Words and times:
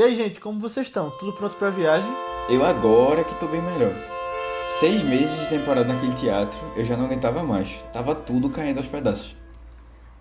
E 0.00 0.02
aí, 0.02 0.14
gente, 0.14 0.40
como 0.40 0.58
vocês 0.58 0.86
estão? 0.86 1.10
Tudo 1.10 1.34
pronto 1.34 1.56
pra 1.56 1.68
viagem? 1.68 2.10
Eu 2.48 2.64
agora 2.64 3.22
que 3.22 3.34
tô 3.34 3.46
bem 3.46 3.60
melhor. 3.60 3.92
Seis 4.78 5.02
meses 5.02 5.38
de 5.38 5.50
temporada 5.50 5.92
naquele 5.92 6.14
teatro, 6.14 6.58
eu 6.74 6.86
já 6.86 6.96
não 6.96 7.04
aguentava 7.04 7.42
mais. 7.42 7.84
Tava 7.92 8.14
tudo 8.14 8.48
caindo 8.48 8.78
aos 8.78 8.86
pedaços. 8.86 9.36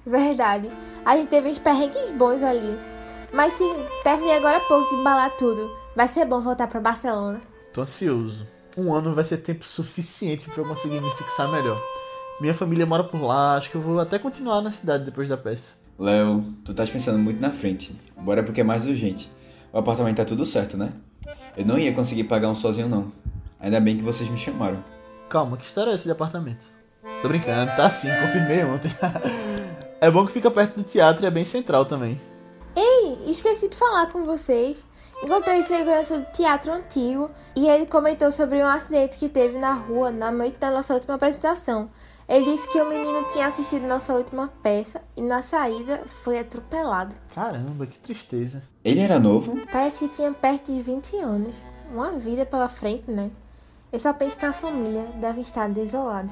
Verdade. 0.05 0.69
A 1.05 1.15
gente 1.15 1.29
teve 1.29 1.47
uns 1.47 1.57
perrengues 1.57 2.11
bons 2.11 2.43
ali. 2.43 2.77
Mas 3.31 3.53
sim, 3.53 3.73
terminei 4.03 4.35
agora 4.35 4.57
há 4.57 4.59
pouco 4.59 4.89
de 4.89 4.99
embalar 4.99 5.31
tudo. 5.37 5.71
Vai 5.95 6.09
ser 6.09 6.25
bom 6.25 6.41
voltar 6.41 6.67
pra 6.67 6.81
Barcelona. 6.81 7.39
Tô 7.71 7.79
ansioso. 7.79 8.45
Um 8.77 8.93
ano 8.93 9.15
vai 9.15 9.23
ser 9.23 9.37
tempo 9.37 9.63
suficiente 9.63 10.49
pra 10.49 10.61
eu 10.61 10.67
conseguir 10.67 10.99
me 10.99 11.09
fixar 11.11 11.49
melhor. 11.49 11.81
Minha 12.41 12.53
família 12.53 12.85
mora 12.85 13.05
por 13.05 13.21
lá, 13.21 13.55
acho 13.55 13.71
que 13.71 13.77
eu 13.77 13.81
vou 13.81 13.97
até 13.97 14.19
continuar 14.19 14.61
na 14.61 14.73
cidade 14.73 15.05
depois 15.05 15.29
da 15.29 15.37
peça. 15.37 15.75
Léo, 15.97 16.43
tu 16.65 16.71
estás 16.71 16.89
pensando 16.89 17.17
muito 17.17 17.39
na 17.39 17.53
frente. 17.53 17.97
Bora 18.17 18.43
porque 18.43 18.59
é 18.59 18.63
mais 18.65 18.85
urgente. 18.85 19.31
O 19.71 19.77
apartamento 19.77 20.17
tá 20.17 20.25
tudo 20.25 20.45
certo, 20.45 20.77
né? 20.77 20.91
Eu 21.55 21.65
não 21.65 21.77
ia 21.77 21.93
conseguir 21.93 22.23
pagar 22.23 22.49
um 22.49 22.55
sozinho, 22.55 22.87
não. 22.87 23.11
Ainda 23.59 23.79
bem 23.79 23.97
que 23.97 24.03
vocês 24.03 24.29
me 24.29 24.37
chamaram. 24.37 24.83
Calma, 25.29 25.57
que 25.57 25.63
história 25.63 25.91
é 25.91 25.93
essa 25.93 26.05
de 26.05 26.11
apartamento? 26.11 26.71
Tô 27.21 27.27
brincando, 27.27 27.71
tá 27.75 27.89
sim, 27.89 28.07
confirmei 28.07 28.63
ontem. 28.63 28.91
é 30.01 30.09
bom 30.09 30.25
que 30.25 30.31
fica 30.31 30.49
perto 30.49 30.77
do 30.77 30.83
teatro 30.83 31.23
e 31.23 31.27
é 31.27 31.31
bem 31.31 31.43
central 31.43 31.85
também. 31.85 32.19
Ei, 32.75 33.19
esqueci 33.29 33.69
de 33.69 33.75
falar 33.75 34.11
com 34.11 34.25
vocês. 34.25 34.87
Encontrei 35.21 35.59
o 35.59 35.63
segurança 35.63 36.17
do 36.17 36.25
teatro 36.31 36.71
antigo 36.71 37.29
e 37.55 37.67
ele 37.67 37.85
comentou 37.85 38.31
sobre 38.31 38.63
um 38.63 38.67
acidente 38.67 39.17
que 39.17 39.27
teve 39.27 39.59
na 39.59 39.73
rua 39.73 40.09
na 40.11 40.31
noite 40.31 40.57
da 40.57 40.71
nossa 40.71 40.93
última 40.93 41.15
apresentação. 41.15 41.89
Ele 42.29 42.45
disse 42.45 42.71
que 42.71 42.79
o 42.79 42.87
menino 42.87 43.25
tinha 43.33 43.47
assistido 43.47 43.87
nossa 43.87 44.13
última 44.13 44.49
peça 44.61 45.01
e 45.17 45.21
na 45.21 45.41
saída 45.41 46.03
foi 46.23 46.37
atropelado. 46.37 47.15
Caramba, 47.33 47.87
que 47.87 47.97
tristeza. 47.97 48.61
Ele 48.85 48.99
era 48.99 49.19
novo? 49.19 49.59
Parece 49.71 50.07
que 50.07 50.15
tinha 50.15 50.31
perto 50.31 50.71
de 50.71 50.79
20 50.79 51.17
anos. 51.17 51.55
Uma 51.91 52.11
vida 52.11 52.45
pela 52.45 52.69
frente, 52.69 53.09
né? 53.09 53.31
Eu 53.91 53.97
só 53.97 54.13
penso 54.13 54.37
na 54.43 54.53
família, 54.53 55.07
devem 55.19 55.41
estar 55.41 55.67
desolados. 55.69 56.31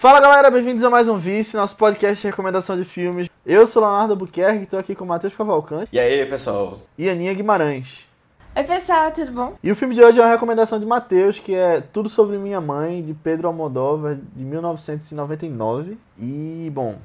Fala 0.00 0.18
galera, 0.18 0.50
bem-vindos 0.50 0.82
a 0.82 0.88
mais 0.88 1.10
um 1.10 1.18
Vice, 1.18 1.54
nosso 1.54 1.76
podcast 1.76 2.22
de 2.22 2.26
recomendação 2.28 2.74
de 2.74 2.86
filmes. 2.86 3.28
Eu 3.44 3.66
sou 3.66 3.82
Leonardo 3.82 4.16
Buquerque, 4.16 4.62
estou 4.62 4.78
aqui 4.78 4.94
com 4.94 5.04
o 5.04 5.06
Matheus 5.06 5.36
Cavalcante 5.36 5.90
E 5.92 6.00
aí, 6.00 6.24
pessoal? 6.24 6.78
e 6.96 7.06
Aninha 7.06 7.34
Guimarães. 7.34 8.08
Oi 8.56 8.64
pessoal, 8.64 9.10
tudo 9.12 9.30
bom? 9.30 9.56
E 9.62 9.70
o 9.70 9.76
filme 9.76 9.94
de 9.94 10.02
hoje 10.02 10.18
é 10.18 10.22
uma 10.22 10.30
recomendação 10.30 10.80
de 10.80 10.86
Matheus, 10.86 11.38
que 11.38 11.54
é 11.54 11.82
Tudo 11.82 12.08
Sobre 12.08 12.38
Minha 12.38 12.62
Mãe, 12.62 13.02
de 13.02 13.12
Pedro 13.12 13.46
Almodóvar, 13.48 14.16
de 14.34 14.42
1999. 14.42 15.98
E, 16.18 16.72
bom, 16.72 16.96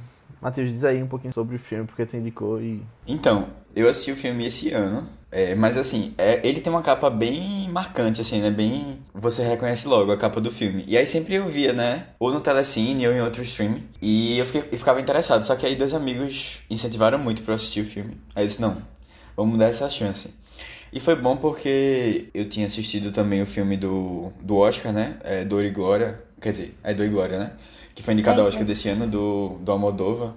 Matheus, 0.41 0.71
diz 0.71 0.85
aí 0.85 1.03
um 1.03 1.07
pouquinho 1.07 1.33
sobre 1.33 1.57
o 1.57 1.59
filme, 1.59 1.83
porque 1.83 2.05
tu 2.05 2.15
indicou 2.15 2.61
e... 2.61 2.81
Então, 3.05 3.49
eu 3.75 3.89
assisti 3.89 4.11
o 4.11 4.15
filme 4.15 4.45
esse 4.45 4.71
ano, 4.71 5.07
é, 5.31 5.53
mas 5.53 5.75
assim, 5.75 6.13
é, 6.17 6.39
ele 6.47 6.61
tem 6.61 6.71
uma 6.71 6.81
capa 6.81 7.09
bem 7.09 7.67
marcante, 7.69 8.21
assim, 8.21 8.39
né? 8.39 8.49
Bem. 8.49 8.99
Você 9.13 9.43
reconhece 9.43 9.85
logo 9.85 10.11
a 10.11 10.17
capa 10.17 10.39
do 10.39 10.49
filme. 10.49 10.85
E 10.87 10.97
aí 10.97 11.05
sempre 11.05 11.35
eu 11.35 11.45
via, 11.49 11.73
né? 11.73 12.07
Ou 12.17 12.31
no 12.31 12.39
Telecine 12.39 13.05
ou 13.05 13.13
em 13.13 13.19
outro 13.21 13.43
stream. 13.43 13.81
E 14.01 14.37
eu, 14.37 14.45
fiquei, 14.45 14.69
eu 14.71 14.77
ficava 14.77 15.01
interessado. 15.01 15.43
Só 15.43 15.55
que 15.57 15.65
aí 15.65 15.75
dois 15.75 15.93
amigos 15.93 16.59
incentivaram 16.69 17.19
muito 17.19 17.41
pra 17.41 17.51
eu 17.51 17.55
assistir 17.55 17.81
o 17.81 17.85
filme. 17.85 18.17
Aí 18.33 18.45
eu 18.45 18.47
disse, 18.47 18.61
não, 18.61 18.77
vamos 19.35 19.59
dar 19.59 19.65
essa 19.65 19.89
chance. 19.89 20.29
E 20.93 21.01
foi 21.01 21.17
bom 21.17 21.35
porque 21.35 22.29
eu 22.33 22.47
tinha 22.47 22.67
assistido 22.67 23.11
também 23.11 23.41
o 23.41 23.45
filme 23.45 23.75
do, 23.75 24.31
do 24.41 24.55
Oscar, 24.55 24.93
né? 24.93 25.17
É, 25.21 25.43
Dor 25.43 25.65
e 25.65 25.69
Glória. 25.69 26.17
Quer 26.39 26.51
dizer, 26.51 26.77
é 26.81 26.93
Dor 26.93 27.07
e 27.07 27.09
Glória, 27.09 27.37
né? 27.37 27.51
Que 27.93 28.01
foi 28.01 28.13
indicado 28.13 28.39
ao 28.39 28.47
Oscar 28.47 28.63
desse 28.63 28.87
ano, 28.87 29.05
do, 29.05 29.57
do 29.59 29.69
Almodóvar. 29.69 30.33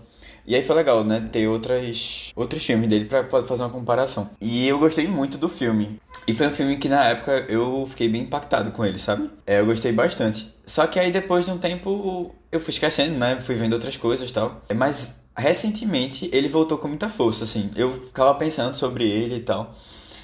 E 0.48 0.54
aí 0.54 0.62
foi 0.62 0.76
legal, 0.76 1.04
né? 1.04 1.28
Ter 1.30 1.46
outras, 1.46 2.32
outros 2.34 2.64
filmes 2.64 2.88
dele 2.88 3.04
pra, 3.04 3.22
fazer 3.44 3.62
uma 3.62 3.68
comparação. 3.68 4.30
E 4.40 4.66
eu 4.66 4.78
gostei 4.78 5.06
muito 5.06 5.36
do 5.36 5.46
filme. 5.46 6.00
E 6.26 6.32
foi 6.32 6.46
um 6.46 6.50
filme 6.50 6.78
que 6.78 6.88
na 6.88 7.04
época 7.04 7.44
eu 7.50 7.86
fiquei 7.86 8.08
bem 8.08 8.22
impactado 8.22 8.70
com 8.70 8.82
ele, 8.82 8.98
sabe? 8.98 9.30
É, 9.46 9.60
eu 9.60 9.66
gostei 9.66 9.92
bastante. 9.92 10.50
Só 10.64 10.86
que 10.86 10.98
aí 10.98 11.12
depois 11.12 11.44
de 11.44 11.50
um 11.50 11.58
tempo 11.58 12.34
eu 12.50 12.58
fui 12.60 12.72
esquecendo, 12.72 13.18
né? 13.18 13.38
Fui 13.38 13.56
vendo 13.56 13.74
outras 13.74 13.98
coisas 13.98 14.30
e 14.30 14.32
tal. 14.32 14.62
Mas 14.74 15.14
recentemente 15.36 16.30
ele 16.32 16.48
voltou 16.48 16.78
com 16.78 16.88
muita 16.88 17.10
força, 17.10 17.44
assim. 17.44 17.70
Eu 17.76 18.00
ficava 18.06 18.34
pensando 18.34 18.72
sobre 18.72 19.06
ele 19.06 19.34
e 19.36 19.40
tal. 19.40 19.76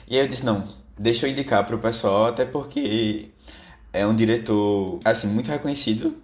E 0.08 0.16
aí 0.16 0.24
eu 0.24 0.28
disse, 0.28 0.42
não, 0.42 0.66
deixa 0.98 1.26
eu 1.26 1.30
indicar 1.30 1.66
pro 1.66 1.78
pessoal, 1.78 2.28
até 2.28 2.46
porque 2.46 3.28
é 3.92 4.06
um 4.06 4.14
diretor, 4.14 5.00
assim, 5.04 5.26
muito 5.26 5.50
reconhecido. 5.50 6.16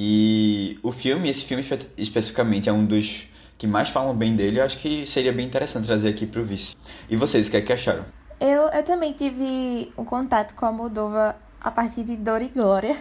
E 0.00 0.78
o 0.80 0.92
filme, 0.92 1.28
esse 1.28 1.42
filme 1.42 1.60
espe- 1.60 1.88
especificamente, 1.98 2.68
é 2.68 2.72
um 2.72 2.84
dos 2.84 3.26
que 3.58 3.66
mais 3.66 3.88
falam 3.88 4.14
bem 4.14 4.36
dele. 4.36 4.60
Eu 4.60 4.64
acho 4.64 4.78
que 4.78 5.04
seria 5.04 5.32
bem 5.32 5.44
interessante 5.44 5.86
trazer 5.86 6.10
aqui 6.10 6.24
pro 6.24 6.44
vice. 6.44 6.76
E 7.10 7.16
vocês, 7.16 7.48
o 7.48 7.50
que 7.50 7.56
é 7.56 7.60
que 7.60 7.72
acharam? 7.72 8.04
Eu, 8.38 8.68
eu 8.68 8.84
também 8.84 9.12
tive 9.12 9.92
um 9.98 10.04
contato 10.04 10.54
com 10.54 10.64
a 10.66 10.70
Moldova 10.70 11.34
a 11.60 11.70
partir 11.72 12.04
de 12.04 12.14
Dor 12.14 12.40
e 12.42 12.46
Glória. 12.48 12.96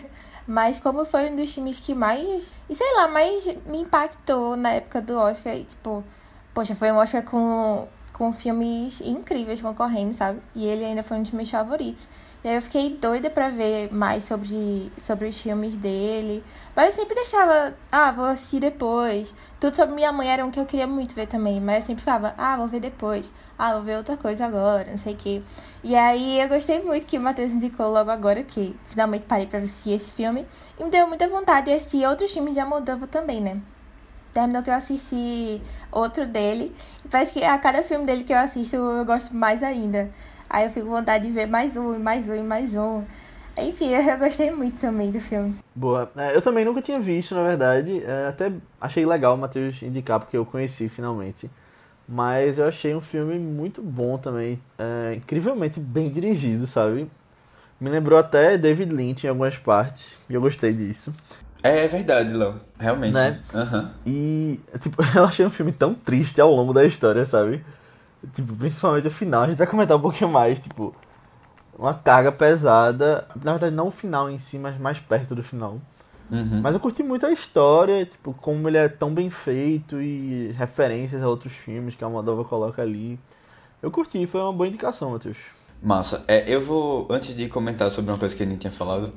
Mas 0.48 0.80
como 0.80 1.06
foi 1.06 1.30
um 1.30 1.36
dos 1.36 1.54
filmes 1.54 1.80
que 1.80 1.94
mais, 1.94 2.52
e 2.68 2.74
sei 2.74 2.88
lá, 2.96 3.08
mais 3.08 3.46
me 3.68 3.78
impactou 3.80 4.56
na 4.56 4.72
época 4.72 5.00
do 5.00 5.16
Oscar. 5.18 5.56
E, 5.56 5.66
tipo, 5.66 6.04
poxa, 6.52 6.74
foi 6.74 6.92
um 6.92 6.96
Oscar 6.96 7.22
com, 7.22 7.88
com 8.12 8.34
filmes 8.34 9.02
incríveis 9.02 9.62
concorrendo, 9.62 10.14
sabe? 10.16 10.40
E 10.56 10.66
ele 10.66 10.84
ainda 10.84 11.04
foi 11.04 11.18
um 11.18 11.22
dos 11.22 11.32
meus 11.32 11.50
favoritos. 11.52 12.08
E 12.44 12.48
aí 12.48 12.56
eu 12.56 12.62
fiquei 12.62 12.92
doida 12.92 13.30
pra 13.30 13.50
ver 13.50 13.94
mais 13.94 14.24
sobre, 14.24 14.90
sobre 14.98 15.28
os 15.28 15.38
filmes 15.40 15.76
dele. 15.76 16.42
Mas 16.78 16.96
eu 16.96 17.02
sempre 17.02 17.16
deixava, 17.16 17.74
ah, 17.92 18.12
vou 18.12 18.26
assistir 18.26 18.60
depois. 18.60 19.34
Tudo 19.60 19.76
sobre 19.76 19.96
minha 19.96 20.12
mãe 20.12 20.30
era 20.30 20.46
um 20.46 20.52
que 20.52 20.60
eu 20.60 20.66
queria 20.68 20.86
muito 20.86 21.16
ver 21.16 21.26
também. 21.26 21.60
Mas 21.60 21.78
eu 21.78 21.82
sempre 21.88 22.02
ficava, 22.02 22.36
ah, 22.38 22.56
vou 22.56 22.68
ver 22.68 22.80
depois. 22.80 23.34
Ah, 23.58 23.74
vou 23.74 23.82
ver 23.82 23.98
outra 23.98 24.16
coisa 24.16 24.46
agora, 24.46 24.86
não 24.88 24.98
sei 24.98 25.16
o 25.16 25.18
quê. 25.18 25.42
E 25.84 25.96
aí 25.96 26.40
eu 26.40 26.48
gostei 26.48 26.80
muito 26.84 27.08
que 27.08 27.18
o 27.18 27.22
Matheus 27.22 27.52
indicou 27.52 27.90
logo 27.90 28.12
agora, 28.12 28.44
que 28.44 28.76
finalmente 28.90 29.26
parei 29.26 29.48
pra 29.48 29.58
assistir 29.58 29.94
esse 29.94 30.14
filme. 30.14 30.46
E 30.80 30.84
me 30.84 30.92
deu 30.92 31.08
muita 31.08 31.28
vontade 31.28 31.66
de 31.66 31.74
assistir 31.74 32.06
outros 32.06 32.32
filmes 32.32 32.54
de 32.54 32.60
Almodóvar 32.60 33.10
também, 33.10 33.42
né? 33.42 33.60
Terminou 34.32 34.62
que 34.62 34.70
eu 34.70 34.76
assisti 34.76 35.60
outro 35.92 36.28
dele. 36.28 36.72
E 37.04 37.08
parece 37.08 37.34
que 37.34 37.44
a 37.44 37.58
cada 37.58 37.82
filme 37.82 38.06
dele 38.06 38.24
que 38.24 38.34
eu 38.34 38.38
assisto, 38.38 38.76
eu 38.76 39.04
gosto 39.04 39.36
mais 39.36 39.64
ainda. 39.64 40.12
Aí 40.48 40.66
eu 40.66 40.70
fico 40.70 40.86
com 40.86 40.92
vontade 40.92 41.26
de 41.26 41.32
ver 41.32 41.48
mais 41.48 41.76
um, 41.76 41.98
mais 41.98 42.30
um, 42.30 42.36
e 42.36 42.44
mais 42.44 42.76
um. 42.76 43.04
Enfim, 43.58 43.90
eu 43.94 44.18
gostei 44.18 44.52
muito 44.52 44.80
também 44.80 45.12
do 45.12 45.20
filme. 45.20 45.56
Boa. 45.76 46.12
É, 46.16 46.36
eu 46.36 46.42
também 46.42 46.64
nunca 46.64 46.82
tinha 46.82 47.00
visto, 47.00 47.34
na 47.36 47.44
verdade. 47.44 48.04
É, 48.04 48.28
até 48.28 48.52
achei 48.80 49.06
legal 49.06 49.36
o 49.36 49.38
Matheus 49.38 49.82
indicar, 49.82 50.20
porque 50.20 50.38
eu 50.38 50.46
conheci 50.46 50.88
finalmente. 50.90 51.50
Mas 52.08 52.58
eu 52.58 52.68
achei 52.68 52.96
um 52.96 53.02
filme 53.02 53.38
muito 53.38 53.82
bom 53.82 54.18
também. 54.18 54.60
É, 54.78 55.16
incrivelmente 55.16 55.80
bem 55.80 56.10
dirigido, 56.10 56.66
sabe? 56.66 57.10
Me 57.80 57.90
lembrou 57.90 58.18
até 58.18 58.58
David 58.58 58.94
Lynch 58.94 59.26
em 59.26 59.30
algumas 59.30 59.58
partes. 59.58 60.18
E 60.30 60.34
eu 60.34 60.42
gostei 60.42 60.74
disso. 60.74 61.14
É, 61.62 61.84
é 61.84 61.88
verdade, 61.88 62.34
Léo. 62.34 62.56
Realmente. 62.80 63.14
Né? 63.14 63.40
Aham. 63.54 63.92
E, 64.06 64.60
tipo, 64.80 65.04
eu 65.16 65.26
achei 65.26 65.46
um 65.46 65.50
filme 65.50 65.72
tão 65.72 65.94
triste 65.94 66.40
ao 66.40 66.52
longo 66.52 66.74
da 66.74 66.86
história, 66.86 67.26
sabe? 67.26 67.64
Tipo, 68.34 68.56
principalmente 68.56 69.08
o 69.08 69.12
final, 69.12 69.44
a 69.44 69.48
gente 69.48 69.58
vai 69.58 69.68
comentar 69.68 69.98
um 69.98 70.02
pouquinho 70.02 70.30
mais, 70.30 70.60
tipo, 70.60 70.96
uma 71.78 71.94
carga 71.94 72.32
pesada. 72.32 73.28
Na 73.44 73.52
verdade, 73.52 73.76
não 73.76 73.88
o 73.88 73.92
final 73.92 74.30
em 74.30 74.40
si, 74.40 74.58
mas 74.58 74.78
mais 74.80 75.00
perto 75.00 75.36
do 75.36 75.44
final. 75.44 75.80
Uhum. 76.30 76.62
Mas 76.62 76.74
eu 76.74 76.80
curti 76.80 77.04
muito 77.04 77.26
a 77.26 77.32
história, 77.32 78.06
tipo, 78.06 78.34
como 78.34 78.68
ele 78.68 78.78
é 78.78 78.90
tão 78.90 79.14
bem 79.14 79.30
feito 79.30 80.02
e 80.02 80.52
referências 80.58 81.22
a 81.22 81.28
outros 81.28 81.54
filmes 81.54 81.96
que 81.96 82.04
a 82.04 82.10
Moldova 82.10 82.44
coloca 82.44 82.82
ali. 82.82 83.18
Eu 83.82 83.92
curti, 83.92 84.26
foi 84.28 84.42
uma 84.42 84.52
boa 84.52 84.68
indicação, 84.68 85.12
Matheus. 85.12 85.38
Massa. 85.82 86.26
É, 86.28 86.44
eu 86.54 86.60
vou, 86.60 87.08
antes 87.10 87.36
de 87.36 87.48
comentar 87.48 87.90
sobre 87.92 88.12
uma 88.12 88.18
coisa 88.18 88.36
que 88.36 88.44
a 88.44 88.46
gente 88.46 88.60
tinha 88.60 88.72
falado, 88.72 89.14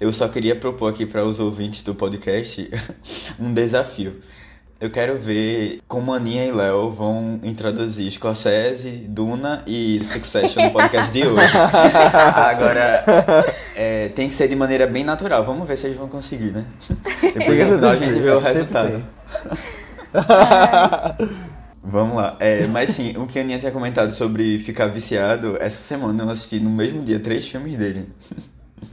eu 0.00 0.12
só 0.12 0.26
queria 0.26 0.56
propor 0.56 0.90
aqui 0.90 1.04
para 1.04 1.24
os 1.24 1.38
ouvintes 1.38 1.82
do 1.82 1.94
podcast 1.94 2.68
um 3.38 3.52
desafio. 3.52 4.20
Eu 4.80 4.90
quero 4.90 5.18
ver 5.18 5.80
como 5.88 6.14
Aninha 6.14 6.46
e 6.46 6.52
Léo 6.52 6.88
vão 6.88 7.40
introduzir 7.42 8.08
Scorsese, 8.12 9.08
Duna 9.08 9.64
e 9.66 9.98
Succession 10.04 10.66
no 10.66 10.70
podcast 10.70 11.10
de 11.10 11.26
hoje. 11.26 11.52
Agora, 12.32 13.04
é, 13.74 14.08
tem 14.10 14.28
que 14.28 14.36
ser 14.36 14.46
de 14.46 14.54
maneira 14.54 14.86
bem 14.86 15.02
natural. 15.02 15.42
Vamos 15.42 15.66
ver 15.66 15.76
se 15.76 15.88
eles 15.88 15.96
vão 15.96 16.08
conseguir, 16.08 16.52
né? 16.52 16.64
Depois 17.20 17.58
no 17.66 17.74
final 17.74 17.90
a 17.90 17.96
gente 17.96 18.20
vê 18.20 18.30
o 18.30 18.38
resultado. 18.38 19.04
Vamos 21.82 22.16
lá. 22.16 22.36
É, 22.38 22.68
mas 22.68 22.90
sim, 22.90 23.16
o 23.16 23.26
que 23.26 23.40
a 23.40 23.42
Aninha 23.42 23.58
tinha 23.58 23.72
comentado 23.72 24.12
sobre 24.12 24.60
ficar 24.60 24.86
viciado, 24.86 25.56
essa 25.58 25.82
semana 25.82 26.22
eu 26.22 26.30
assisti 26.30 26.60
no 26.60 26.70
mesmo 26.70 27.02
dia 27.02 27.18
três 27.18 27.48
filmes 27.48 27.76
dele. 27.76 28.08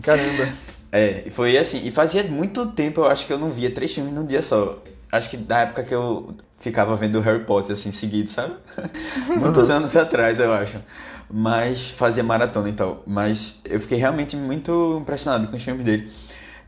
Caramba. 0.01 0.47
É, 0.91 1.21
e 1.27 1.29
foi 1.29 1.55
assim, 1.59 1.81
e 1.83 1.91
fazia 1.91 2.23
muito 2.23 2.65
tempo 2.67 3.01
eu 3.01 3.05
acho 3.05 3.27
que 3.27 3.33
eu 3.33 3.37
não 3.37 3.51
via 3.51 3.69
três 3.69 3.93
filmes 3.93 4.11
num 4.11 4.25
dia 4.25 4.41
só. 4.41 4.81
Acho 5.15 5.29
que 5.29 5.37
da 5.37 5.59
época 5.59 5.83
que 5.83 5.93
eu 5.93 6.35
ficava 6.57 6.95
vendo 6.95 7.19
Harry 7.21 7.43
Potter 7.43 7.71
assim 7.71 7.91
seguido, 7.91 8.29
sabe? 8.29 8.55
Muitos 9.39 9.69
anos 9.69 9.95
atrás, 9.95 10.39
eu 10.39 10.51
acho. 10.53 10.81
Mas 11.29 11.89
fazia 11.89 12.23
maratona 12.23 12.69
e 12.69 12.73
tal. 12.73 13.03
Mas 13.05 13.55
eu 13.65 13.79
fiquei 13.79 13.97
realmente 13.97 14.35
muito 14.35 14.99
impressionado 15.01 15.47
com 15.47 15.55
os 15.55 15.63
filmes 15.63 15.83
dele. 15.83 16.11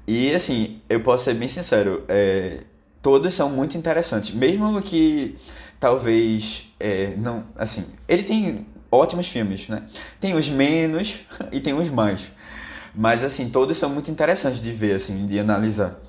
E 0.08 0.34
assim, 0.34 0.82
eu 0.90 1.02
posso 1.02 1.26
ser 1.26 1.34
bem 1.34 1.48
sincero, 1.48 2.04
é, 2.08 2.62
todos 3.02 3.34
são 3.34 3.50
muito 3.50 3.78
interessantes. 3.78 4.32
Mesmo 4.32 4.82
que 4.82 5.38
talvez 5.80 6.72
é, 6.80 7.14
não. 7.18 7.46
Assim, 7.58 7.86
ele 8.08 8.24
tem 8.24 8.66
ótimos 8.92 9.28
filmes, 9.28 9.68
né? 9.68 9.84
Tem 10.20 10.34
os 10.34 10.50
menos 10.50 11.22
e 11.52 11.60
tem 11.60 11.74
os 11.74 11.90
mais. 11.90 12.32
Mas 12.96 13.24
assim, 13.24 13.50
todos 13.50 13.78
são 13.78 13.90
muito 13.90 14.10
interessantes 14.10 14.60
de 14.60 14.72
ver, 14.72 14.96
assim, 14.96 15.26
de 15.26 15.40
analisar. 15.40 16.00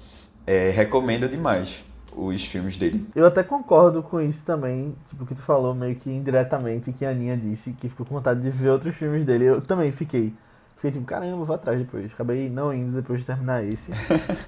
É, 0.46 0.70
recomendo 0.70 1.29
demais 1.29 1.85
os 2.16 2.44
filmes 2.44 2.76
dele. 2.76 3.06
Eu 3.14 3.26
até 3.26 3.43
concordo 3.43 4.02
com 4.02 4.20
isso 4.20 4.44
também, 4.44 4.94
tipo, 5.06 5.25
que 5.26 5.34
tu 5.34 5.43
falou 5.43 5.75
meio 5.75 5.94
que 5.96 6.10
indiretamente, 6.10 6.93
que 6.93 7.05
a 7.05 7.10
Aninha 7.10 7.37
disse 7.37 7.72
que 7.72 7.88
ficou 7.88 8.05
com 8.05 8.14
vontade 8.14 8.40
de 8.40 8.50
ver 8.50 8.70
outros 8.70 8.94
filmes 8.94 9.25
dele. 9.25 9.44
Eu 9.44 9.60
também 9.60 9.90
fiquei. 9.90 10.34
Fiquei 10.76 10.93
tipo, 10.93 11.05
caramba, 11.05 11.44
vou 11.44 11.55
atrás 11.55 11.78
depois. 11.78 12.12
Acabei 12.12 12.49
não 12.49 12.72
indo 12.72 12.96
depois 12.96 13.20
de 13.20 13.26
terminar 13.26 13.64
esse. 13.64 13.90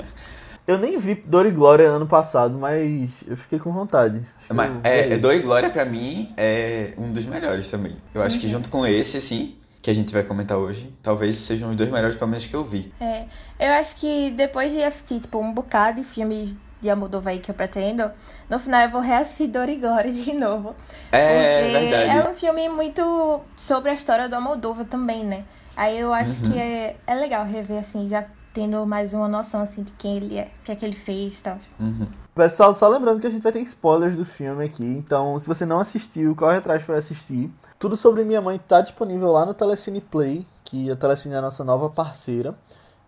eu 0.67 0.79
nem 0.79 0.97
vi 0.99 1.15
Dor 1.15 1.47
e 1.47 1.51
Glória 1.51 1.89
ano 1.89 2.07
passado, 2.07 2.57
mas 2.57 3.25
eu 3.27 3.37
fiquei 3.37 3.59
com 3.59 3.73
vontade. 3.73 4.23
Mas, 4.53 4.71
é, 4.85 5.17
Dor 5.19 5.35
e 5.35 5.41
Glória 5.41 5.71
pra 5.71 5.85
mim 5.85 6.33
é 6.37 6.95
um 6.97 7.13
dos 7.13 7.27
melhores 7.27 7.69
também. 7.69 7.97
Eu 8.15 8.23
acho 8.23 8.37
uhum. 8.37 8.43
que 8.43 8.49
junto 8.49 8.69
com 8.69 8.87
esse, 8.87 9.17
assim, 9.17 9.57
que 9.83 9.91
a 9.91 9.95
gente 9.95 10.13
vai 10.13 10.23
comentar 10.23 10.59
hoje, 10.59 10.95
talvez 11.03 11.37
sejam 11.39 11.71
os 11.71 11.77
dois 11.77 11.91
melhores 11.91 12.15
pelo 12.15 12.31
menos 12.31 12.47
que 12.47 12.55
eu 12.55 12.63
vi. 12.63 12.93
É, 13.01 13.25
eu 13.59 13.73
acho 13.81 13.97
que 13.97 14.31
depois 14.31 14.71
de 14.71 14.83
assistir, 14.83 15.21
tipo, 15.21 15.39
um 15.41 15.53
bocado 15.53 16.01
de 16.01 16.07
filmes 16.07 16.55
de 16.81 16.89
Almodóvar 16.89 17.33
aí 17.33 17.39
que 17.39 17.51
eu 17.51 17.55
pretendo, 17.55 18.11
no 18.49 18.59
final 18.59 18.81
eu 18.83 18.91
vou 18.91 19.01
reassistir 19.01 19.49
Dor 19.49 19.69
e 19.69 19.77
Glória 19.77 20.13
de 20.13 20.33
novo. 20.33 20.75
É, 21.13 21.71
verdade. 21.71 22.19
É 22.19 22.31
um 22.31 22.35
filme 22.35 22.69
muito 22.69 23.41
sobre 23.57 23.91
a 23.91 23.95
história 23.95 24.29
do 24.29 24.35
Almodóvar 24.35 24.87
também, 24.87 25.25
né? 25.25 25.45
Aí 25.77 25.99
eu 25.99 26.13
acho 26.13 26.45
uhum. 26.45 26.53
que 26.53 26.59
é, 26.59 26.97
é 27.07 27.15
legal 27.15 27.45
rever, 27.45 27.79
assim, 27.79 28.09
já 28.09 28.25
tendo 28.53 28.85
mais 28.87 29.15
uma 29.15 29.29
noção, 29.29 29.61
assim, 29.61 29.83
de 29.83 29.93
quem 29.93 30.17
ele 30.17 30.39
é, 30.39 30.51
o 30.61 30.65
que 30.65 30.73
é 30.73 30.77
que 30.77 30.85
ele 30.85 30.97
fez 30.97 31.39
e 31.39 31.43
tal. 31.43 31.59
Uhum. 31.79 32.07
Pessoal, 32.35 32.75
só 32.75 32.89
lembrando 32.89 33.21
que 33.21 33.27
a 33.27 33.31
gente 33.31 33.43
vai 33.43 33.53
ter 33.53 33.61
spoilers 33.61 34.17
do 34.17 34.25
filme 34.25 34.65
aqui, 34.65 34.85
então 34.85 35.39
se 35.39 35.47
você 35.47 35.67
não 35.67 35.79
assistiu, 35.79 36.35
corre 36.35 36.59
atrás 36.59 36.83
para 36.83 36.97
assistir. 36.97 37.51
Tudo 37.79 37.97
sobre 37.97 38.25
Minha 38.25 38.41
Mãe 38.41 38.59
tá 38.59 38.81
disponível 38.81 39.33
lá 39.33 39.47
no 39.47 39.55
Telecine 39.55 40.01
Play, 40.01 40.47
que 40.65 40.91
a 40.91 40.97
Telecine 40.97 41.35
é 41.35 41.39
a 41.39 41.43
nossa 41.43 41.65
nova 41.65 41.89
parceira. 41.89 42.55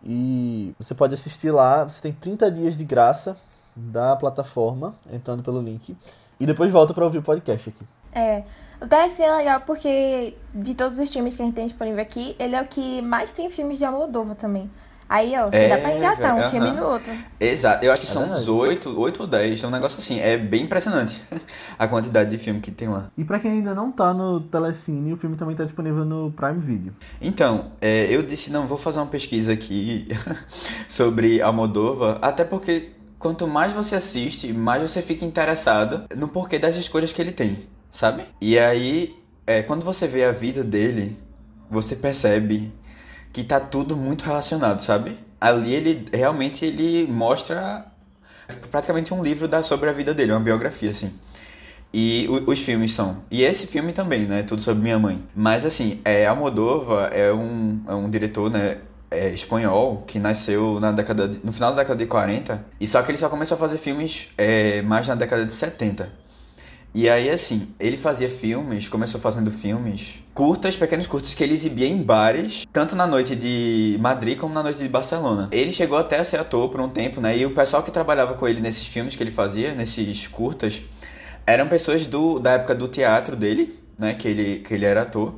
E 0.05 0.75
você 0.79 0.95
pode 0.95 1.15
assistir 1.15 1.51
lá, 1.51 1.85
você 1.85 2.01
tem 2.01 2.13
30 2.13 2.51
dias 2.51 2.77
de 2.77 2.85
graça 2.85 3.37
da 3.75 4.17
plataforma, 4.17 4.95
entrando 5.13 5.43
pelo 5.43 5.61
link. 5.61 5.97
E 6.39 6.47
depois 6.47 6.71
volta 6.71 6.93
para 6.93 7.05
ouvir 7.05 7.19
o 7.19 7.23
podcast 7.23 7.69
aqui. 7.69 7.85
É. 8.13 8.43
O 8.81 8.87
TSC 8.87 9.23
é 9.23 9.37
legal 9.37 9.61
porque 9.61 10.35
de 10.53 10.75
todos 10.75 10.99
os 10.99 11.13
filmes 11.13 11.37
que 11.37 11.43
a 11.43 11.45
gente 11.45 11.55
tem 11.55 11.67
disponível 11.67 12.03
aqui, 12.03 12.35
ele 12.39 12.57
é 12.57 12.61
o 12.61 12.67
que 12.67 13.01
mais 13.01 13.31
tem 13.31 13.49
filmes 13.49 13.79
de 13.79 13.85
Almodóvar 13.85 14.35
também. 14.35 14.69
Aí, 15.09 15.35
ó, 15.37 15.49
é, 15.53 15.69
dá 15.69 15.77
pra 15.77 15.95
engatar 15.95 16.35
um 16.35 16.39
uh 16.39 16.43
-huh. 16.43 16.51
filme 16.51 16.71
no 16.73 16.87
outro. 16.87 17.13
Exato, 17.39 17.85
eu 17.85 17.93
acho 17.93 18.01
que 18.01 18.09
é 18.09 18.11
são 18.11 18.33
uns 18.33 18.49
8, 18.49 18.99
8 18.99 19.21
ou 19.21 19.27
10, 19.27 19.63
é 19.63 19.67
um 19.67 19.71
negócio 19.71 19.99
assim, 19.99 20.19
é 20.19 20.39
bem 20.39 20.63
impressionante 20.63 21.23
a 21.79 21.87
quantidade 21.87 22.31
de 22.31 22.39
filme 22.39 22.61
que 22.61 22.71
tem 22.71 22.89
lá. 22.89 23.09
E 23.17 23.23
pra 23.23 23.39
quem 23.39 23.51
ainda 23.51 23.75
não 23.75 23.93
tá 23.93 24.15
no 24.15 24.41
Telecine, 24.41 25.13
o 25.13 25.17
filme 25.19 25.37
também 25.37 25.55
tá 25.55 25.65
disponível 25.65 26.05
no 26.07 26.33
Prime 26.33 26.59
Video. 26.59 26.95
Então, 27.21 27.73
é, 27.81 28.07
eu 28.09 28.23
disse, 28.23 28.51
não, 28.51 28.67
vou 28.67 28.79
fazer 28.79 29.01
uma 29.01 29.07
pesquisa 29.07 29.53
aqui 29.53 30.07
sobre 30.89 31.43
Almodóvar, 31.43 32.19
até 32.23 32.43
porque 32.43 32.93
quanto 33.23 33.47
mais 33.47 33.73
você 33.73 33.95
assiste, 33.95 34.53
mais 34.53 34.83
você 34.83 35.01
fica 35.01 35.25
interessado 35.25 36.07
no 36.17 36.27
porquê 36.27 36.59
das 36.59 36.75
escolhas 36.75 37.13
que 37.13 37.23
ele 37.23 37.31
tem, 37.31 37.69
sabe? 37.89 38.25
E 38.41 38.59
aí, 38.59 39.17
é, 39.47 39.63
quando 39.63 39.85
você 39.85 40.09
vê 40.09 40.25
a 40.25 40.33
vida 40.33 40.65
dele, 40.65 41.17
você 41.71 41.95
percebe 41.95 42.73
que 43.33 43.45
tá 43.45 43.61
tudo 43.61 43.97
muito 43.97 44.25
relacionado, 44.25 44.81
sabe? 44.81 45.17
Ali 45.41 45.73
ele 45.73 46.09
realmente 46.13 46.65
ele 46.65 47.07
mostra 47.07 47.87
praticamente 48.73 49.15
um 49.15 49.23
livro 49.23 49.47
da, 49.47 49.63
sobre 49.63 49.89
a 49.89 49.93
vida 49.93 50.13
dele, 50.13 50.33
uma 50.33 50.41
biografia, 50.41 50.91
assim. 50.91 51.15
E 51.95 52.27
os 52.47 52.61
filmes 52.61 52.93
são. 52.93 53.23
E 53.31 53.43
esse 53.43 53.69
filme 53.69 53.93
também, 53.93 54.23
né? 54.23 54.43
Tudo 54.43 54.63
sobre 54.63 54.83
minha 54.83 54.99
mãe. 54.99 55.23
Mas 55.33 55.65
assim, 55.65 56.01
é, 56.05 56.27
Almodóvar 56.27 57.13
é 57.13 57.33
um, 57.33 57.83
é 57.87 57.95
um 57.95 58.11
diretor, 58.11 58.51
né? 58.51 58.79
É, 59.13 59.31
espanhol 59.31 60.05
que 60.07 60.19
nasceu 60.19 60.81
na 60.81 60.91
década 60.93 61.29
de, 61.29 61.41
no 61.45 61.53
final 61.53 61.71
da 61.71 61.83
década 61.83 61.99
de 61.99 62.07
40 62.07 62.65
e 62.81 62.87
só 62.87 63.03
que 63.03 63.11
ele 63.11 63.19
só 63.19 63.29
começou 63.29 63.57
a 63.57 63.59
fazer 63.59 63.79
filmes 63.79 64.29
é, 64.37 64.83
mais 64.83 65.07
na 65.07 65.15
década 65.15 65.45
de 65.45 65.53
70 65.53 66.23
e 66.95 67.09
aí, 67.09 67.31
assim, 67.31 67.69
ele 67.81 67.97
fazia 67.97 68.29
filmes, 68.29 68.87
começou 68.87 69.19
fazendo 69.19 69.51
filmes 69.51 70.21
curtas, 70.35 70.77
pequenos 70.77 71.07
curtas, 71.07 71.33
que 71.33 71.43
ele 71.43 71.55
exibia 71.55 71.87
em 71.87 72.03
bares, 72.03 72.67
tanto 72.71 72.95
na 72.95 73.07
noite 73.07 73.35
de 73.35 73.97
Madrid 73.99 74.37
como 74.37 74.53
na 74.53 74.63
noite 74.63 74.79
de 74.79 74.89
Barcelona. 74.91 75.49
Ele 75.51 75.73
chegou 75.73 75.97
até 75.97 76.19
a 76.19 76.25
ser 76.25 76.39
ator 76.39 76.69
por 76.69 76.83
um 76.83 76.91
tempo, 76.91 77.19
né? 77.19 77.37
E 77.37 77.47
o 77.47 77.55
pessoal 77.55 77.83
que 77.83 77.91
trabalhava 77.91 78.35
com 78.35 78.47
ele 78.47 78.61
nesses 78.61 78.87
filmes 78.87 79.17
que 79.17 79.23
ele 79.23 79.31
fazia, 79.31 79.75
nesses 79.75 80.29
curtas, 80.29 80.83
eram 81.47 81.67
pessoas 81.67 82.05
do, 82.05 82.39
da 82.39 82.53
época 82.53 82.75
do 82.75 82.87
teatro 82.87 83.37
dele, 83.37 83.79
né? 83.99 84.13
Que 84.13 84.29
ele, 84.29 84.59
que 84.59 84.75
ele 84.75 84.85
era 84.85 85.01
ator. 85.01 85.37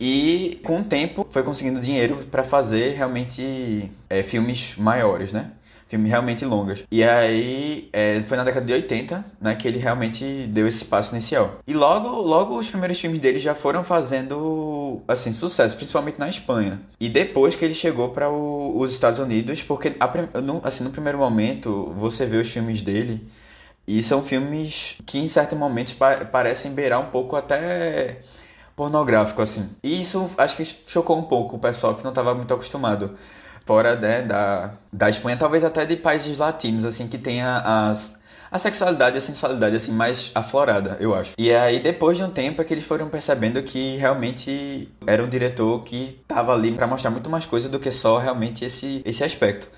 E 0.00 0.60
com 0.64 0.80
o 0.80 0.84
tempo 0.84 1.26
foi 1.28 1.42
conseguindo 1.42 1.80
dinheiro 1.80 2.16
para 2.30 2.44
fazer 2.44 2.94
realmente 2.94 3.90
é, 4.08 4.22
filmes 4.22 4.74
maiores, 4.76 5.32
né? 5.32 5.52
filmes 5.88 6.10
realmente 6.10 6.44
longas. 6.44 6.84
E 6.90 7.02
aí 7.02 7.88
é, 7.92 8.20
foi 8.20 8.36
na 8.36 8.44
década 8.44 8.64
de 8.64 8.72
80, 8.74 9.24
né, 9.40 9.54
que 9.54 9.66
ele 9.66 9.78
realmente 9.78 10.46
deu 10.48 10.68
esse 10.68 10.84
passo 10.84 11.14
inicial. 11.14 11.58
E 11.66 11.72
logo, 11.72 12.08
logo 12.08 12.58
os 12.58 12.68
primeiros 12.68 13.00
filmes 13.00 13.20
dele 13.20 13.38
já 13.38 13.54
foram 13.54 13.82
fazendo 13.82 15.00
assim 15.08 15.32
sucesso, 15.32 15.74
principalmente 15.76 16.18
na 16.18 16.28
Espanha. 16.28 16.80
E 17.00 17.08
depois 17.08 17.56
que 17.56 17.64
ele 17.64 17.74
chegou 17.74 18.10
para 18.10 18.30
os 18.30 18.92
Estados 18.92 19.18
Unidos, 19.18 19.62
porque 19.62 19.94
a, 19.98 20.40
no, 20.42 20.60
assim 20.62 20.84
no 20.84 20.90
primeiro 20.90 21.18
momento 21.18 21.94
você 21.96 22.26
vê 22.26 22.36
os 22.36 22.48
filmes 22.48 22.82
dele 22.82 23.26
e 23.86 24.02
são 24.02 24.22
filmes 24.22 24.96
que 25.06 25.18
em 25.18 25.26
certos 25.26 25.58
momentos 25.58 25.94
pa 25.94 26.26
parecem 26.26 26.72
beirar 26.72 27.00
um 27.00 27.06
pouco 27.06 27.34
até 27.34 28.18
pornográfico 28.78 29.42
assim. 29.42 29.68
E 29.82 30.00
isso 30.00 30.30
acho 30.38 30.56
que 30.56 30.64
chocou 30.64 31.18
um 31.18 31.24
pouco 31.24 31.56
o 31.56 31.58
pessoal 31.58 31.96
que 31.96 32.04
não 32.04 32.12
estava 32.12 32.32
muito 32.32 32.54
acostumado 32.54 33.16
fora 33.66 33.96
né, 33.96 34.22
da, 34.22 34.70
da 34.92 35.10
Espanha, 35.10 35.36
talvez 35.36 35.64
até 35.64 35.84
de 35.84 35.96
países 35.96 36.38
latinos, 36.38 36.84
assim, 36.84 37.08
que 37.08 37.18
tenha 37.18 37.58
as, 37.58 38.18
a 38.50 38.58
sexualidade 38.58 39.16
e 39.16 39.18
a 39.18 39.20
sensualidade, 39.20 39.76
assim, 39.76 39.92
mais 39.92 40.30
aflorada, 40.34 40.96
eu 41.00 41.14
acho. 41.14 41.32
E 41.36 41.52
aí, 41.52 41.80
depois 41.80 42.16
de 42.16 42.22
um 42.22 42.30
tempo, 42.30 42.62
é 42.62 42.64
que 42.64 42.72
eles 42.72 42.86
foram 42.86 43.08
percebendo 43.08 43.62
que 43.62 43.96
realmente 43.96 44.88
era 45.06 45.22
um 45.22 45.28
diretor 45.28 45.82
que 45.82 46.18
tava 46.26 46.54
ali 46.54 46.72
para 46.72 46.86
mostrar 46.86 47.10
muito 47.10 47.28
mais 47.28 47.44
coisa 47.44 47.68
do 47.68 47.78
que 47.78 47.90
só 47.90 48.16
realmente 48.18 48.64
esse, 48.64 49.02
esse 49.04 49.22
aspecto. 49.22 49.68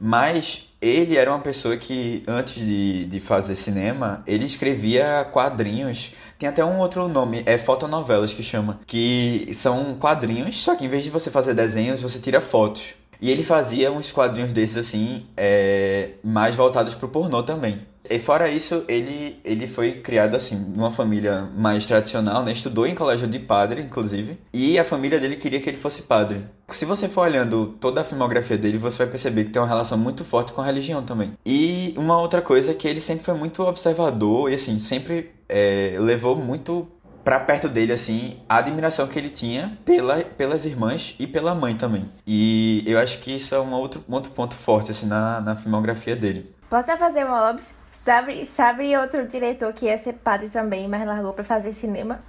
Mas 0.00 0.70
ele 0.80 1.16
era 1.16 1.30
uma 1.30 1.40
pessoa 1.40 1.76
que, 1.76 2.22
antes 2.26 2.54
de, 2.54 3.04
de 3.04 3.20
fazer 3.20 3.54
cinema, 3.54 4.22
ele 4.26 4.46
escrevia 4.46 5.28
quadrinhos. 5.30 6.12
Tem 6.38 6.48
até 6.48 6.64
um 6.64 6.78
outro 6.78 7.06
nome, 7.06 7.42
é 7.44 7.58
fotonovelas 7.58 8.32
que 8.32 8.42
chama. 8.42 8.80
Que 8.86 9.50
são 9.52 9.94
quadrinhos, 9.96 10.56
só 10.56 10.74
que 10.74 10.86
em 10.86 10.88
vez 10.88 11.04
de 11.04 11.10
você 11.10 11.30
fazer 11.30 11.52
desenhos, 11.52 12.00
você 12.00 12.18
tira 12.18 12.40
fotos. 12.40 12.94
E 13.20 13.30
ele 13.30 13.44
fazia 13.44 13.92
uns 13.92 14.10
quadrinhos 14.10 14.52
desses 14.52 14.76
assim, 14.76 15.26
é, 15.36 16.10
mais 16.22 16.54
voltados 16.54 16.94
pro 16.94 17.08
pornô 17.08 17.42
também. 17.42 17.90
E 18.08 18.18
fora 18.18 18.48
isso, 18.48 18.84
ele, 18.88 19.38
ele 19.44 19.68
foi 19.68 19.92
criado 19.92 20.34
assim, 20.34 20.56
numa 20.56 20.90
família 20.90 21.48
mais 21.54 21.86
tradicional, 21.86 22.42
né? 22.42 22.50
Estudou 22.50 22.84
em 22.84 22.94
colégio 22.94 23.28
de 23.28 23.38
padre, 23.38 23.82
inclusive. 23.82 24.36
E 24.52 24.78
a 24.80 24.84
família 24.84 25.20
dele 25.20 25.36
queria 25.36 25.60
que 25.60 25.68
ele 25.68 25.76
fosse 25.76 26.02
padre. 26.02 26.44
Se 26.70 26.84
você 26.84 27.08
for 27.08 27.20
olhando 27.20 27.66
toda 27.78 28.00
a 28.00 28.04
filmografia 28.04 28.58
dele, 28.58 28.78
você 28.78 28.98
vai 28.98 29.06
perceber 29.06 29.44
que 29.44 29.50
tem 29.50 29.62
uma 29.62 29.68
relação 29.68 29.96
muito 29.96 30.24
forte 30.24 30.52
com 30.52 30.60
a 30.60 30.66
religião 30.66 31.04
também. 31.04 31.32
E 31.46 31.94
uma 31.96 32.20
outra 32.20 32.42
coisa 32.42 32.72
é 32.72 32.74
que 32.74 32.88
ele 32.88 33.00
sempre 33.00 33.24
foi 33.24 33.34
muito 33.34 33.62
observador 33.62 34.50
e 34.50 34.54
assim, 34.54 34.78
sempre 34.80 35.30
é, 35.48 35.96
levou 36.00 36.34
muito 36.34 36.88
para 37.24 37.38
perto 37.40 37.68
dele, 37.68 37.92
assim, 37.92 38.38
a 38.48 38.56
admiração 38.56 39.06
que 39.06 39.18
ele 39.18 39.28
tinha 39.28 39.78
pela, 39.84 40.18
pelas 40.18 40.64
irmãs 40.64 41.14
e 41.18 41.26
pela 41.26 41.54
mãe 41.54 41.74
também. 41.74 42.10
E 42.26 42.82
eu 42.86 42.98
acho 42.98 43.18
que 43.18 43.36
isso 43.36 43.54
é 43.54 43.60
um 43.60 43.72
outro, 43.72 44.04
um 44.08 44.14
outro 44.14 44.32
ponto 44.32 44.54
forte, 44.54 44.90
assim, 44.90 45.06
na, 45.06 45.40
na 45.40 45.56
filmografia 45.56 46.16
dele. 46.16 46.54
Posso 46.68 46.96
fazer 46.96 47.24
uma 47.24 47.50
obs? 47.50 47.66
Sabe, 48.04 48.46
sabe 48.46 48.96
outro 48.96 49.26
diretor 49.26 49.72
que 49.74 49.86
ia 49.86 49.98
ser 49.98 50.14
padre 50.14 50.48
também, 50.48 50.88
mas 50.88 51.04
largou 51.06 51.34
para 51.34 51.44
fazer 51.44 51.72
cinema? 51.72 52.20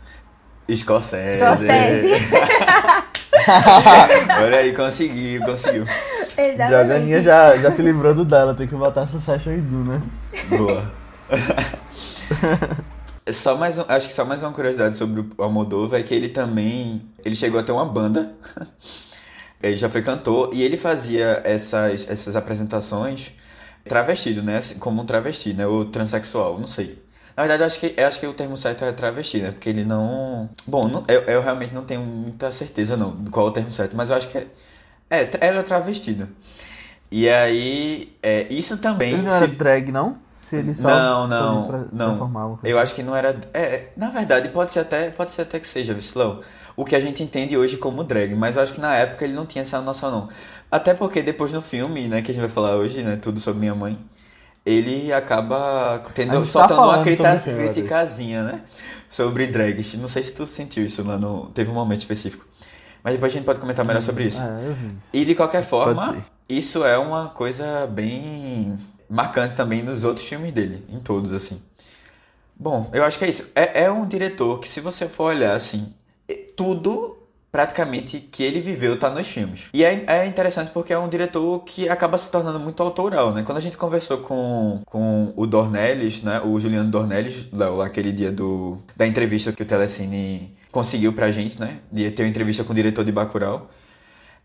Escocese. 0.68 1.38
Escocese. 1.38 2.12
Olha 4.44 4.58
aí, 4.58 4.76
conseguiu, 4.76 5.42
conseguiu. 5.44 5.86
Exatamente. 6.38 7.16
A 7.16 7.22
já, 7.22 7.58
já 7.58 7.72
se 7.72 7.82
livrou 7.82 8.14
do 8.14 8.26
dela, 8.26 8.54
tem 8.54 8.68
que 8.68 8.76
botar 8.76 9.08
Succession 9.08 9.54
e 9.54 9.62
Du, 9.62 9.78
né? 9.78 10.02
Boa. 10.50 10.92
Só 13.32 13.56
mais 13.58 13.78
um, 13.78 13.84
acho 13.88 14.08
que 14.08 14.14
só 14.14 14.26
mais 14.26 14.44
uma 14.44 14.52
curiosidade 14.52 14.96
sobre 14.96 15.22
o 15.22 15.44
Almodóvar 15.44 16.00
é 16.00 16.04
que 16.04 16.14
ele 16.14 16.30
também, 16.30 17.02
ele 17.24 17.36
chegou 17.36 17.60
a 17.60 17.64
ter 17.64 17.72
uma 17.72 17.86
banda. 17.86 18.34
ele 19.62 19.78
já 19.78 19.90
foi 19.90 20.02
cantor 20.02 20.50
e 20.54 20.64
ele 20.64 20.78
fazia 20.78 21.42
essas, 21.46 22.10
essas 22.10 22.36
apresentações 22.36 23.32
travestido, 23.88 24.42
né? 24.42 24.58
Assim, 24.58 24.76
Como 24.80 25.02
um 25.02 25.06
travesti, 25.06 25.54
né? 25.54 25.66
Ou 25.68 25.86
transexual, 25.86 26.60
não 26.60 26.68
sei. 26.68 27.02
Na 27.36 27.44
verdade, 27.44 27.64
eu 27.64 27.68
acho 27.68 27.80
que, 27.80 27.94
eu 27.98 28.08
acho 28.08 28.20
que 28.20 28.28
o 28.28 28.34
termo 28.34 28.58
certo 28.58 28.84
é 28.84 28.92
travesti, 28.92 29.40
né? 29.40 29.52
Porque 29.52 29.70
ele 29.70 29.84
não. 29.86 30.50
Bom, 30.68 30.88
não- 30.88 31.04
eu, 31.08 31.22
eu 31.22 31.42
realmente 31.42 31.74
não 31.74 31.84
tenho 31.84 32.02
muita 32.02 32.52
certeza, 32.52 32.98
não, 32.98 33.16
de 33.24 33.30
qual 33.32 33.48
é 33.48 33.50
o 33.50 33.54
termo 33.54 33.72
certo, 33.72 33.96
mas 33.96 34.10
eu 34.10 34.16
acho 34.16 34.28
que 34.28 34.38
é. 34.38 34.48
É, 35.10 35.30
ela 35.42 35.60
é 35.60 35.64
travestida. 35.64 36.30
E 37.10 37.28
aí, 37.30 38.14
é, 38.24 38.48
isso 38.50 38.78
também. 38.78 39.14
Ele 39.14 39.24
não 39.24 39.34
era 39.36 39.48
se- 39.48 39.56
drag, 39.56 39.92
não? 39.92 40.18
Se 40.52 40.58
ele 40.58 40.74
só 40.74 40.86
não, 40.90 41.28
não, 41.30 41.68
pra- 41.68 41.86
não. 41.94 42.18
coisa. 42.58 42.60
Eu 42.64 42.78
acho 42.78 42.94
que 42.94 43.02
não 43.02 43.16
era. 43.16 43.40
É, 43.54 43.88
na 43.96 44.10
verdade, 44.10 44.50
pode 44.50 44.74
ser 44.74 44.80
até, 44.80 45.10
pode 45.10 45.32
ser 45.32 45.44
até 45.44 45.58
que 45.62 45.68
seja, 45.68 45.94
Vicilão. 45.94 46.42
O 46.76 46.84
que 46.84 46.94
a 46.94 47.00
gente 47.00 47.24
entende 47.24 47.56
hoje 47.56 47.78
como 47.78 48.04
drag, 48.04 48.36
mas 48.36 48.58
eu 48.58 48.62
acho 48.62 48.74
que 48.74 48.82
na 48.82 48.94
época 48.94 49.24
ele 49.24 49.32
não 49.32 49.46
tinha 49.46 49.62
essa 49.62 49.80
noção, 49.82 50.12
não. 50.12 50.30
Até 50.70 50.94
porque 50.94 51.22
depois 51.22 51.54
no 51.54 51.62
filme, 51.62 52.10
né, 52.10 52.22
que 52.22 52.32
a 52.32 52.34
gente 52.34 52.42
vai 52.42 52.50
falar 52.50 52.76
hoje, 52.76 53.02
né, 53.02 53.16
tudo 53.16 53.40
sobre 53.40 53.62
minha 53.62 53.74
mãe, 53.74 53.98
ele 54.66 55.14
acaba 55.14 56.02
tendo, 56.14 56.34
tá 56.34 56.44
soltando 56.44 56.82
uma 56.82 57.02
crita, 57.02 57.38
filme, 57.40 57.64
criticazinha, 57.64 58.44
né, 58.44 58.62
sobre 59.10 59.48
drags. 59.48 59.94
Não 59.96 60.10
sei 60.10 60.22
se 60.22 60.34
tu 60.34 60.46
sentiu 60.46 60.84
isso 60.86 61.02
lá 61.08 61.18
no. 61.18 61.48
Teve 61.52 61.72
um 61.72 61.74
momento 61.74 62.00
específico. 62.00 62.46
Mas 63.02 63.14
depois 63.14 63.32
a 63.32 63.36
gente 63.38 63.46
pode 63.46 63.60
comentar 63.62 63.86
melhor 63.86 64.02
sobre 64.02 64.26
isso. 64.26 64.42
É, 64.42 64.68
eu 64.68 64.74
vi 64.76 64.88
isso. 64.88 65.08
E 65.14 65.24
de 65.24 65.34
qualquer 65.34 65.64
forma, 65.64 66.18
isso 66.50 66.84
é 66.84 66.98
uma 66.98 67.30
coisa 67.30 67.88
bem 67.88 68.76
marcante 69.12 69.56
também 69.56 69.82
nos 69.82 70.04
outros 70.04 70.26
filmes 70.26 70.54
dele, 70.54 70.84
em 70.90 71.00
todos, 71.00 71.32
assim. 71.34 71.62
Bom, 72.56 72.90
eu 72.94 73.04
acho 73.04 73.18
que 73.18 73.26
é 73.26 73.30
isso. 73.30 73.50
É, 73.56 73.84
é 73.84 73.92
um 73.92 74.06
diretor 74.06 74.60
que, 74.60 74.68
se 74.68 74.80
você 74.80 75.08
for 75.08 75.26
olhar, 75.36 75.56
assim, 75.56 75.94
é- 76.28 76.46
tudo 76.56 77.18
praticamente 77.52 78.20
que 78.20 78.44
ele 78.44 78.62
viveu 78.62 78.98
tá 78.98 79.10
nos 79.10 79.28
filmes. 79.28 79.70
E 79.74 79.84
é, 79.84 80.06
é 80.08 80.26
interessante 80.26 80.72
porque 80.72 80.94
é 80.94 80.98
um 80.98 81.10
diretor 81.10 81.60
que 81.66 81.90
acaba 81.90 82.18
se 82.18 82.32
tornando 82.32 82.60
muito 82.60 82.82
autoral, 82.82 83.34
né? 83.34 83.44
Quando 83.44 83.58
a 83.58 83.62
gente 83.62 83.78
conversou 83.78 84.20
com, 84.20 84.82
com 84.86 85.34
o 85.36 85.46
Dornelles, 85.46 86.22
né? 86.22 86.40
O 86.46 86.58
Juliano 86.60 86.90
Dornelles, 86.90 87.50
lá, 87.52 87.86
aquele 87.86 88.12
dia 88.14 88.32
do, 88.32 88.78
da 88.96 89.06
entrevista 89.06 89.52
que 89.52 89.64
o 89.64 89.66
Telecine 89.66 90.56
conseguiu 90.72 91.12
pra 91.12 91.30
gente, 91.32 91.60
né? 91.60 91.80
De 91.92 92.10
ter 92.12 92.24
uma 92.24 92.30
entrevista 92.30 92.64
com 92.64 92.72
o 92.72 92.76
diretor 92.76 93.04
de 93.04 93.12
Bacurau. 93.12 93.70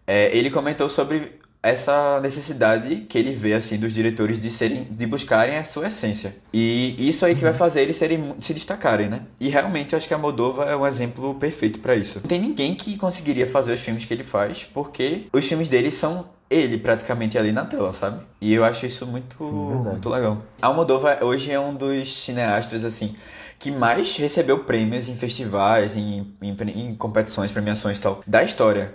É, 0.05 0.37
ele 0.37 0.51
comentou 0.51 0.89
sobre 0.89 1.39
essa 1.69 2.21
necessidade 2.21 2.97
que 3.09 3.19
ele 3.19 3.35
vê 3.35 3.55
assim 3.55 3.79
dos 3.79 3.93
diretores 3.93 4.39
de 4.39 4.51
serem 4.51 4.85
de 4.85 5.07
buscarem 5.07 5.57
a 5.57 5.65
sua 5.65 5.89
essência. 5.89 6.37
E 6.53 7.09
isso 7.09 7.25
aí 7.25 7.35
que 7.35 7.43
vai 7.43 7.53
fazer 7.53 7.83
eles 7.83 7.97
serem 7.97 8.35
se 8.41 8.55
destacarem 8.55 9.09
né? 9.09 9.23
E 9.41 9.49
realmente 9.49 9.93
eu 9.93 9.97
acho 9.97 10.09
que 10.09 10.15
a 10.15 10.19
Moldova 10.19 10.65
é 10.65 10.77
um 10.77 10.87
exemplo 10.87 11.35
perfeito 11.35 11.81
para 11.81 11.95
isso. 11.95 12.21
Não 12.21 12.29
tem 12.29 12.41
ninguém 12.41 12.75
que 12.75 12.97
conseguiria 12.97 13.47
fazer 13.47 13.73
os 13.73 13.81
filmes 13.81 14.05
que 14.05 14.15
ele 14.15 14.25
faz 14.25 14.65
porque 14.73 15.27
os 15.33 15.47
filmes 15.47 15.69
dele 15.69 15.91
são 15.91 16.27
ele 16.49 16.79
praticamente 16.79 17.37
ali 17.37 17.51
na 17.53 17.65
tela 17.65 17.93
sabe? 17.93 18.25
E 18.41 18.53
eu 18.53 18.65
acho 18.65 18.87
isso 18.87 19.07
muito 19.07 19.37
verdade. 19.45 19.89
muito 19.89 20.09
legal. 20.09 20.43
A 20.63 20.73
Moldova 20.73 21.19
hoje 21.25 21.51
é 21.51 21.59
um 21.59 21.75
dos 21.75 22.25
cineastas 22.25 22.85
assim 22.85 23.15
que 23.59 23.71
mais 23.71 24.17
recebeu 24.17 24.61
prêmios 24.61 25.09
em 25.09 25.17
festivais 25.17 25.97
em, 25.97 26.35
em, 26.43 26.57
em 26.77 26.95
competições 26.95 27.51
premiações 27.51 27.99
e 27.99 28.01
tal 28.01 28.23
da 28.27 28.43
história 28.45 28.95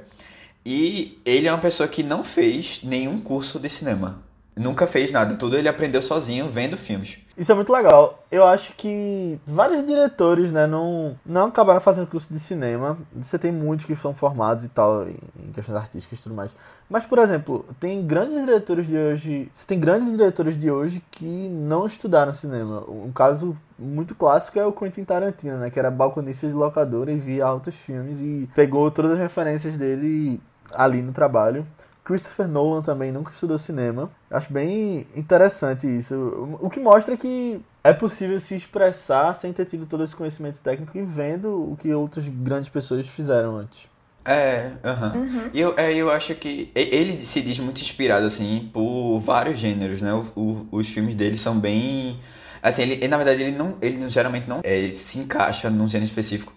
e 0.65 1.19
ele 1.25 1.47
é 1.47 1.51
uma 1.51 1.59
pessoa 1.59 1.87
que 1.87 2.03
não 2.03 2.23
fez 2.23 2.81
nenhum 2.83 3.17
curso 3.17 3.59
de 3.59 3.69
cinema. 3.69 4.21
Nunca 4.55 4.85
fez 4.85 5.11
nada. 5.11 5.35
Tudo 5.35 5.57
ele 5.57 5.67
aprendeu 5.67 6.01
sozinho 6.01 6.49
vendo 6.49 6.75
filmes. 6.75 7.17
Isso 7.37 7.51
é 7.51 7.55
muito 7.55 7.71
legal. 7.71 8.23
Eu 8.29 8.45
acho 8.45 8.73
que 8.73 9.39
vários 9.47 9.85
diretores, 9.85 10.51
né, 10.51 10.67
não, 10.67 11.17
não 11.25 11.45
acabaram 11.45 11.79
fazendo 11.79 12.05
curso 12.05 12.31
de 12.31 12.39
cinema. 12.39 12.97
Você 13.15 13.39
tem 13.39 13.51
muitos 13.51 13.85
que 13.85 13.95
são 13.95 14.13
formados 14.13 14.65
e 14.65 14.69
tal, 14.69 15.07
em 15.07 15.51
questões 15.53 15.77
artísticas 15.77 16.19
e 16.19 16.23
tudo 16.23 16.35
mais. 16.35 16.51
Mas, 16.89 17.05
por 17.05 17.19
exemplo, 17.19 17.65
tem 17.79 18.05
grandes 18.05 18.35
diretores 18.35 18.85
de 18.85 18.97
hoje. 18.97 19.49
Você 19.53 19.65
tem 19.65 19.79
grandes 19.79 20.11
diretores 20.11 20.59
de 20.59 20.69
hoje 20.69 21.01
que 21.09 21.47
não 21.49 21.85
estudaram 21.85 22.33
cinema. 22.33 22.83
Um 22.87 23.11
caso 23.11 23.55
muito 23.79 24.13
clássico 24.13 24.59
é 24.59 24.65
o 24.65 24.73
Quentin 24.73 25.05
Tarantino, 25.05 25.57
né? 25.57 25.69
Que 25.69 25.79
era 25.79 25.89
balconista 25.89 26.45
de 26.45 26.53
locadora 26.53 27.11
e 27.11 27.17
via 27.17 27.45
altos 27.45 27.75
filmes 27.75 28.19
e 28.19 28.49
pegou 28.53 28.91
todas 28.91 29.13
as 29.13 29.19
referências 29.19 29.77
dele 29.77 30.41
ali 30.75 31.01
no 31.01 31.11
trabalho. 31.11 31.65
Christopher 32.03 32.47
Nolan 32.47 32.81
também 32.81 33.11
nunca 33.11 33.31
estudou 33.31 33.57
cinema. 33.57 34.09
Acho 34.29 34.51
bem 34.51 35.05
interessante 35.15 35.85
isso. 35.87 36.57
O 36.59 36.69
que 36.69 36.79
mostra 36.79 37.15
que 37.15 37.61
é 37.83 37.93
possível 37.93 38.39
se 38.39 38.55
expressar 38.55 39.33
sem 39.35 39.53
ter 39.53 39.65
tido 39.65 39.85
todo 39.85 40.03
esse 40.03 40.15
conhecimento 40.15 40.59
técnico 40.59 40.97
e 40.97 41.03
vendo 41.03 41.71
o 41.71 41.77
que 41.77 41.93
outras 41.93 42.27
grandes 42.27 42.69
pessoas 42.69 43.07
fizeram 43.07 43.55
antes. 43.57 43.87
É, 44.25 44.73
aham. 44.83 45.49
E 45.53 45.59
eu, 45.61 45.73
é, 45.77 45.93
eu 45.95 46.11
acho 46.11 46.35
que 46.35 46.71
ele 46.75 47.19
se 47.19 47.41
diz 47.41 47.57
muito 47.59 47.81
inspirado, 47.81 48.25
assim, 48.25 48.69
por 48.71 49.19
vários 49.19 49.57
gêneros, 49.57 50.01
né? 50.01 50.13
O- 50.13 50.25
o- 50.39 50.67
os 50.71 50.87
filmes 50.89 51.15
dele 51.15 51.37
são 51.37 51.59
bem... 51.59 52.19
Assim, 52.61 52.83
ele, 52.83 53.07
na 53.07 53.17
verdade, 53.17 53.41
ele 53.41 53.57
não, 53.57 53.75
ele 53.81 54.07
geralmente 54.11 54.47
não 54.47 54.59
é, 54.63 54.89
se 54.91 55.17
encaixa 55.17 55.69
num 55.69 55.87
gênero 55.87 56.07
específico 56.07 56.53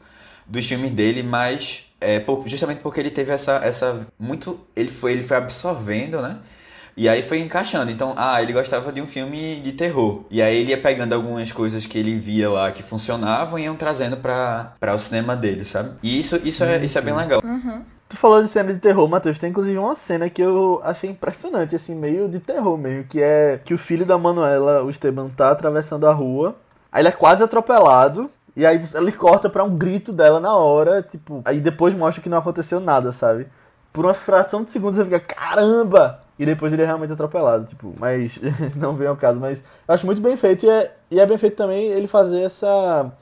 dos 0.47 0.67
filmes 0.67 0.91
dele, 0.91 1.23
mas 1.23 1.87
é, 2.05 2.21
por- 2.21 2.47
justamente 2.47 2.81
porque 2.81 3.01
ele 3.01 3.11
teve 3.11 3.33
essa, 3.33 3.57
essa 3.65 4.07
muito... 4.19 4.61
Ele 4.77 4.91
foi, 4.91 5.13
ele 5.13 5.23
foi 5.23 5.37
absorvendo, 5.37 6.21
né? 6.21 6.39
E 6.97 7.09
aí 7.09 7.23
foi 7.23 7.41
encaixando. 7.41 7.91
Então, 7.91 8.15
ah, 8.17 8.41
ele 8.41 8.53
gostava 8.53 8.93
de 8.93 9.03
um 9.03 9.07
filme 9.07 9.57
de 9.61 9.73
terror. 9.73 10.25
E 10.31 10.41
aí 10.41 10.57
ele 10.59 10.71
ia 10.71 10.79
pegando 10.81 11.13
algumas 11.13 11.51
coisas 11.51 11.87
que 11.87 11.99
ele 11.99 12.17
via 12.17 12.49
lá 12.49 12.71
que 12.71 12.83
funcionavam 12.85 13.59
e 13.59 13.65
iam 13.65 13.75
trazendo 13.75 14.17
pra, 14.17 14.75
pra 14.79 14.95
o 14.95 14.99
cinema 14.99 15.35
dele, 15.35 15.65
sabe? 15.65 15.91
E 16.03 16.21
isso, 16.21 16.37
isso, 16.45 16.63
é, 16.63 16.79
Sim, 16.79 16.85
isso 16.85 16.99
é 16.99 17.01
bem 17.03 17.15
sim. 17.15 17.21
legal. 17.21 17.43
Tu 18.09 18.17
falou 18.17 18.41
de 18.43 18.49
cena 18.49 18.73
de 18.73 18.79
terror, 18.79 19.09
Matheus. 19.09 19.39
Tem 19.39 19.51
inclusive 19.51 19.77
uma 19.77 19.97
cena 19.97 20.31
que 20.31 20.41
eu 20.43 20.81
achei 20.85 21.11
impressionante, 21.11 21.75
assim, 21.75 21.97
meio 21.97 22.29
de 22.29 22.39
terror 22.39 22.77
mesmo. 22.79 23.05
Que 23.09 23.21
é 23.21 23.59
que 23.65 23.75
o 23.75 23.79
filho 23.79 24.07
da 24.07 24.17
Manuela, 24.17 24.85
o 24.85 24.91
Esteban, 24.91 25.29
tá 25.31 25.51
atravessando 25.51 26.07
a 26.07 26.13
rua. 26.13 26.55
Aí 26.93 27.01
ele 27.03 27.09
é 27.09 27.13
quase 27.13 27.43
atropelado. 27.43 28.31
E 28.57 28.65
aí 28.65 28.81
ele 28.95 29.13
corta 29.13 29.51
pra 29.51 29.65
um 29.65 29.77
grito 29.77 30.13
dela 30.13 30.39
na 30.39 30.55
hora, 30.55 31.03
tipo. 31.03 31.43
Aí 31.45 31.61
depois 31.61 31.95
mostra 31.95 32.23
que 32.23 32.29
não 32.29 32.39
aconteceu 32.39 32.79
nada, 32.81 33.11
sabe? 33.11 33.49
Por 33.93 34.05
uma 34.05 34.15
fração 34.15 34.63
de 34.63 34.71
segundos 34.71 34.97
você 34.97 35.05
fica, 35.05 35.21
caramba! 35.21 36.21
E 36.39 36.45
depois 36.45 36.73
ele 36.73 36.83
é 36.83 36.87
realmente 36.87 37.13
atropelado, 37.13 37.65
tipo, 37.65 37.95
mas 37.99 38.39
não 38.75 38.95
vem 38.95 39.07
ao 39.07 39.17
caso, 39.17 39.39
mas 39.39 39.63
eu 39.87 39.95
acho 39.95 40.05
muito 40.07 40.21
bem 40.21 40.37
feito 40.37 40.67
e 40.67 40.69
é, 40.69 40.93
e 41.11 41.21
é 41.21 41.27
bem 41.27 41.39
feito 41.39 41.57
também 41.57 41.87
ele 41.87 42.09
fazer 42.09 42.43
essa. 42.43 43.13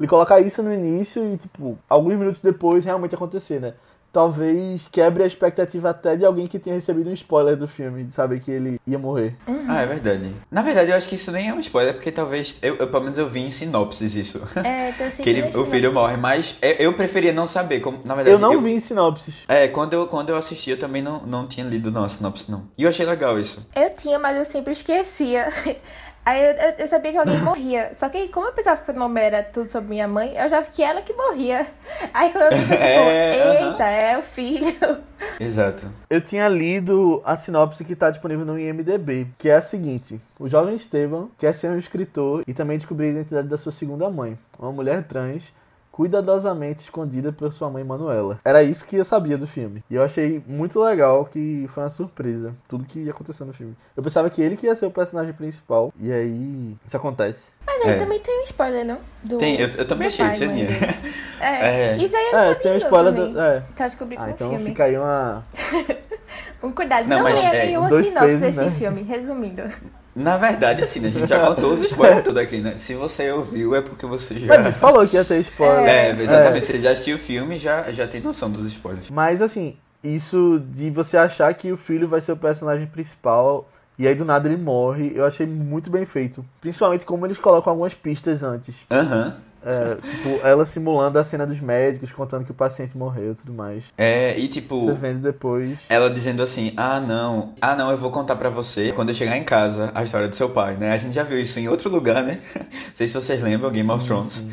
Ele 0.00 0.08
colocar 0.08 0.40
isso 0.40 0.62
no 0.62 0.72
início 0.72 1.22
e, 1.32 1.36
tipo, 1.36 1.78
alguns 1.88 2.14
minutos 2.16 2.40
depois 2.40 2.84
realmente 2.84 3.14
acontecer, 3.14 3.60
né? 3.60 3.74
Talvez 4.12 4.86
quebre 4.92 5.22
a 5.22 5.26
expectativa 5.26 5.88
até 5.90 6.14
de 6.16 6.24
alguém 6.24 6.46
que 6.46 6.58
tenha 6.58 6.76
recebido 6.76 7.08
um 7.08 7.14
spoiler 7.14 7.56
do 7.56 7.66
filme, 7.66 8.04
de 8.04 8.12
saber 8.12 8.40
que 8.40 8.50
ele 8.50 8.78
ia 8.86 8.98
morrer. 8.98 9.34
Ah, 9.66 9.80
é 9.80 9.86
verdade. 9.86 10.36
Na 10.50 10.60
verdade, 10.60 10.90
eu 10.90 10.96
acho 10.96 11.08
que 11.08 11.14
isso 11.14 11.32
nem 11.32 11.48
é 11.48 11.54
um 11.54 11.60
spoiler, 11.60 11.94
porque 11.94 12.12
talvez. 12.12 12.58
Eu, 12.62 12.76
eu- 12.76 12.88
pelo 12.88 13.04
menos 13.04 13.16
eu 13.16 13.26
vi 13.26 13.40
em 13.40 13.50
sinopses 13.50 14.14
isso. 14.14 14.38
É, 14.62 14.92
tô 14.92 15.04
seguindo 15.10 15.22
que 15.22 15.30
ele, 15.30 15.56
o 15.56 15.64
filho 15.64 15.92
morre, 15.94 16.18
mas 16.18 16.56
eu, 16.60 16.70
eu 16.72 16.92
preferia 16.92 17.32
não 17.32 17.46
saber. 17.46 17.80
Como, 17.80 18.00
na 18.04 18.14
verdade, 18.14 18.34
Eu 18.34 18.38
não 18.38 18.60
vi 18.60 18.72
em 18.72 18.80
sinopses. 18.80 19.44
É, 19.48 19.66
quando 19.68 19.94
eu, 19.94 20.06
quando 20.06 20.28
eu 20.28 20.36
assisti, 20.36 20.70
eu 20.70 20.78
também 20.78 21.00
não, 21.00 21.22
não 21.22 21.46
tinha 21.46 21.64
lido 21.64 21.90
não, 21.90 22.04
a 22.04 22.08
sinopse, 22.08 22.50
não. 22.50 22.68
E 22.76 22.82
eu 22.82 22.90
achei 22.90 23.06
legal 23.06 23.38
isso. 23.38 23.66
Eu 23.74 23.88
tinha, 23.94 24.18
mas 24.18 24.36
eu 24.36 24.44
sempre 24.44 24.72
esquecia. 24.72 25.50
Aí 26.24 26.40
eu, 26.40 26.52
eu- 26.52 26.74
eu 26.78 26.86
sabia 26.86 27.10
que 27.12 27.18
alguém 27.18 27.38
morria. 27.40 27.90
Só 27.98 28.08
que 28.08 28.28
como 28.28 28.46
eu 28.46 28.52
pensava 28.52 28.80
que 28.80 28.90
o 28.90 28.94
nome 28.94 29.20
era 29.20 29.42
tudo 29.42 29.68
sobre 29.68 29.88
minha 29.90 30.06
mãe, 30.06 30.34
eu 30.36 30.42
achava 30.42 30.64
que 30.70 30.82
ela 30.82 31.02
que 31.02 31.12
morria. 31.12 31.66
Aí 32.14 32.30
quando 32.30 32.44
eu 32.44 32.50
pensei, 32.50 32.76
tipo, 32.76 32.82
É, 33.10 33.62
eita, 33.64 33.84
é 33.84 34.18
o 34.18 34.22
filho. 34.22 34.98
Exato. 35.40 35.84
Eu 36.08 36.20
tinha 36.20 36.46
lido 36.48 37.20
a 37.24 37.36
sinopse 37.36 37.84
que 37.84 37.94
está 37.94 38.08
disponível 38.10 38.44
no 38.44 38.58
IMDB, 38.58 39.26
que 39.38 39.48
é 39.48 39.56
a 39.56 39.62
seguinte: 39.62 40.20
o 40.38 40.48
jovem 40.48 40.76
Esteban 40.76 41.28
quer 41.38 41.52
ser 41.54 41.70
um 41.70 41.78
escritor 41.78 42.44
e 42.46 42.54
também 42.54 42.76
descobrir 42.76 43.06
a 43.08 43.10
identidade 43.10 43.48
da 43.48 43.58
sua 43.58 43.72
segunda 43.72 44.08
mãe, 44.08 44.38
uma 44.58 44.70
mulher 44.72 45.02
trans 45.04 45.52
cuidadosamente 45.92 46.82
escondida 46.82 47.30
por 47.30 47.52
sua 47.52 47.68
mãe 47.70 47.84
Manuela. 47.84 48.38
Era 48.44 48.62
isso 48.62 48.84
que 48.86 48.96
eu 48.96 49.04
sabia 49.04 49.36
do 49.38 49.46
filme. 49.46 49.84
E 49.90 49.94
eu 49.94 50.02
achei 50.02 50.42
muito 50.48 50.80
legal 50.80 51.24
que 51.26 51.66
foi 51.68 51.82
uma 51.84 51.90
surpresa 51.90 52.54
tudo 52.66 52.84
que 52.84 53.08
aconteceu 53.10 53.44
no 53.46 53.52
filme. 53.52 53.76
Eu 53.96 54.02
pensava 54.02 54.28
que 54.30 54.40
ele 54.40 54.56
que 54.56 54.66
ia 54.66 54.74
ser 54.74 54.86
o 54.86 54.90
personagem 54.90 55.32
principal 55.34 55.92
e 56.00 56.10
aí 56.10 56.76
isso 56.84 56.96
acontece. 56.96 57.52
Mas 57.66 57.80
aí 57.82 57.90
É. 57.90 57.96
também 57.96 58.18
tem 58.20 58.40
um 58.40 58.44
spoiler, 58.44 58.84
não? 58.86 58.98
Do, 59.22 59.36
Tem, 59.38 59.60
eu, 59.60 59.68
eu 59.68 59.86
também 59.86 60.08
achei 60.08 60.24
pai, 60.24 60.34
você 60.34 60.48
tinha. 60.48 60.66
É, 61.40 61.92
É. 61.92 61.96
isso 61.98 62.16
aí 62.16 62.26
eu 62.26 62.32
não 62.32 62.38
É, 62.38 62.42
sabia 62.48 62.62
tem 62.62 62.72
um 62.72 62.76
spoiler 62.78 63.12
também. 63.14 63.32
do, 63.34 63.40
é. 63.40 63.62
Só 63.76 63.84
descobri 63.84 64.16
Ah, 64.18 64.24
o 64.24 64.30
então 64.30 64.50
filme. 64.50 64.64
fica 64.64 64.84
aí 64.84 64.96
uma 64.96 65.44
Um 66.62 66.72
cuidado, 66.72 67.06
Não, 67.08 67.16
não, 67.18 67.24
mas, 67.24 67.34
leia 67.42 67.54
é, 67.54 67.66
nenhuma 67.66 67.88
dois 67.88 68.06
sinopse 68.06 68.28
pesos, 68.28 68.40
desse 68.40 68.60
né? 68.64 68.70
filme, 68.70 69.02
resumindo. 69.02 69.62
Na 70.14 70.36
verdade, 70.36 70.82
assim, 70.82 71.00
né, 71.00 71.08
a 71.08 71.10
gente 71.10 71.28
já 71.28 71.40
contou 71.46 71.72
os 71.72 71.82
spoilers 71.82 72.22
tudo 72.22 72.38
aqui, 72.38 72.58
né? 72.58 72.76
Se 72.76 72.94
você 72.94 73.30
ouviu, 73.30 73.74
é 73.74 73.80
porque 73.80 74.04
você 74.04 74.38
já. 74.38 74.46
Mas 74.46 74.66
a 74.66 74.68
gente 74.68 74.78
falou 74.78 75.06
que 75.06 75.16
ia 75.16 75.24
ter 75.24 75.40
spoiler. 75.40 75.88
É, 75.88 76.10
exatamente. 76.10 76.58
É. 76.58 76.60
Se 76.60 76.72
você 76.72 76.80
já 76.80 76.90
assistiu 76.90 77.16
o 77.16 77.18
filme, 77.18 77.58
já, 77.58 77.90
já 77.92 78.06
tem 78.06 78.20
noção 78.20 78.50
dos 78.50 78.66
spoilers. 78.66 79.10
Mas 79.10 79.40
assim, 79.40 79.76
isso 80.04 80.62
de 80.70 80.90
você 80.90 81.16
achar 81.16 81.52
que 81.54 81.72
o 81.72 81.76
filho 81.76 82.08
vai 82.08 82.20
ser 82.20 82.32
o 82.32 82.36
personagem 82.36 82.86
principal 82.86 83.68
e 83.98 84.08
aí 84.08 84.14
do 84.14 84.24
nada 84.24 84.48
ele 84.48 84.62
morre, 84.62 85.12
eu 85.14 85.24
achei 85.24 85.46
muito 85.46 85.90
bem 85.90 86.04
feito. 86.04 86.44
Principalmente 86.60 87.04
como 87.04 87.26
eles 87.26 87.38
colocam 87.38 87.70
algumas 87.70 87.94
pistas 87.94 88.42
antes. 88.42 88.84
Aham. 88.90 89.36
É, 89.64 89.94
tipo, 89.94 90.46
ela 90.46 90.66
simulando 90.66 91.18
a 91.18 91.24
cena 91.24 91.46
dos 91.46 91.60
médicos, 91.60 92.10
contando 92.12 92.44
que 92.44 92.50
o 92.50 92.54
paciente 92.54 92.96
morreu 92.96 93.32
e 93.32 93.34
tudo 93.34 93.52
mais. 93.52 93.92
É, 93.96 94.36
e 94.38 94.48
tipo. 94.48 94.86
Você 94.86 94.92
vendo 94.92 95.20
depois. 95.20 95.80
Ela 95.88 96.10
dizendo 96.10 96.42
assim: 96.42 96.72
Ah, 96.76 97.00
não, 97.00 97.54
ah, 97.60 97.76
não, 97.76 97.90
eu 97.90 97.96
vou 97.96 98.10
contar 98.10 98.36
pra 98.36 98.50
você 98.50 98.92
quando 98.92 99.10
eu 99.10 99.14
chegar 99.14 99.36
em 99.36 99.44
casa 99.44 99.92
a 99.94 100.02
história 100.02 100.28
do 100.28 100.34
seu 100.34 100.50
pai, 100.50 100.76
né? 100.76 100.92
A 100.92 100.96
gente 100.96 101.14
já 101.14 101.22
viu 101.22 101.38
isso 101.38 101.58
em 101.58 101.68
outro 101.68 101.88
lugar, 101.88 102.22
né? 102.24 102.40
Não 102.54 102.66
sei 102.92 103.06
se 103.06 103.14
vocês 103.14 103.40
lembram, 103.40 103.70
Game 103.70 103.90
of 103.90 104.04
Thrones. 104.04 104.32
sim. 104.34 104.50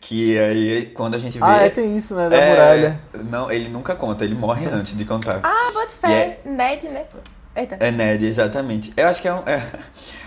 Que 0.00 0.36
aí, 0.36 0.86
quando 0.86 1.14
a 1.14 1.18
gente 1.18 1.38
vê. 1.38 1.44
Ah, 1.44 1.62
é, 1.62 1.70
tem 1.70 1.96
isso, 1.96 2.14
né? 2.16 2.28
Da 2.28 2.36
é, 2.36 2.50
muralha. 2.50 3.00
Não, 3.30 3.50
ele 3.50 3.68
nunca 3.68 3.94
conta, 3.94 4.24
ele 4.24 4.34
morre 4.34 4.66
antes 4.66 4.96
de 4.96 5.04
contar. 5.04 5.40
Ah, 5.44 5.70
bota 5.72 5.92
fé. 5.92 6.40
Ned, 6.44 6.88
né? 6.88 7.04
Eita. 7.54 7.76
É 7.80 7.90
Ned, 7.90 8.24
exatamente. 8.24 8.92
Eu 8.96 9.06
acho 9.06 9.20
que 9.20 9.28
é 9.28 9.34
um, 9.34 9.38
é, 9.46 9.62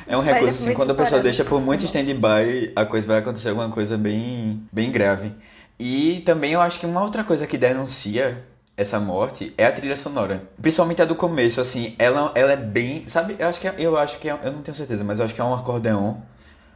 é 0.08 0.16
um 0.16 0.20
Espera, 0.20 0.40
recurso 0.40 0.56
assim, 0.56 0.74
quando 0.74 0.92
a 0.92 0.94
pessoa 0.94 1.22
parado. 1.22 1.24
deixa 1.24 1.44
por 1.44 1.60
muito 1.60 1.84
stand-by, 1.86 2.72
a 2.76 2.86
coisa 2.86 3.08
vai 3.08 3.18
acontecer 3.18 3.50
alguma 3.50 3.70
coisa 3.70 3.98
bem, 3.98 4.62
bem 4.72 4.92
grave. 4.92 5.34
E 5.80 6.22
também 6.26 6.52
eu 6.52 6.62
acho 6.62 6.80
que 6.80 6.86
uma 6.86 7.02
outra 7.02 7.24
coisa 7.24 7.48
que 7.48 7.58
denuncia 7.58 8.44
essa 8.78 9.00
morte 9.00 9.54
é 9.58 9.66
a 9.66 9.72
trilha 9.72 9.96
sonora. 9.96 10.44
Principalmente 10.62 11.02
a 11.02 11.06
do 11.06 11.16
começo, 11.16 11.60
assim, 11.60 11.96
ela, 11.98 12.32
ela 12.36 12.52
é 12.52 12.58
bem. 12.58 13.08
Sabe, 13.08 13.36
eu 13.40 13.48
acho 13.48 13.60
que 13.60 13.68
é, 13.68 13.76
eu 13.78 13.98
acho 13.98 14.20
que 14.20 14.30
é, 14.30 14.40
eu 14.44 14.52
não 14.52 14.62
tenho 14.62 14.76
certeza, 14.76 15.04
mas 15.04 15.20
eu 15.20 15.26
acho 15.26 15.34
que 15.34 15.42
é 15.42 15.44
um 15.44 15.54
acordeon. 15.54 16.18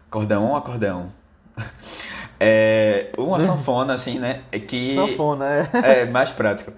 Acordeon 0.07 0.43
ou 0.43 0.55
acordeão? 0.55 1.11
É 2.41 3.09
uma 3.17 3.37
sanfona, 3.37 3.93
assim, 3.95 4.17
né? 4.17 4.43
Que. 4.65 4.95
Sanfona, 4.95 5.45
é. 5.45 6.03
É, 6.03 6.05
mais 6.05 6.31
prático. 6.31 6.71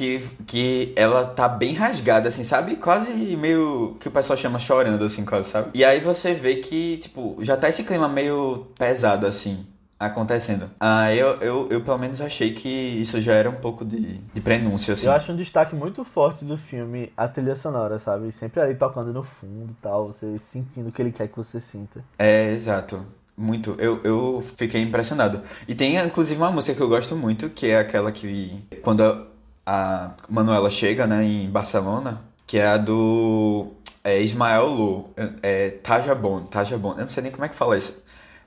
Que, 0.00 0.26
que 0.46 0.94
ela 0.96 1.26
tá 1.26 1.46
bem 1.46 1.74
rasgada, 1.74 2.30
assim, 2.30 2.42
sabe? 2.42 2.76
Quase 2.76 3.12
meio 3.36 3.98
que 4.00 4.08
o 4.08 4.10
pessoal 4.10 4.34
chama 4.34 4.58
chorando, 4.58 5.04
assim, 5.04 5.26
quase, 5.26 5.50
sabe? 5.50 5.68
E 5.74 5.84
aí 5.84 6.00
você 6.00 6.32
vê 6.32 6.56
que, 6.56 6.96
tipo, 6.96 7.36
já 7.42 7.54
tá 7.54 7.68
esse 7.68 7.84
clima 7.84 8.08
meio 8.08 8.68
pesado, 8.78 9.26
assim, 9.26 9.66
acontecendo. 9.98 10.70
Ah, 10.80 11.14
eu, 11.14 11.36
eu, 11.42 11.68
eu 11.68 11.82
pelo 11.82 11.98
menos 11.98 12.22
achei 12.22 12.54
que 12.54 12.66
isso 12.66 13.20
já 13.20 13.34
era 13.34 13.50
um 13.50 13.56
pouco 13.56 13.84
de, 13.84 14.00
de 14.32 14.40
prenúncio, 14.40 14.94
assim. 14.94 15.06
Eu 15.06 15.12
acho 15.12 15.32
um 15.32 15.36
destaque 15.36 15.76
muito 15.76 16.02
forte 16.02 16.46
do 16.46 16.56
filme 16.56 17.12
a 17.14 17.28
trilha 17.28 17.54
sonora, 17.54 17.98
sabe? 17.98 18.32
Sempre 18.32 18.62
ali 18.62 18.74
tocando 18.74 19.12
no 19.12 19.22
fundo 19.22 19.72
e 19.72 19.82
tal, 19.82 20.06
você 20.06 20.38
sentindo 20.38 20.88
o 20.88 20.92
que 20.92 21.02
ele 21.02 21.12
quer 21.12 21.28
que 21.28 21.36
você 21.36 21.60
sinta. 21.60 22.02
É, 22.18 22.50
exato. 22.50 23.04
Muito. 23.36 23.76
Eu, 23.78 24.00
eu 24.02 24.42
fiquei 24.56 24.80
impressionado. 24.80 25.42
E 25.68 25.74
tem, 25.74 25.96
inclusive, 25.98 26.40
uma 26.40 26.50
música 26.50 26.74
que 26.74 26.82
eu 26.82 26.88
gosto 26.88 27.14
muito, 27.14 27.50
que 27.50 27.66
é 27.66 27.78
aquela 27.78 28.10
que... 28.10 28.64
Quando 28.80 29.28
a, 29.66 30.12
Manuela 30.28 30.70
chega, 30.70 31.06
né, 31.06 31.24
em 31.24 31.48
Barcelona, 31.50 32.20
que 32.46 32.58
é 32.58 32.66
a 32.66 32.76
do... 32.76 33.72
É 34.02 34.18
Ismael 34.20 34.66
Lu. 34.66 35.10
É 35.42 35.70
Tajabon. 35.82 36.44
Tajabon. 36.44 36.92
Eu 36.92 37.00
não 37.00 37.08
sei 37.08 37.22
nem 37.22 37.30
como 37.32 37.44
é 37.44 37.48
que 37.48 37.54
fala 37.54 37.76
isso. 37.76 38.02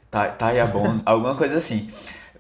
Ta- 0.10 0.30
Tayabon, 0.30 1.00
alguma 1.06 1.36
coisa 1.36 1.58
assim. 1.58 1.90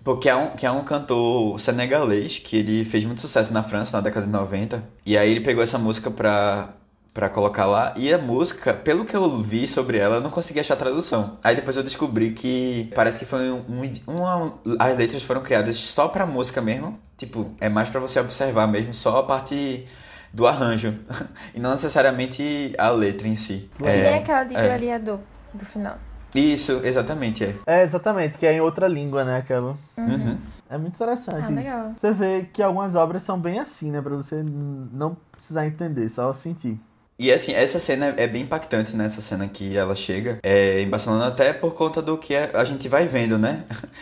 Porque 0.03 0.27
é 0.27 0.35
um, 0.35 0.49
que 0.49 0.65
é 0.65 0.71
um 0.71 0.83
cantor 0.83 1.59
senegalês 1.59 2.39
que 2.39 2.57
ele 2.57 2.83
fez 2.83 3.05
muito 3.05 3.21
sucesso 3.21 3.53
na 3.53 3.63
França 3.63 3.95
na 3.97 4.01
década 4.01 4.25
de 4.25 4.31
90. 4.31 4.83
E 5.05 5.17
aí 5.17 5.29
ele 5.31 5.41
pegou 5.41 5.63
essa 5.63 5.77
música 5.77 6.09
pra, 6.11 6.69
pra 7.13 7.29
colocar 7.29 7.65
lá. 7.65 7.93
E 7.95 8.11
a 8.13 8.17
música, 8.17 8.73
pelo 8.73 9.05
que 9.05 9.15
eu 9.15 9.29
vi 9.41 9.67
sobre 9.67 9.97
ela, 9.97 10.15
eu 10.15 10.21
não 10.21 10.31
consegui 10.31 10.59
achar 10.59 10.75
tradução. 10.75 11.35
Aí 11.43 11.55
depois 11.55 11.77
eu 11.77 11.83
descobri 11.83 12.31
que 12.31 12.91
parece 12.95 13.19
que 13.19 13.25
foi 13.25 13.51
um, 13.51 13.63
um, 13.69 13.91
uma, 14.07 14.53
as 14.79 14.97
letras 14.97 15.23
foram 15.23 15.41
criadas 15.41 15.77
só 15.77 16.07
pra 16.07 16.25
música 16.25 16.61
mesmo. 16.61 16.97
Tipo, 17.17 17.51
é 17.61 17.69
mais 17.69 17.87
pra 17.89 17.99
você 17.99 18.19
observar 18.19 18.67
mesmo, 18.67 18.93
só 18.93 19.19
a 19.19 19.23
parte 19.23 19.85
do 20.33 20.47
arranjo. 20.47 20.97
e 21.53 21.59
não 21.59 21.71
necessariamente 21.71 22.73
a 22.77 22.89
letra 22.89 23.27
em 23.27 23.35
si. 23.35 23.69
Que 23.77 23.83
nem 23.83 23.91
É, 23.93 24.15
aquela 24.17 24.43
de 24.43 24.55
é. 24.55 24.63
gladiador 24.65 25.19
do 25.53 25.63
final. 25.65 25.97
Isso, 26.33 26.81
exatamente, 26.83 27.43
é. 27.43 27.55
É, 27.67 27.83
exatamente, 27.83 28.39
que 28.39 28.47
é 28.47 28.53
em 28.53 28.59
outra 28.59 28.87
língua, 28.87 29.23
né, 29.23 29.37
aquela. 29.37 29.77
Uhum. 29.95 30.35
É 30.67 30.77
muito 30.79 30.95
interessante 30.95 31.35
Ah, 31.43 31.45
isso. 31.45 31.51
legal. 31.53 31.93
Você 31.95 32.11
vê 32.11 32.49
que 32.51 32.63
algumas 32.63 32.95
obras 32.95 33.21
são 33.21 33.39
bem 33.39 33.59
assim, 33.59 33.91
né, 33.91 34.01
pra 34.01 34.15
você 34.15 34.43
não 34.91 35.15
precisar 35.31 35.67
entender, 35.67 36.09
só 36.09 36.33
sentir. 36.33 36.79
E 37.17 37.31
assim, 37.31 37.53
essa 37.53 37.77
cena 37.79 38.13
é 38.17 38.27
bem 38.27 38.43
impactante, 38.43 38.95
né? 38.95 39.05
Essa 39.05 39.21
cena 39.21 39.47
que 39.47 39.77
ela 39.77 39.95
chega 39.95 40.39
é, 40.43 40.81
em 40.81 40.89
Barcelona, 40.89 41.27
até 41.27 41.53
por 41.53 41.73
conta 41.75 42.01
do 42.01 42.17
que 42.17 42.33
é- 42.33 42.51
a 42.53 42.63
gente 42.63 42.89
vai 42.89 43.07
vendo, 43.07 43.37
né? 43.37 43.65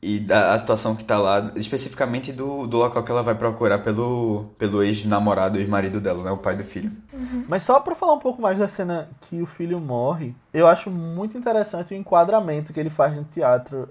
E 0.00 0.20
da 0.20 0.54
a 0.54 0.58
situação 0.60 0.94
que 0.94 1.04
tá 1.04 1.18
lá, 1.18 1.50
especificamente 1.56 2.32
do, 2.32 2.68
do 2.68 2.76
local 2.76 3.02
que 3.02 3.10
ela 3.10 3.20
vai 3.20 3.34
procurar 3.34 3.80
pelo, 3.80 4.44
pelo 4.56 4.80
ex-namorado, 4.80 5.58
ex-marido 5.58 6.00
dela, 6.00 6.22
né? 6.22 6.30
O 6.30 6.36
pai 6.36 6.56
do 6.56 6.62
filho. 6.62 6.92
Mas 7.48 7.64
só 7.64 7.80
pra 7.80 7.96
falar 7.96 8.12
um 8.12 8.20
pouco 8.20 8.40
mais 8.40 8.56
da 8.56 8.68
cena 8.68 9.08
que 9.22 9.42
o 9.42 9.46
filho 9.46 9.80
morre, 9.80 10.36
eu 10.54 10.68
acho 10.68 10.88
muito 10.88 11.36
interessante 11.36 11.94
o 11.94 11.96
enquadramento 11.96 12.72
que 12.72 12.78
ele 12.78 12.90
faz 12.90 13.12
no 13.16 13.24
teatro 13.24 13.88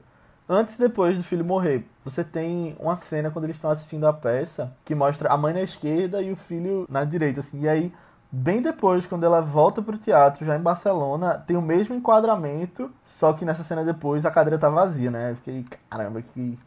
antes 0.47 0.75
e 0.75 0.79
depois 0.79 1.17
do 1.17 1.23
filho 1.23 1.43
morrer. 1.43 1.85
Você 2.05 2.23
tem 2.23 2.73
uma 2.79 2.95
cena 2.95 3.29
quando 3.29 3.43
eles 3.43 3.57
estão 3.57 3.69
assistindo 3.69 4.07
a 4.07 4.13
peça 4.13 4.73
que 4.85 4.95
mostra 4.95 5.27
a 5.27 5.35
mãe 5.35 5.53
na 5.53 5.61
esquerda 5.61 6.21
e 6.21 6.31
o 6.31 6.37
filho 6.37 6.85
na 6.89 7.03
direita, 7.03 7.41
assim. 7.41 7.59
E 7.59 7.67
aí, 7.67 7.91
bem 8.31 8.61
depois, 8.61 9.05
quando 9.05 9.23
ela 9.23 9.41
volta 9.41 9.81
pro 9.81 9.97
teatro, 9.97 10.45
já 10.45 10.55
em 10.55 10.61
Barcelona, 10.61 11.37
tem 11.37 11.55
o 11.55 11.61
mesmo 11.61 11.95
enquadramento, 11.95 12.91
só 13.03 13.33
que 13.33 13.45
nessa 13.45 13.63
cena 13.63 13.83
depois 13.83 14.25
a 14.25 14.31
cadeira 14.31 14.57
tá 14.57 14.69
vazia, 14.69 15.11
né? 15.11 15.31
Eu 15.31 15.35
fiquei, 15.35 15.65
caramba, 15.89 16.21
que 16.21 16.57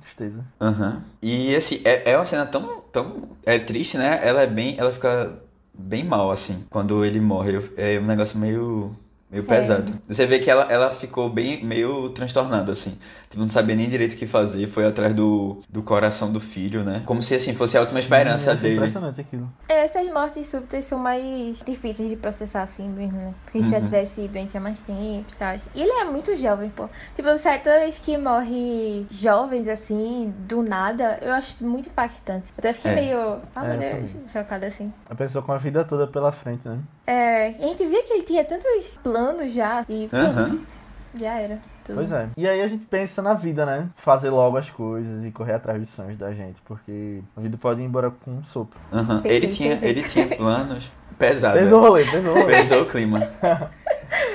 tristeza. 0.00 0.44
Aham. 0.60 1.02
E 1.22 1.54
assim, 1.54 1.80
é, 1.84 2.12
é 2.12 2.16
uma 2.16 2.24
cena 2.24 2.46
tão, 2.46 2.80
tão. 2.92 3.30
É 3.44 3.58
triste, 3.58 3.96
né? 3.98 4.18
Ela 4.22 4.42
é 4.42 4.46
bem. 4.46 4.74
Ela 4.78 4.92
fica 4.92 5.38
bem 5.72 6.04
mal, 6.04 6.30
assim, 6.30 6.64
quando 6.70 7.04
ele 7.04 7.20
morre. 7.20 7.52
É 7.76 7.98
um 8.00 8.06
negócio 8.06 8.38
meio. 8.38 8.96
Meio 9.30 9.44
pesado. 9.44 9.92
Você 10.08 10.26
vê 10.26 10.38
que 10.40 10.50
ela, 10.50 10.64
ela 10.70 10.90
ficou 10.90 11.28
bem 11.30 11.64
meio 11.64 12.08
transtornada, 12.10 12.72
assim. 12.72 12.98
Tipo, 13.28 13.40
não 13.42 13.48
sabia 13.48 13.76
nem 13.76 13.88
direito 13.88 14.14
o 14.14 14.16
que 14.16 14.26
fazer. 14.26 14.66
Foi 14.66 14.84
atrás 14.84 15.14
do, 15.14 15.58
do 15.68 15.82
coração 15.82 16.32
do 16.32 16.40
filho, 16.40 16.82
né? 16.82 17.02
Como 17.06 17.22
se, 17.22 17.34
assim, 17.36 17.54
fosse 17.54 17.76
a 17.76 17.80
última 17.80 18.00
esperança 18.00 18.38
Sim, 18.38 18.48
eu 18.48 18.52
achei 18.54 18.62
dele. 18.62 18.76
impressionante 18.76 19.20
aquilo. 19.20 19.52
É, 19.68 19.84
Essas 19.84 20.06
mortes 20.12 20.46
súbitas 20.48 20.84
são 20.84 20.98
mais 20.98 21.62
difíceis 21.64 22.08
de 22.08 22.16
processar 22.16 22.62
assim 22.62 22.88
mesmo, 22.88 23.18
né? 23.18 23.34
Porque 23.44 23.62
se 23.62 23.70
já 23.70 23.80
tivesse 23.80 24.26
doente 24.26 24.56
há 24.56 24.60
mais 24.60 24.80
tempo 24.82 25.24
e 25.32 25.36
tal. 25.38 25.54
E 25.74 25.80
ele 25.80 25.92
é 25.92 26.04
muito 26.04 26.34
jovem, 26.34 26.68
pô. 26.70 26.88
Tipo, 27.14 27.38
certas 27.38 27.98
que 28.00 28.18
morrem 28.18 29.06
jovens, 29.10 29.68
assim, 29.68 30.34
do 30.40 30.60
nada, 30.62 31.18
eu 31.22 31.32
acho 31.32 31.64
muito 31.64 31.88
impactante. 31.88 32.48
Eu 32.48 32.54
até 32.58 32.72
fiquei 32.72 32.90
É. 32.90 32.94
meio. 32.96 33.38
Ah, 33.54 33.64
É, 33.64 33.76
meu 33.76 33.88
eu 33.88 33.96
Deus, 33.98 34.10
chocada 34.32 34.66
assim. 34.66 34.92
A 35.08 35.14
pessoa 35.14 35.42
com 35.44 35.52
a 35.52 35.56
vida 35.56 35.84
toda 35.84 36.06
pela 36.08 36.32
frente, 36.32 36.68
né? 36.68 36.80
É, 37.06 37.50
e 37.52 37.64
a 37.64 37.66
gente 37.68 37.86
via 37.86 38.02
que 38.04 38.12
ele 38.12 38.22
tinha 38.22 38.44
tantos 38.44 38.66
planos 39.02 39.19
já 39.48 39.84
e 39.88 40.08
já 41.18 41.38
era. 41.38 41.58
Tudo. 41.84 41.96
Pois 41.96 42.12
é. 42.12 42.28
E 42.36 42.46
aí 42.46 42.60
a 42.60 42.68
gente 42.68 42.84
pensa 42.86 43.20
na 43.22 43.34
vida, 43.34 43.64
né? 43.66 43.88
Fazer 43.96 44.30
logo 44.30 44.56
as 44.56 44.70
coisas 44.70 45.24
e 45.24 45.30
correr 45.30 45.54
atrás 45.54 45.78
dos 45.80 45.88
sonhos 45.90 46.16
da 46.18 46.32
gente, 46.32 46.60
porque 46.64 47.20
a 47.36 47.40
vida 47.40 47.56
pode 47.60 47.80
ir 47.80 47.84
embora 47.84 48.10
com 48.10 48.30
um 48.32 48.44
sopro. 48.44 48.78
Ele, 49.24 49.48
tinha, 49.48 49.78
ele 49.82 50.02
tinha 50.02 50.26
planos 50.36 50.90
pesados. 51.18 51.60
Pesou 51.60 51.80
o 51.80 51.82
rolê, 51.82 52.04
pesou 52.04 52.32
o 52.36 52.40
rolê. 52.40 52.56
Pesou 52.56 52.82
o 52.82 52.86
clima. 52.86 53.20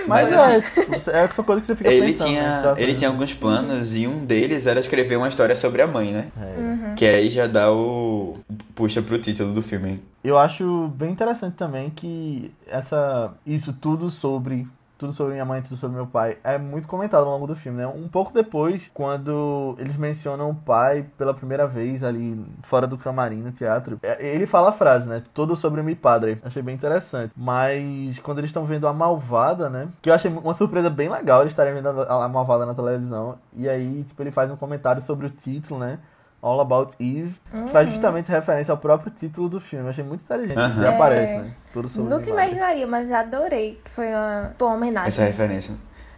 Mas, 0.08 0.32
Mas, 0.32 0.32
é, 0.32 0.56
assim, 0.56 0.82
tipo, 0.82 1.10
é 1.10 1.28
que 1.28 1.36
são 1.36 1.44
coisas 1.44 1.62
que 1.62 1.68
você 1.68 1.76
fica 1.76 1.92
Ele 1.92 2.14
pensando. 2.14 2.28
né? 2.30 2.36
tinha, 2.40 2.56
Situações- 2.58 2.84
ele 2.88 2.96
tinha 2.96 3.10
alguns 3.10 3.34
planos 3.34 3.96
e 3.96 4.08
um 4.08 4.24
deles 4.26 4.68
era 4.68 4.80
escrever 4.80 5.18
uma 5.18 5.28
história 5.28 5.54
sobre 5.56 5.82
a 5.82 5.88
mãe, 5.88 6.14
né? 6.14 6.28
É. 6.40 6.60
Uhum. 6.60 6.96
Que 6.96 7.06
aí 7.06 7.30
já 7.30 7.46
dá 7.48 7.72
o. 7.74 8.38
puxa 8.74 9.02
pro 9.02 9.18
título 9.18 9.52
do 9.54 9.62
filme. 9.62 10.02
Eu 10.24 10.38
acho 10.38 10.88
bem 10.96 11.12
interessante 11.12 11.56
também 11.56 11.90
que 11.90 12.54
essa 12.68 13.34
isso 13.46 13.74
tudo 13.74 14.10
sobre 14.10 14.66
tudo 14.98 15.14
sobre 15.14 15.34
minha 15.34 15.46
mãe, 15.46 15.62
tudo 15.62 15.78
sobre 15.78 15.96
meu 15.96 16.08
pai 16.08 16.38
é 16.44 16.58
muito 16.58 16.88
comentado 16.88 17.26
ao 17.26 17.32
longo 17.32 17.48
do 17.48 17.56
filme, 17.56 17.80
né? 17.80 17.88
Um 17.88 18.08
pouco 18.08 18.34
depois, 18.34 18.90
quando 18.94 19.76
eles 19.78 19.98
mencionam 19.98 20.50
o 20.50 20.56
pai 20.56 21.06
pela 21.18 21.34
primeira 21.34 21.68
vez 21.68 22.04
ali 22.04 22.44
fora 22.64 22.88
do 22.88 22.98
camarim 22.98 23.38
no 23.38 23.52
teatro, 23.52 24.00
é, 24.02 24.36
ele 24.36 24.46
fala 24.46 24.70
a 24.70 24.72
frase, 24.72 25.08
né? 25.08 25.22
Tudo 25.34 25.56
sobre 25.56 25.82
mi 25.82 25.96
padre. 25.96 26.40
Achei 26.44 26.62
bem 26.62 26.76
interessante. 26.76 27.34
Mas 27.36 28.20
quando 28.20 28.40
eles 28.40 28.50
estão 28.50 28.66
vendo 28.66 28.88
a 28.88 28.94
malvada, 28.94 29.70
né? 29.70 29.90
Que 30.02 30.10
eu 30.10 30.14
achei 30.14 30.32
uma 30.32 30.54
surpresa 30.54 30.90
bem 30.90 31.10
legal 31.10 31.42
eles 31.42 31.52
estarem 31.52 31.74
vendo 31.74 31.90
a 31.90 32.28
malvada 32.28 32.66
na 32.66 32.74
televisão. 32.74 33.38
E 33.54 33.68
aí, 33.68 34.04
tipo, 34.04 34.22
ele 34.22 34.32
faz 34.32 34.52
um 34.52 34.56
comentário 34.56 35.02
sobre 35.02 35.28
o 35.28 35.30
título, 35.30 35.80
né? 35.80 36.00
All 36.46 36.62
About 36.62 36.94
Eve, 37.00 37.36
que 37.52 37.72
faz 37.72 37.90
justamente 37.90 38.30
referência 38.30 38.72
ao 38.72 38.78
próprio 38.78 39.12
título 39.12 39.50
do 39.50 39.60
filme. 39.60 39.86
Eu 39.86 39.90
achei 39.90 40.04
muito 40.04 40.24
inteligente. 40.24 40.58
Aham. 40.60 40.84
Já 40.84 40.92
É. 40.92 40.96
aparece, 40.96 41.38
né? 41.38 41.54
Tudo 41.74 41.90
sobre 41.90 42.14
Nunca 42.14 42.30
imaginaria, 42.30 42.86
mas 42.86 43.12
adorei. 43.12 43.82
Que 43.84 43.90
foi 43.92 44.08
uma 44.10 44.54
boa 44.58 44.74
homenagem. 44.76 45.08
Essa 45.08 45.24
referência. 45.24 45.74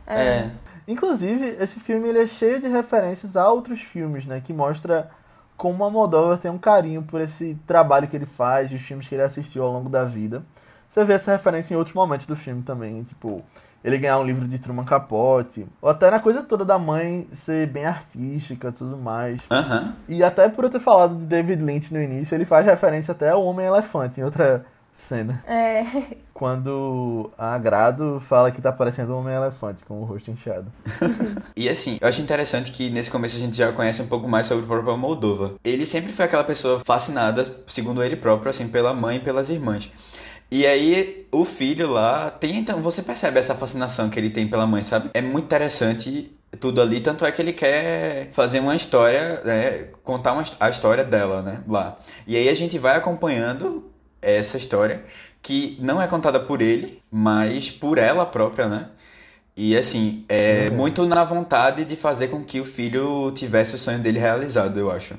É. 0.06 0.50
Inclusive, 0.88 1.58
esse 1.60 1.80
filme 1.80 2.08
ele 2.10 2.20
é 2.20 2.28
cheio 2.28 2.60
de 2.60 2.68
referências 2.68 3.36
a 3.36 3.50
outros 3.52 3.82
filmes, 3.82 4.26
né? 4.26 4.42
Que 4.44 4.54
mostra 4.54 5.10
como 5.56 5.84
a 5.84 5.90
Moldova 5.90 6.38
tem 6.38 6.52
um 6.52 6.58
carinho 6.58 7.02
por 7.04 7.20
esse 7.20 7.58
trabalho 7.66 8.08
que 8.08 8.16
ele 8.16 8.26
faz, 8.26 8.72
os 8.72 8.82
filmes 8.82 9.08
que 9.08 9.16
ele 9.16 9.24
assistiu 9.24 9.63
ao 9.63 9.72
longo 9.72 9.90
da 9.90 10.04
vida. 10.04 10.44
Você 10.88 11.04
vê 11.04 11.13
essa 11.13 11.32
referência 11.32 11.74
em 11.74 11.78
outros 11.78 11.94
momentos 11.96 12.26
do 12.26 12.36
filme 12.36 12.62
também, 12.62 13.04
tipo, 13.04 13.44
ele 13.84 13.98
ganhar 13.98 14.20
um 14.20 14.26
livro 14.26 14.48
de 14.48 14.60
Truman 14.60 14.84
Capote, 14.84 15.66
ou 15.82 15.90
até 15.90 16.10
na 16.12 16.20
coisa 16.20 16.44
toda 16.44 16.66
da 16.66 16.78
mãe 16.78 17.28
ser 17.32 17.68
bem 17.68 17.86
artística 17.86 18.72
tudo 18.72 18.98
mais. 18.98 19.42
Aham. 19.50 19.94
E 20.08 20.24
até 20.24 20.50
por 20.50 20.66
eu 20.66 20.70
ter 20.70 20.80
falado 20.80 21.16
de 21.16 21.26
David 21.26 21.63
Lynch 21.63 21.94
no 21.94 22.02
início, 22.02 22.36
ele 22.36 22.46
faz 22.46 22.66
referência 22.66 23.12
até 23.12 23.30
ao 23.30 23.44
Homem-Elefante, 23.44 24.20
em 24.20 24.24
outra 24.24 24.66
cena. 24.98 25.44
É. 25.48 25.86
Quando 26.34 27.32
a 27.38 27.58
Grado 27.58 28.20
fala 28.20 28.52
que 28.52 28.62
tá 28.62 28.72
parecendo 28.72 29.13
um 29.13 29.20
homem-elefante 29.20 29.86
com 29.86 30.02
o 30.02 30.06
rosto 30.06 30.32
inchado. 30.32 30.66
E 31.56 31.68
assim, 31.68 31.98
eu 32.00 32.08
acho 32.08 32.22
interessante 32.22 32.72
que 32.72 32.88
nesse 32.90 33.10
começo 33.10 33.36
a 33.36 33.40
gente 33.40 33.58
já 33.58 33.72
conhece 33.72 34.00
um 34.00 34.08
pouco 34.08 34.28
mais 34.28 34.46
sobre 34.46 34.63
o 34.63 34.68
próprio 34.68 34.96
Moldova. 34.96 35.56
Ele 35.63 35.88
sempre 35.88 36.13
foi 36.13 36.26
aquela 36.26 36.44
pessoa 36.44 36.80
fascinada, 36.80 37.63
segundo 37.66 38.04
ele 38.04 38.16
próprio, 38.16 38.52
assim, 38.52 38.68
pela 38.68 38.94
mãe 38.94 39.18
e 39.18 39.20
pelas 39.20 39.50
irmãs. 39.50 39.90
E 40.50 40.66
aí, 40.66 41.28
o 41.32 41.44
filho 41.44 41.90
lá 41.92 42.30
tem, 42.32 42.58
então, 42.60 42.82
você 42.82 43.02
percebe 43.04 43.38
essa 43.38 43.54
fascinação 43.56 44.10
que 44.10 44.18
ele 44.18 44.30
tem 44.30 44.48
pela 44.48 44.66
mãe, 44.66 44.82
sabe? 44.84 45.10
É 45.14 45.22
muito 45.22 45.46
interessante 45.46 46.32
tudo 46.60 46.82
ali, 46.82 47.02
tanto 47.02 47.26
é 47.26 47.32
que 47.32 47.42
ele 47.42 47.52
quer 47.52 48.30
fazer 48.32 48.60
uma 48.62 48.74
história, 48.76 49.42
né, 49.44 49.90
contar 50.04 50.32
uma, 50.34 50.44
a 50.60 50.70
história 50.70 51.04
dela, 51.04 51.42
né, 51.42 51.62
lá. 51.68 51.98
E 52.26 52.38
aí 52.38 52.48
a 52.48 52.54
gente 52.56 52.80
vai 52.80 52.96
acompanhando 52.96 53.92
essa 54.22 54.58
história, 54.58 55.04
que 55.42 55.78
não 55.82 56.02
é 56.02 56.08
contada 56.08 56.40
por 56.40 56.62
ele, 56.62 57.02
mas 57.12 57.70
por 57.70 57.98
ela 57.98 58.26
própria, 58.26 58.68
né? 58.68 58.88
E 59.56 59.76
assim, 59.78 60.24
é 60.30 60.70
Uhum. 60.72 60.78
muito 60.78 61.06
na 61.06 61.24
vontade 61.24 61.84
de 61.86 61.96
fazer 61.96 62.28
com 62.30 62.44
que 62.44 62.60
o 62.62 62.66
filho 62.66 63.32
tivesse 63.32 63.76
o 63.76 63.78
sonho 63.78 64.00
dele 64.00 64.20
realizado, 64.20 64.80
eu 64.80 64.92
acho. 64.92 65.16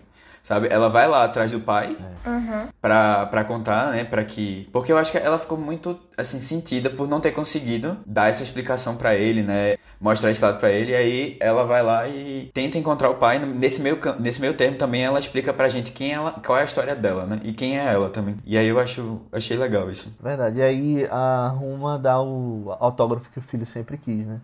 Sabe? 0.48 0.66
Ela 0.70 0.88
vai 0.88 1.06
lá 1.06 1.24
atrás 1.24 1.52
do 1.52 1.60
pai 1.60 1.94
Uhum. 2.24 2.68
pra, 2.80 3.26
pra 3.26 3.44
contar, 3.44 3.90
né? 3.92 4.02
Pra 4.02 4.24
que. 4.24 4.66
Porque 4.72 4.90
eu 4.90 4.96
acho 4.96 5.12
que 5.12 5.18
ela 5.18 5.38
ficou 5.38 5.58
muito, 5.58 6.00
assim, 6.16 6.40
sentida 6.40 6.88
por 6.88 7.06
não 7.06 7.20
ter 7.20 7.32
conseguido 7.32 7.98
dar 8.06 8.30
essa 8.30 8.42
explicação 8.42 8.96
pra 8.96 9.14
ele, 9.14 9.42
né? 9.42 9.74
Mostrar 10.00 10.30
esse 10.30 10.42
lado 10.42 10.58
pra 10.58 10.70
ele. 10.70 10.92
E 10.92 10.94
aí 10.94 11.36
ela 11.38 11.64
vai 11.66 11.82
lá 11.82 12.08
e 12.08 12.50
tenta 12.54 12.78
encontrar 12.78 13.10
o 13.10 13.16
pai. 13.16 13.38
Nesse 13.38 13.82
meio, 13.82 13.98
nesse 14.18 14.40
meio 14.40 14.54
termo 14.54 14.78
também 14.78 15.04
ela 15.04 15.20
explica 15.20 15.52
pra 15.52 15.68
gente 15.68 15.92
quem 15.92 16.14
ela, 16.14 16.30
qual 16.44 16.58
é 16.58 16.62
a 16.62 16.64
história 16.64 16.96
dela, 16.96 17.26
né? 17.26 17.40
E 17.44 17.52
quem 17.52 17.78
é 17.78 17.84
ela 17.84 18.08
também. 18.08 18.36
E 18.46 18.56
aí 18.56 18.68
eu 18.68 18.80
acho, 18.80 19.20
achei 19.30 19.54
legal 19.54 19.90
isso. 19.90 20.16
Verdade. 20.18 20.60
E 20.60 20.62
aí 20.62 21.06
a 21.10 21.48
Ruma 21.48 21.98
dá 21.98 22.18
o 22.22 22.74
autógrafo 22.80 23.28
que 23.30 23.38
o 23.38 23.42
filho 23.42 23.66
sempre 23.66 23.98
quis, 23.98 24.26
né? 24.26 24.40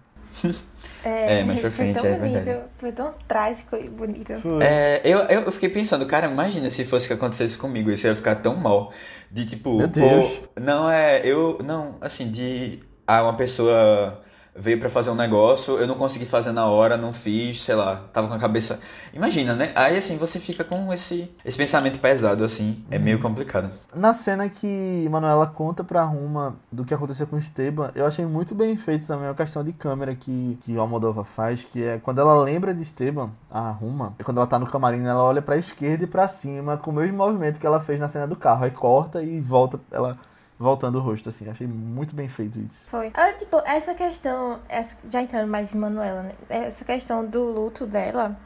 É, 1.05 1.44
mais 1.44 1.61
pra 1.61 1.70
frente, 1.70 1.99
foi 1.99 2.03
tão 2.03 2.11
é 2.11 2.18
bonito, 2.18 2.44
verdade. 2.44 2.66
Foi 2.79 2.92
tão 2.92 3.14
trágico 3.29 3.77
e 3.77 3.88
bonito. 3.88 4.40
Foi. 4.40 4.62
É, 4.62 5.03
eu, 5.05 5.18
eu 5.18 5.53
fiquei 5.53 5.68
pensando, 5.68 6.07
cara, 6.07 6.27
imagina 6.27 6.68
se 6.70 6.85
fosse 6.85 7.07
que 7.07 7.12
acontecesse 7.12 7.59
comigo, 7.59 7.90
isso 7.90 8.07
ia 8.07 8.16
ficar 8.16 8.37
tão 8.37 8.57
mal. 8.57 8.90
De 9.31 9.44
tipo, 9.44 9.77
Meu 9.77 9.88
pô, 9.88 10.01
Deus. 10.01 10.40
não 10.61 10.90
é, 10.90 11.20
eu, 11.25 11.59
não, 11.64 11.97
assim, 12.01 12.31
de, 12.31 12.83
ah, 13.07 13.23
uma 13.23 13.35
pessoa 13.37 14.23
veio 14.57 14.79
pra 14.79 14.88
fazer 14.88 15.11
um 15.11 15.14
negócio, 15.14 15.79
eu 15.79 15.87
não 15.87 15.97
consegui 15.97 16.27
fazer 16.27 16.53
na 16.53 16.67
hora, 16.67 16.97
não 16.97 17.12
fiz, 17.12 17.62
sei 17.62 17.75
lá, 17.75 18.03
tava 18.12 18.29
com 18.29 18.35
a 18.35 18.38
cabeça, 18.38 18.79
imagina, 19.12 19.55
né? 19.55 19.73
Aí, 19.75 19.97
assim, 19.97 20.17
você 20.17 20.38
fica 20.38 20.62
com 20.62 20.93
esse, 20.93 21.31
esse 21.45 21.57
pensamento 21.57 21.99
pesado, 21.99 22.45
assim, 22.45 22.85
é 22.90 22.99
meio 22.99 23.19
complicado. 23.19 23.71
Na 23.95 24.14
cena 24.14 24.49
que 24.49 25.09
Manuela 25.11 25.47
conta 25.47 25.83
pra 25.83 26.05
Ruma 26.05 26.57
do 26.71 26.85
que 26.85 26.95
aconteceu 26.95 27.27
com 27.27 27.37
Esteban, 27.37 27.90
eu 27.95 28.07
achei 28.07 28.25
muito 28.25 28.55
bem 28.55 28.77
feito 28.77 29.07
também 29.07 29.29
a 29.29 29.35
questão 29.35 29.64
de 29.64 29.73
câmera 29.73 30.14
que, 30.14 30.59
que 30.64 30.75
o 30.75 30.81
Almodóvar 30.81 31.25
faz, 31.25 31.64
que 31.64 31.83
é 31.83 31.99
quando 31.99 32.21
ela 32.21 32.40
lembra 32.43 32.73
de 32.73 32.83
Esteban, 32.83 33.31
a 33.51 33.71
Ruma, 33.71 34.14
é 34.19 34.23
quando 34.23 34.38
ela 34.38 34.47
tá 34.47 34.59
no 34.59 34.67
camarim, 34.67 35.05
ela 35.05 35.23
olha 35.23 35.43
pra 35.43 35.57
esquerda 35.57 36.05
e 36.05 36.07
pra 36.07 36.29
cima, 36.29 36.77
com 36.77 36.90
o 36.90 36.95
mesmo 36.95 37.17
movimento 37.17 37.59
que 37.59 37.67
ela 37.67 37.81
fez 37.81 37.99
na 37.99 38.09
cena 38.09 38.27
do 38.27 38.37
carro, 38.37 38.64
aí 38.64 38.71
corta 38.71 39.23
e 39.23 39.40
volta, 39.40 39.81
ela 39.90 40.17
voltando 40.64 40.96
o 40.98 41.00
rosto, 41.00 41.29
assim, 41.29 41.48
achei 41.48 41.66
muito 41.66 42.14
bem 42.16 42.27
feito 42.27 42.59
isso. 42.59 42.90
Foi. 42.90 43.12
Ah, 43.14 43.33
tipo, 43.33 43.61
essa 43.64 43.94
questão, 43.94 44.59
essa- 44.68 44.96
já 45.09 45.22
entrando 45.22 45.48
mais 45.48 45.72
em 45.74 45.79
Manuela, 45.79 46.22
né? 46.22 46.33
Essa 46.48 46.85
questão 46.85 47.24
do 47.24 47.42
luto 47.44 47.87
dela. 47.87 48.37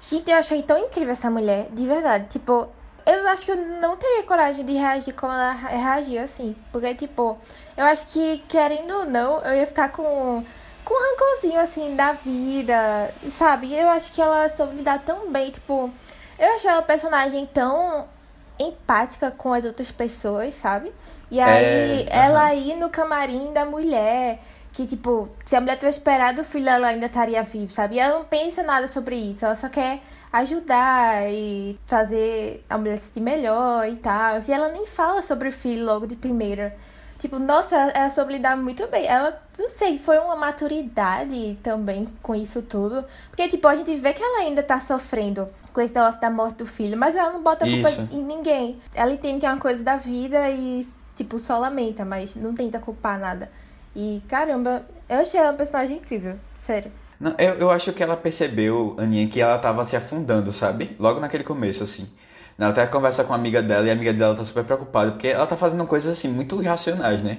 Gente, 0.00 0.30
eu 0.30 0.36
achei 0.38 0.62
tão 0.62 0.78
incrível 0.78 1.12
essa 1.12 1.28
mulher, 1.30 1.68
de 1.72 1.86
verdade. 1.86 2.26
Tipo, 2.28 2.68
eu 3.04 3.28
acho 3.28 3.44
que 3.44 3.50
eu 3.50 3.56
não 3.56 3.96
teria 3.96 4.22
coragem 4.22 4.64
de 4.64 4.72
reagir 4.74 5.12
como 5.14 5.32
ela 5.32 5.52
reagiu, 5.52 6.22
assim. 6.22 6.54
Porque, 6.72 6.94
tipo, 6.94 7.36
eu 7.76 7.84
acho 7.84 8.06
que, 8.06 8.38
querendo 8.48 8.92
ou 8.94 9.04
não, 9.04 9.40
eu 9.42 9.54
ia 9.56 9.66
ficar 9.66 9.88
com, 9.90 10.44
com 10.84 10.94
um 10.94 11.10
rancorzinho, 11.10 11.58
assim, 11.60 11.96
da 11.96 12.12
vida, 12.12 13.12
sabe? 13.28 13.74
Eu 13.74 13.88
acho 13.88 14.12
que 14.12 14.22
ela 14.22 14.48
soube 14.48 14.76
lidar 14.76 15.00
tão 15.04 15.30
bem, 15.32 15.50
tipo... 15.50 15.90
Eu 16.38 16.54
achei 16.54 16.70
ela 16.70 16.82
personagem 16.82 17.44
tão 17.46 18.06
empática 18.58 19.30
com 19.30 19.52
as 19.52 19.64
outras 19.64 19.90
pessoas, 19.92 20.54
sabe? 20.54 20.92
E 21.30 21.40
aí, 21.40 22.06
É, 22.08 22.08
ela 22.08 22.40
aham. 22.40 22.48
aí 22.48 22.74
no 22.76 22.88
camarim 22.90 23.52
da 23.52 23.64
mulher, 23.64 24.40
que 24.72 24.86
tipo, 24.86 25.28
se 25.44 25.54
a 25.56 25.60
mulher 25.60 25.76
tivesse 25.76 25.98
esperado, 25.98 26.40
o 26.42 26.44
filho 26.44 26.64
dela 26.64 26.88
ainda 26.88 27.06
estaria 27.06 27.42
vivo, 27.42 27.72
sabe? 27.72 27.96
E 27.96 28.00
ela 28.00 28.18
não 28.18 28.24
pensa 28.24 28.62
nada 28.62 28.88
sobre 28.88 29.16
isso, 29.16 29.44
ela 29.44 29.54
só 29.54 29.68
quer 29.68 30.00
ajudar 30.32 31.30
e 31.30 31.78
fazer 31.86 32.64
a 32.68 32.76
mulher 32.78 32.98
se 32.98 33.04
sentir 33.06 33.20
melhor 33.20 33.88
e 33.88 33.96
tal. 33.96 34.38
E 34.46 34.52
ela 34.52 34.68
nem 34.68 34.86
fala 34.86 35.22
sobre 35.22 35.48
o 35.48 35.52
filho 35.52 35.84
logo 35.84 36.06
de 36.06 36.16
primeira. 36.16 36.74
Tipo, 37.18 37.38
nossa, 37.38 37.74
ela, 37.76 37.90
ela 37.92 38.10
soube 38.10 38.34
lidar 38.34 38.56
muito 38.56 38.86
bem. 38.86 39.04
Ela, 39.06 39.42
não 39.58 39.68
sei, 39.68 39.98
foi 39.98 40.18
uma 40.18 40.36
maturidade 40.36 41.58
também 41.62 42.06
com 42.22 42.34
isso 42.34 42.62
tudo. 42.62 43.04
Porque, 43.30 43.48
tipo, 43.48 43.66
a 43.66 43.74
gente 43.74 43.94
vê 43.96 44.12
que 44.12 44.22
ela 44.22 44.40
ainda 44.42 44.62
tá 44.62 44.78
sofrendo 44.78 45.48
com 45.78 45.82
esse 45.82 45.94
negócio 45.94 46.20
da 46.20 46.28
morte 46.28 46.56
do 46.56 46.66
filho, 46.66 46.98
mas 46.98 47.14
ela 47.14 47.30
não 47.30 47.40
bota 47.40 47.64
a 47.64 47.68
culpa 47.68 47.88
Isso. 47.88 48.08
em 48.10 48.20
ninguém. 48.20 48.80
Ela 48.92 49.12
entende 49.12 49.38
que 49.38 49.46
é 49.46 49.48
uma 49.48 49.60
coisa 49.60 49.80
da 49.84 49.96
vida 49.96 50.50
e, 50.50 50.84
tipo, 51.14 51.38
só 51.38 51.56
lamenta, 51.56 52.04
mas 52.04 52.34
não 52.34 52.52
tenta 52.52 52.80
culpar 52.80 53.16
nada. 53.16 53.48
E, 53.94 54.20
caramba, 54.26 54.84
eu 55.08 55.20
achei 55.20 55.38
ela 55.38 55.50
uma 55.50 55.56
personagem 55.56 55.98
incrível, 55.98 56.34
sério. 56.58 56.90
Não, 57.20 57.32
eu, 57.38 57.54
eu 57.54 57.70
acho 57.70 57.92
que 57.92 58.02
ela 58.02 58.16
percebeu, 58.16 58.96
Aninha, 58.98 59.28
que 59.28 59.40
ela 59.40 59.56
tava 59.56 59.84
se 59.84 59.94
afundando, 59.94 60.50
sabe? 60.50 60.96
Logo 60.98 61.20
naquele 61.20 61.44
começo, 61.44 61.84
assim. 61.84 62.10
Ela 62.58 62.70
até 62.70 62.84
conversa 62.88 63.22
com 63.22 63.32
a 63.32 63.36
amiga 63.36 63.62
dela 63.62 63.86
e 63.86 63.90
a 63.90 63.92
amiga 63.92 64.12
dela 64.12 64.34
tá 64.34 64.44
super 64.44 64.64
preocupada, 64.64 65.12
porque 65.12 65.28
ela 65.28 65.46
tá 65.46 65.56
fazendo 65.56 65.86
coisas, 65.86 66.10
assim, 66.10 66.26
muito 66.26 66.60
irracionais, 66.60 67.22
né? 67.22 67.38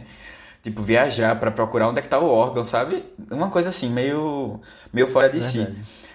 Tipo, 0.63 0.82
viajar 0.82 1.38
pra 1.38 1.52
procurar 1.52 1.89
onde 1.89 1.99
é 1.99 2.02
que 2.02 2.08
tá 2.08 2.19
o 2.19 2.30
órgão, 2.30 2.63
sabe? 2.63 3.04
Uma 3.30 3.49
coisa 3.49 3.67
assim, 3.67 3.89
meio, 3.89 4.62
meio 4.93 5.08
fora 5.08 5.30
de 5.30 5.41
si. 5.41 5.67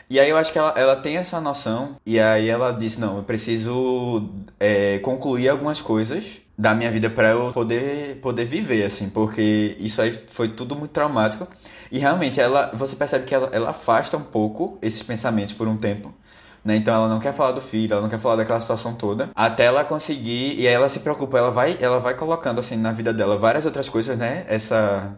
E 0.09 0.21
aí 0.21 0.29
eu 0.29 0.37
acho 0.37 0.53
que 0.53 0.59
ela, 0.59 0.75
ela 0.77 0.97
tem 0.97 1.17
essa 1.17 1.41
noção, 1.41 1.97
e 2.05 2.21
aí 2.21 2.49
ela 2.49 2.73
disse, 2.73 3.01
não, 3.01 3.19
eu 3.19 3.23
preciso 3.25 4.29
é, 4.61 4.99
concluir 4.99 5.49
algumas 5.49 5.81
coisas 5.81 6.41
da 6.57 6.75
minha 6.75 6.91
vida 6.91 7.11
pra 7.11 7.31
eu 7.31 7.53
poder, 7.53 8.17
poder 8.21 8.45
viver, 8.45 8.85
assim, 8.85 9.09
porque 9.09 9.77
isso 9.79 10.01
aí 10.01 10.13
foi 10.29 10.49
tudo 10.49 10.77
muito 10.77 10.93
traumático. 10.93 11.49
E 11.91 11.99
realmente, 11.99 12.41
ela, 12.41 12.71
você 12.75 12.95
percebe 12.97 13.25
que 13.25 13.35
ela, 13.35 13.51
ela 13.53 13.71
afasta 13.71 14.17
um 14.17 14.23
pouco 14.23 14.79
esses 14.83 15.03
pensamentos 15.03 15.55
por 15.55 15.67
um 15.67 15.77
tempo. 15.77 16.13
Né? 16.65 16.77
Então 16.77 16.95
ela 16.95 17.09
não 17.09 17.21
quer 17.21 17.35
falar 17.35 17.53
do 17.53 17.61
filho, 17.61 17.93
ela 17.93 18.01
não 18.01 18.09
quer 18.09 18.19
falar 18.19 18.37
daquela 18.37 18.61
situação 18.61 18.95
toda, 18.95 19.31
até 19.35 19.65
ela 19.67 19.85
conseguir, 19.85 20.59
e 20.59 20.67
aí 20.67 20.73
ela 20.73 20.89
se 20.89 21.01
preocupa, 21.01 21.37
ela 21.37 21.51
vai, 21.51 21.77
ela 21.81 22.01
vai 22.01 22.15
colocando 22.15 22.59
assim 22.59 22.77
na 22.77 22.91
vida 22.91 23.13
dela 23.13 23.37
várias 23.37 23.67
outras 23.67 23.89
coisas, 23.89 24.17
né? 24.17 24.45
Essa 24.49 25.15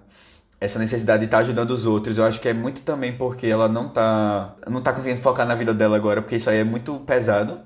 essa 0.60 0.78
necessidade 0.78 1.20
de 1.20 1.26
estar 1.26 1.38
ajudando 1.38 1.70
os 1.70 1.84
outros, 1.86 2.18
eu 2.18 2.24
acho 2.24 2.40
que 2.40 2.48
é 2.48 2.54
muito 2.54 2.82
também 2.82 3.12
porque 3.12 3.46
ela 3.46 3.68
não 3.68 3.88
tá 3.88 4.56
não 4.68 4.80
tá 4.80 4.92
conseguindo 4.92 5.20
focar 5.20 5.46
na 5.46 5.54
vida 5.54 5.74
dela 5.74 5.96
agora, 5.96 6.22
porque 6.22 6.36
isso 6.36 6.48
aí 6.50 6.58
é 6.58 6.64
muito 6.64 6.98
pesado. 7.00 7.60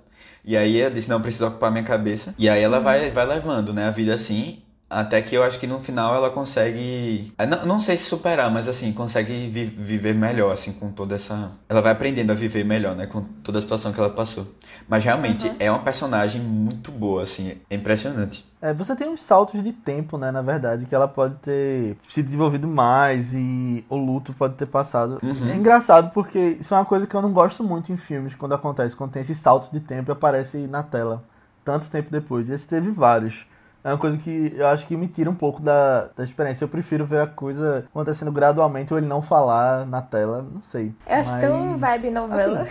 E 0.45 0.57
aí 0.57 0.81
ela 0.81 0.91
disse, 0.91 1.09
não, 1.09 1.21
preciso 1.21 1.47
ocupar 1.49 1.71
minha 1.71 1.85
cabeça. 1.85 2.35
E 2.39 2.49
aí 2.49 2.63
ela 2.63 2.81
vai 2.81 3.11
vai 3.11 3.27
levando, 3.27 3.73
né, 3.73 3.87
a 3.87 3.91
vida 3.91 4.15
assim, 4.15 4.63
até 4.91 5.23
que 5.23 5.35
eu 5.35 5.43
acho 5.45 5.59
que 5.59 5.67
no 5.67 5.81
final 5.81 6.15
ela 6.15 6.29
consegue. 6.31 7.33
ah, 7.39 7.47
Não, 7.47 7.65
não 7.67 7.79
sei 7.81 7.97
se 7.97 8.05
superar, 8.05 8.51
mas 8.51 8.69
assim, 8.69 8.93
consegue 8.93 9.49
vi- 9.49 9.65
viver 9.65 10.15
melhor, 10.15 10.53
assim, 10.53 10.73
com 10.73 10.91
toda 10.91 11.15
essa. 11.15 11.53
Ela 11.69 11.81
vai 11.81 11.93
aprendendo 11.93 12.33
a 12.33 12.35
viver 12.35 12.65
melhor, 12.65 12.97
né? 12.97 13.07
Com 13.07 13.23
toda 13.23 13.59
a 13.59 13.63
situação 13.63 13.93
que 13.93 14.01
ela 14.01 14.11
passou. 14.11 14.47
Mas 14.89 15.05
realmente 15.05 15.51
é 15.59 15.71
uma 15.71 15.81
personagem 15.81 16.41
muito 16.41 16.91
boa, 16.91 17.23
assim, 17.23 17.57
é 17.71 17.75
impressionante. 17.75 18.45
É, 18.63 18.75
você 18.75 18.95
tem 18.95 19.09
uns 19.09 19.23
saltos 19.23 19.63
de 19.63 19.73
tempo, 19.73 20.19
né, 20.19 20.31
na 20.31 20.43
verdade, 20.43 20.85
que 20.85 20.95
ela 20.95 21.09
pode 21.09 21.37
ter 21.37 21.97
se 22.11 22.23
desenvolvido 22.23 22.69
mais 22.69 23.33
e 23.33 23.83
o 23.89 23.97
luto 23.97 24.35
pode 24.35 24.55
ter 24.55 24.67
passado. 24.67 25.19
É 25.51 25.57
engraçado 25.57 26.11
porque 26.13 26.59
isso 26.61 26.75
é 26.75 26.77
uma 26.77 26.85
coisa 26.85 27.07
que 27.07 27.15
eu 27.17 27.23
não 27.23 27.33
gosto 27.33 27.65
muito 27.65 27.91
em 27.91 27.97
filmes 27.97 28.35
quando 28.35 28.55
acontece, 28.55 28.95
quando 28.95 29.13
tem 29.13 29.23
esses 29.23 29.39
saltos 29.39 29.71
de 29.71 29.81
tempo 29.81 30.11
e 30.11 30.13
aparece 30.13 30.59
na 30.67 30.83
tela 30.83 31.25
tanto 31.65 31.89
tempo 31.91 32.11
depois. 32.11 32.51
E 32.51 32.53
esse 32.53 32.67
teve 32.69 32.91
vários. 32.91 33.47
É 33.83 33.89
uma 33.89 33.97
coisa 33.99 34.19
que 34.19 34.53
eu 34.57 34.67
acho 34.67 34.87
que 34.87 34.95
me 34.97 35.09
tira 35.09 35.31
um 35.31 35.35
pouco 35.35 35.63
da, 35.63 36.09
da 36.15 36.23
experiência. 36.23 36.65
Eu 36.65 36.69
prefiro 36.69 37.05
ver 37.07 37.23
a 37.23 37.27
coisa 37.27 37.85
acontecendo 37.91 38.31
gradualmente 38.31 38.93
ou 38.93 38.99
ele 38.99 39.07
não 39.07 39.23
falar 39.23 39.87
na 39.87 40.03
tela, 40.03 40.45
não 40.53 40.61
sei. 40.61 40.93
Eu 41.09 41.17
acho 41.17 41.31
Mas- 41.31 41.41
tão 41.41 41.77
vibe 41.79 42.11
novela. 42.11 42.67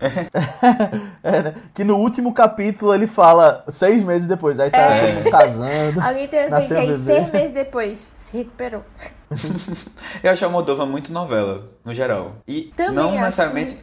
É, 1.22 1.42
né? 1.42 1.54
Que 1.74 1.84
no 1.84 1.96
último 1.96 2.32
capítulo 2.32 2.94
ele 2.94 3.06
fala 3.06 3.64
seis 3.68 4.02
meses 4.02 4.26
depois, 4.26 4.58
aí 4.58 4.70
tá 4.70 4.78
É. 4.78 5.30
casando. 5.30 6.00
Alguém 6.00 6.28
tem 6.28 6.40
assim, 6.40 6.66
que 6.68 6.74
aí 6.74 6.86
o 6.90 6.92
bebê. 6.98 7.04
seis 7.20 7.32
meses 7.32 7.52
depois 7.54 8.12
se 8.16 8.36
recuperou. 8.36 8.82
Eu 10.22 10.32
acho 10.32 10.44
a 10.44 10.48
Moldova 10.48 10.86
muito 10.86 11.12
novela, 11.12 11.68
no 11.84 11.92
geral. 11.92 12.36
E 12.46 12.72
Também 12.76 12.94
não 12.94 13.12
necessariamente 13.12 13.76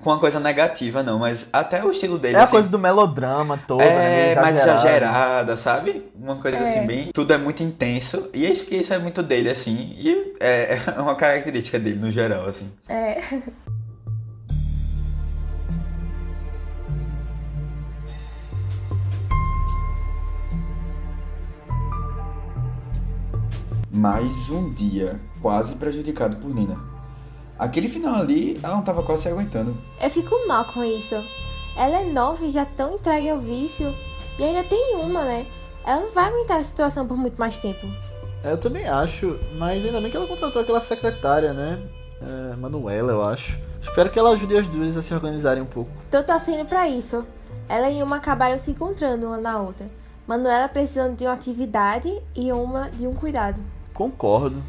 com 0.00 0.10
uma 0.10 0.18
coisa 0.18 0.38
negativa, 0.38 1.02
não, 1.02 1.18
mas 1.18 1.48
até 1.52 1.84
o 1.84 1.90
estilo 1.90 2.18
dele, 2.18 2.36
É 2.36 2.40
a 2.40 2.42
assim, 2.42 2.52
coisa 2.52 2.68
do 2.68 2.78
melodrama 2.78 3.58
todo, 3.66 3.78
né? 3.80 4.22
É, 4.22 4.26
meio 4.34 4.40
mais 4.40 4.56
exagerada, 4.58 5.56
sabe? 5.56 6.10
Uma 6.14 6.36
coisa 6.36 6.58
É. 6.58 6.60
assim, 6.62 6.86
bem. 6.86 7.10
Tudo 7.12 7.32
é 7.32 7.38
muito 7.38 7.62
intenso. 7.62 8.28
E 8.32 8.48
isso 8.50 8.64
que 8.66 8.76
isso 8.76 8.92
é 8.94 8.98
muito 8.98 9.22
dele, 9.22 9.48
assim. 9.50 9.94
E 9.98 10.34
é, 10.40 10.78
é 10.96 11.00
uma 11.00 11.14
característica 11.14 11.78
dele 11.78 11.98
no 11.98 12.10
geral, 12.10 12.46
assim. 12.46 12.70
É. 12.88 13.20
mais 23.96 24.50
um 24.50 24.70
dia 24.74 25.18
quase 25.40 25.74
prejudicado 25.74 26.36
por 26.36 26.54
Nina. 26.54 26.78
Aquele 27.58 27.88
final 27.88 28.16
ali, 28.16 28.60
ela 28.62 28.74
não 28.74 28.82
tava 28.82 29.02
quase 29.02 29.22
se 29.22 29.28
aguentando. 29.28 29.74
Eu 29.98 30.10
fico 30.10 30.46
mal 30.46 30.66
com 30.66 30.84
isso. 30.84 31.14
Ela 31.74 32.02
é 32.02 32.12
nova 32.12 32.44
e 32.44 32.50
já 32.50 32.66
tão 32.66 32.96
entregue 32.96 33.30
ao 33.30 33.38
vício. 33.38 33.94
E 34.38 34.44
ainda 34.44 34.62
tem 34.64 34.96
uma, 34.96 35.24
né? 35.24 35.46
Ela 35.84 36.02
não 36.02 36.10
vai 36.10 36.26
aguentar 36.28 36.58
a 36.58 36.62
situação 36.62 37.06
por 37.06 37.16
muito 37.16 37.38
mais 37.38 37.56
tempo. 37.56 37.86
É, 38.44 38.52
eu 38.52 38.58
também 38.58 38.86
acho, 38.86 39.40
mas 39.56 39.82
ainda 39.82 39.98
bem 39.98 40.10
que 40.10 40.16
ela 40.16 40.26
contratou 40.26 40.60
aquela 40.60 40.80
secretária, 40.80 41.54
né? 41.54 41.82
É, 42.20 42.56
Manuela, 42.56 43.12
eu 43.12 43.24
acho. 43.24 43.58
Espero 43.80 44.10
que 44.10 44.18
ela 44.18 44.30
ajude 44.30 44.58
as 44.58 44.68
duas 44.68 44.94
a 44.94 45.00
se 45.00 45.14
organizarem 45.14 45.62
um 45.62 45.66
pouco. 45.66 45.90
Tô 46.10 46.22
torcendo 46.22 46.66
pra 46.66 46.86
isso. 46.86 47.24
Ela 47.66 47.88
e 47.88 48.02
uma 48.02 48.16
acabaram 48.16 48.58
se 48.58 48.72
encontrando 48.72 49.26
uma 49.26 49.38
na 49.38 49.58
outra. 49.58 49.86
Manuela 50.26 50.68
precisando 50.68 51.16
de 51.16 51.24
uma 51.24 51.32
atividade 51.32 52.12
e 52.34 52.52
uma 52.52 52.90
de 52.90 53.06
um 53.06 53.14
cuidado. 53.14 53.75
Concordo. 53.96 54.62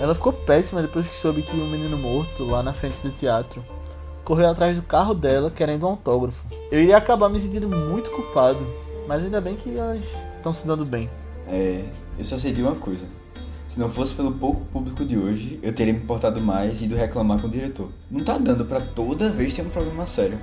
Ela 0.00 0.14
ficou 0.14 0.32
péssima 0.32 0.80
depois 0.80 1.06
que 1.06 1.14
soube 1.14 1.42
que 1.42 1.54
um 1.54 1.68
menino 1.68 1.98
morto 1.98 2.46
lá 2.46 2.62
na 2.62 2.72
frente 2.72 2.96
do 3.02 3.10
teatro 3.10 3.62
correu 4.24 4.48
atrás 4.48 4.74
do 4.74 4.82
carro 4.82 5.12
dela 5.12 5.50
querendo 5.50 5.84
um 5.86 5.90
autógrafo. 5.90 6.46
Eu 6.70 6.80
iria 6.80 6.96
acabar 6.96 7.28
me 7.28 7.38
sentindo 7.38 7.68
muito 7.68 8.10
culpado, 8.10 8.58
mas 9.06 9.22
ainda 9.22 9.38
bem 9.38 9.54
que 9.54 9.76
elas 9.76 10.02
estão 10.34 10.50
se 10.50 10.66
dando 10.66 10.86
bem. 10.86 11.10
É, 11.46 11.84
eu 12.18 12.24
só 12.24 12.38
sei 12.38 12.54
de 12.54 12.62
uma 12.62 12.74
coisa. 12.74 13.04
Se 13.68 13.78
não 13.78 13.90
fosse 13.90 14.14
pelo 14.14 14.32
pouco 14.32 14.62
público 14.72 15.04
de 15.04 15.18
hoje, 15.18 15.60
eu 15.62 15.74
teria 15.74 15.92
me 15.92 16.00
importado 16.00 16.40
mais 16.40 16.80
e 16.80 16.84
ido 16.84 16.96
reclamar 16.96 17.38
com 17.42 17.48
o 17.48 17.50
diretor. 17.50 17.90
Não 18.10 18.24
tá 18.24 18.38
dando 18.38 18.64
para 18.64 18.80
toda 18.80 19.30
vez 19.30 19.52
ter 19.52 19.60
um 19.60 19.68
problema 19.68 20.06
sério. 20.06 20.38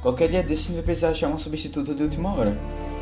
Qualquer 0.00 0.30
dia 0.30 0.42
desses 0.42 0.64
a 0.64 0.68
gente 0.68 0.76
vai 0.76 0.84
precisar 0.84 1.10
achar 1.10 1.28
uma 1.28 1.38
substituta 1.38 1.94
de 1.94 2.02
última 2.02 2.34
hora, 2.34 2.58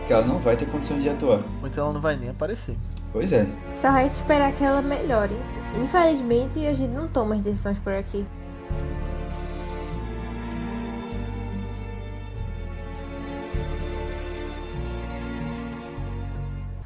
que 0.08 0.12
ela 0.12 0.26
não 0.26 0.40
vai 0.40 0.56
ter 0.56 0.66
condições 0.66 1.04
de 1.04 1.08
atuar. 1.08 1.40
Então 1.64 1.84
ela 1.84 1.94
não 1.94 2.00
vai 2.00 2.16
nem 2.16 2.30
aparecer. 2.30 2.76
Pois 3.12 3.32
é. 3.32 3.46
Só 3.72 3.90
resta 3.90 4.20
esperar 4.20 4.52
que 4.52 4.64
ela 4.64 4.80
melhore. 4.80 5.34
Infelizmente, 5.82 6.66
a 6.66 6.74
gente 6.74 6.92
não 6.92 7.08
toma 7.08 7.34
as 7.34 7.40
decisões 7.40 7.78
por 7.78 7.92
aqui. 7.92 8.24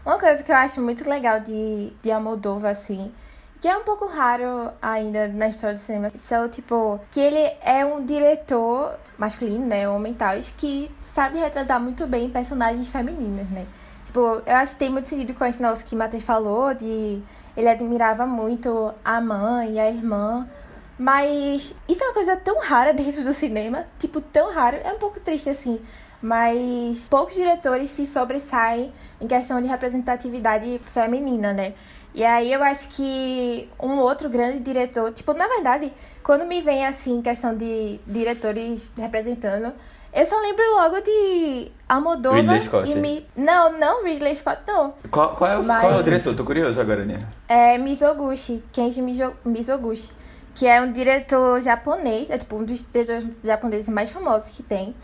Uma 0.04 0.18
coisa 0.18 0.42
que 0.42 0.52
eu 0.52 0.56
acho 0.56 0.80
muito 0.82 1.08
legal 1.08 1.40
de, 1.40 1.90
de 2.02 2.12
Almodóvar, 2.12 2.70
assim, 2.70 3.10
que 3.58 3.66
é 3.66 3.76
um 3.76 3.84
pouco 3.84 4.06
raro 4.06 4.70
ainda 4.80 5.28
na 5.28 5.48
história 5.48 5.74
do 5.74 5.80
cinema, 5.80 6.12
são, 6.18 6.46
tipo, 6.46 7.00
que 7.10 7.18
ele 7.18 7.38
é 7.62 7.84
um 7.86 8.04
diretor 8.04 8.98
masculino, 9.16 9.64
né, 9.64 9.88
homem 9.88 10.12
e 10.12 10.14
tal, 10.14 10.36
que 10.58 10.90
sabe 11.02 11.38
retratar 11.38 11.80
muito 11.80 12.06
bem 12.06 12.28
personagens 12.28 12.86
femininos, 12.88 13.48
né. 13.48 13.66
Tipo, 14.14 14.42
eu 14.46 14.54
acho 14.54 14.74
que 14.74 14.78
tem 14.78 14.90
muito 14.90 15.08
sentido 15.08 15.34
com 15.34 15.44
esse 15.44 15.60
negócio 15.60 15.84
que 15.84 15.96
Matheus 15.96 16.22
falou, 16.22 16.72
de 16.72 17.20
ele 17.56 17.68
admirava 17.68 18.24
muito 18.24 18.94
a 19.04 19.20
mãe 19.20 19.72
e 19.72 19.80
a 19.80 19.90
irmã, 19.90 20.48
mas 20.96 21.74
isso 21.88 22.04
é 22.04 22.06
uma 22.06 22.14
coisa 22.14 22.36
tão 22.36 22.60
rara 22.60 22.94
dentro 22.94 23.24
do 23.24 23.34
cinema, 23.34 23.84
tipo, 23.98 24.20
tão 24.20 24.52
raro, 24.52 24.76
é 24.84 24.92
um 24.92 24.98
pouco 25.00 25.18
triste, 25.18 25.50
assim, 25.50 25.80
mas 26.22 27.08
poucos 27.08 27.34
diretores 27.34 27.90
se 27.90 28.06
sobressaem 28.06 28.92
em 29.20 29.26
questão 29.26 29.60
de 29.60 29.66
representatividade 29.66 30.80
feminina, 30.84 31.52
né? 31.52 31.74
E 32.14 32.22
aí 32.22 32.52
eu 32.52 32.62
acho 32.62 32.90
que 32.90 33.68
um 33.82 33.98
outro 33.98 34.28
grande 34.28 34.60
diretor, 34.60 35.12
tipo, 35.12 35.34
na 35.34 35.48
verdade, 35.48 35.92
quando 36.22 36.44
me 36.44 36.60
vem 36.60 36.86
assim 36.86 37.20
questão 37.20 37.56
de 37.56 37.98
diretores 38.06 38.80
representando, 38.96 39.72
eu 40.14 40.24
só 40.26 40.38
lembro 40.40 40.62
logo 40.76 41.00
de 41.00 41.70
Almodóvar 41.88 42.40
Ridley 42.40 42.60
Scott, 42.60 42.90
e. 42.90 43.26
Não, 43.36 43.78
não 43.78 44.04
Ridley 44.04 44.34
Scott, 44.36 44.62
não. 44.66 44.94
Qual, 45.10 45.34
qual 45.34 45.50
é, 45.50 45.58
o, 45.58 45.64
Mas- 45.64 45.80
qual 45.80 45.92
é 45.92 45.96
o 45.98 46.02
diretor? 46.02 46.34
Tô 46.34 46.44
curioso 46.44 46.80
agora, 46.80 47.04
né? 47.04 47.18
É 47.48 47.76
Mizoguchi, 47.78 48.62
Kenji 48.72 49.02
Mizo- 49.02 49.34
Mizoguchi, 49.44 50.10
que 50.54 50.66
é 50.66 50.80
um 50.80 50.90
diretor 50.92 51.60
japonês, 51.60 52.30
é 52.30 52.38
tipo 52.38 52.56
um 52.56 52.64
dos 52.64 52.84
diretores 52.92 53.26
japoneses 53.42 53.88
mais 53.88 54.10
famosos 54.10 54.50
que 54.50 54.62
tem. 54.62 54.94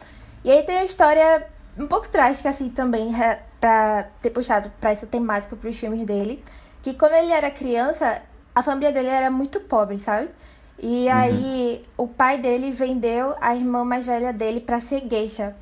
E 0.45 0.51
aí 0.51 0.63
tem 0.63 0.77
uma 0.77 0.85
história 0.85 1.47
um 1.79 1.87
pouco 1.87 2.09
trágica 2.09 2.49
assim 2.49 2.69
também, 2.69 3.13
pra 3.61 4.05
ter 4.23 4.31
puxado 4.31 4.71
pra 4.81 4.91
essa 4.91 5.07
temática 5.07 5.55
pros 5.57 5.77
filmes 5.77 6.07
dele, 6.07 6.43
que 6.83 6.95
quando 6.95 7.13
ele 7.15 7.33
era 7.33 7.51
criança, 7.51 8.23
a 8.55 8.63
família 8.63 8.93
dele 8.93 9.09
era 9.09 9.31
muito 9.31 9.61
pobre, 9.61 9.99
sabe? 9.99 10.29
E 10.83 11.09
aí 11.09 11.83
o 11.97 12.09
pai 12.09 12.39
dele 12.39 12.71
vendeu 12.71 13.35
a 13.41 13.55
irmã 13.55 13.85
mais 13.85 14.07
velha 14.07 14.33
dele 14.33 14.61
pra 14.61 14.81
ser 14.81 15.07
geisha. 15.09 15.55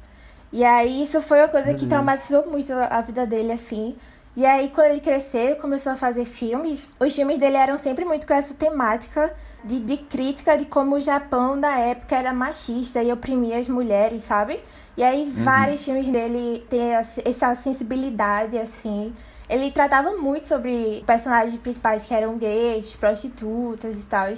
E 0.52 0.64
aí 0.64 1.02
isso 1.02 1.20
foi 1.20 1.40
uma 1.40 1.48
coisa 1.48 1.74
que 1.74 1.86
traumatizou 1.86 2.46
muito 2.48 2.72
a 2.72 3.00
vida 3.00 3.26
dele, 3.26 3.52
assim. 3.52 3.96
E 4.38 4.46
aí, 4.46 4.70
quando 4.72 4.92
ele 4.92 5.00
cresceu 5.00 5.56
começou 5.56 5.90
a 5.90 5.96
fazer 5.96 6.24
filmes, 6.24 6.88
os 7.00 7.12
filmes 7.12 7.38
dele 7.38 7.56
eram 7.56 7.76
sempre 7.76 8.04
muito 8.04 8.24
com 8.24 8.32
essa 8.32 8.54
temática 8.54 9.34
de, 9.64 9.80
de 9.80 9.96
crítica 9.96 10.56
de 10.56 10.64
como 10.64 10.94
o 10.94 11.00
Japão 11.00 11.58
da 11.58 11.76
época 11.76 12.14
era 12.14 12.32
machista 12.32 13.02
e 13.02 13.10
oprimia 13.10 13.58
as 13.58 13.68
mulheres, 13.68 14.22
sabe? 14.22 14.60
E 14.96 15.02
aí, 15.02 15.24
vários 15.28 15.84
filmes 15.84 16.06
dele 16.06 16.64
têm 16.70 16.92
essa 17.24 17.52
sensibilidade, 17.56 18.56
assim. 18.56 19.12
Ele 19.50 19.72
tratava 19.72 20.12
muito 20.12 20.46
sobre 20.46 21.02
personagens 21.04 21.60
principais 21.60 22.04
que 22.04 22.14
eram 22.14 22.38
gays, 22.38 22.94
prostitutas 22.94 24.00
e 24.00 24.06
tal. 24.06 24.28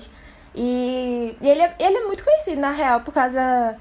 E, 0.54 1.36
e 1.40 1.48
ele, 1.48 1.60
é- 1.62 1.74
ele 1.78 1.96
é 1.98 2.06
muito 2.06 2.24
conhecido, 2.24 2.60
na 2.60 2.70
real, 2.72 3.00
por 3.00 3.12
causa 3.14 3.76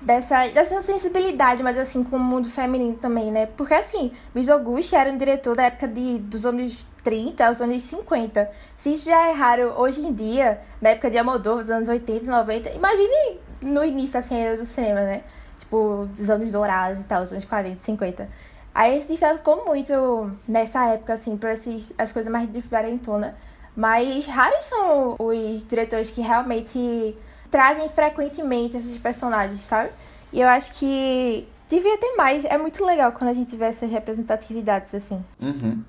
dessa, 0.00 0.46
dessa 0.48 0.82
sensibilidade, 0.82 1.62
mas 1.62 1.78
assim, 1.78 2.02
com 2.04 2.16
o 2.16 2.20
mundo 2.20 2.48
feminino 2.48 2.94
também, 2.94 3.30
né? 3.30 3.46
Porque 3.46 3.74
assim, 3.74 4.12
Mizoguchi 4.34 4.94
era 4.96 5.10
um 5.10 5.16
diretor 5.16 5.56
da 5.56 5.64
época 5.64 5.88
de, 5.88 6.18
dos 6.18 6.44
anos 6.46 6.86
30 7.02 7.46
aos 7.46 7.60
anos 7.60 7.82
50. 7.82 8.50
Se 8.76 8.92
isso 8.94 9.06
já 9.06 9.28
é 9.28 9.32
raro 9.32 9.72
hoje 9.76 10.00
em 10.00 10.12
dia, 10.12 10.60
na 10.80 10.90
época 10.90 11.10
de 11.10 11.18
Almodóvar, 11.18 11.62
dos 11.62 11.70
anos 11.70 11.88
80 11.88 12.24
e 12.24 12.28
90, 12.28 12.70
imagine 12.70 13.38
no 13.62 13.84
início, 13.84 14.18
assim, 14.18 14.36
era 14.38 14.56
do 14.56 14.64
cinema, 14.66 15.00
né? 15.00 15.22
Tipo, 15.58 16.08
dos 16.14 16.28
anos 16.30 16.52
dourados 16.52 17.02
e 17.02 17.04
tal, 17.04 17.22
os 17.22 17.32
anos 17.32 17.44
40, 17.44 17.82
50. 17.82 18.28
Aí 18.74 18.98
esse 18.98 19.08
destacou 19.08 19.64
muito 19.64 20.30
nessa 20.48 20.84
época, 20.86 21.12
assim, 21.14 21.36
pra 21.36 21.52
esses, 21.52 21.92
as 21.96 22.10
coisas 22.12 22.30
mais 22.30 22.50
diferentonas. 22.52 23.32
Mas 23.76 24.26
raros 24.26 24.64
são 24.64 25.16
os 25.18 25.64
diretores 25.64 26.10
que 26.10 26.20
realmente 26.20 27.16
trazem 27.50 27.88
frequentemente 27.88 28.76
esses 28.76 28.96
personagens, 28.96 29.60
sabe? 29.60 29.90
E 30.32 30.40
eu 30.40 30.48
acho 30.48 30.72
que 30.74 31.46
devia 31.68 31.98
ter 31.98 32.14
mais. 32.16 32.44
É 32.44 32.58
muito 32.58 32.84
legal 32.84 33.12
quando 33.12 33.30
a 33.30 33.34
gente 33.34 33.56
vê 33.56 33.66
essas 33.66 33.90
representatividades, 33.90 34.94
assim. 34.94 35.24
Uhum. 35.40 35.82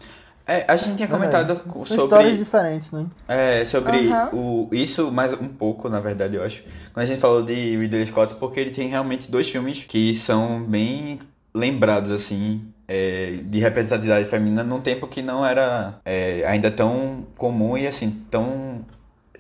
É, 0.48 0.64
a 0.68 0.76
gente 0.76 0.96
tinha 0.96 1.08
comentado 1.08 1.56
São 1.58 1.86
sobre. 1.86 2.04
histórias 2.04 2.38
diferentes, 2.38 2.92
né? 2.92 3.08
É, 3.28 3.66
sobre 3.66 3.98
Aham. 4.10 4.30
o, 4.32 4.70
isso 4.72 5.12
mais 5.12 5.34
um 5.34 5.48
pouco, 5.48 5.90
na 5.90 6.00
verdade, 6.00 6.36
eu 6.36 6.44
acho. 6.44 6.64
Quando 6.94 7.04
a 7.04 7.08
gente 7.08 7.20
falou 7.20 7.42
de 7.42 7.76
Ridley 7.76 8.06
Scott, 8.06 8.36
porque 8.36 8.60
ele 8.60 8.70
tem 8.70 8.88
realmente 8.88 9.30
dois 9.30 9.50
filmes 9.50 9.84
que 9.84 10.14
são 10.14 10.64
bem 10.64 11.18
lembrados, 11.52 12.12
assim, 12.12 12.62
é, 12.88 13.40
de 13.44 13.60
representatividade 13.60 14.28
feminina 14.30 14.64
num 14.64 14.80
tempo 14.82 15.08
que 15.08 15.22
não 15.22 15.46
era 15.46 16.00
é, 16.06 16.44
ainda 16.48 16.70
tão 16.72 17.26
comum 17.38 17.78
e, 17.78 17.88
assim, 17.88 18.12
tão... 18.30 18.86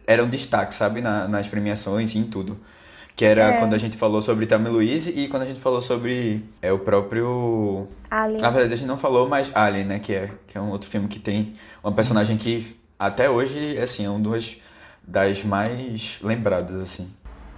Era 0.07 0.23
um 0.23 0.29
destaque, 0.29 0.73
sabe, 0.75 1.01
Na- 1.01 1.27
nas 1.27 1.47
premiações 1.47 2.13
e 2.13 2.19
em 2.19 2.23
tudo. 2.23 2.57
Que 3.15 3.23
era 3.23 3.53
É. 3.53 3.57
quando 3.59 3.73
a 3.73 3.77
gente 3.77 3.95
falou 3.95 4.21
sobre 4.21 4.45
e 4.45 4.69
Louise 4.69 5.09
e 5.11 5.27
quando 5.29 5.43
a 5.43 5.45
gente 5.45 5.59
falou 5.59 5.81
sobre 5.81 6.43
é, 6.61 6.71
o 6.71 6.79
próprio... 6.79 7.87
Alien. 8.11 8.41
Na 8.41 8.49
verdade, 8.49 8.73
a 8.73 8.77
gente 8.77 8.87
não 8.87 8.97
falou, 8.99 9.27
mas 9.29 9.51
Alien, 9.55 9.85
né? 9.85 9.99
Que 9.99 10.13
é, 10.13 10.29
que 10.47 10.57
é 10.57 10.61
um 10.61 10.69
outro 10.69 10.89
filme 10.89 11.07
que 11.07 11.19
tem 11.19 11.53
uma 11.83 11.93
personagem 11.93 12.35
que 12.37 12.75
até 12.99 13.29
hoje, 13.29 13.77
assim, 13.77 14.05
é 14.05 14.09
um 14.09 14.21
dos 14.21 14.57
das 15.07 15.43
mais 15.43 16.17
lembradas, 16.21 16.79
assim. 16.81 17.09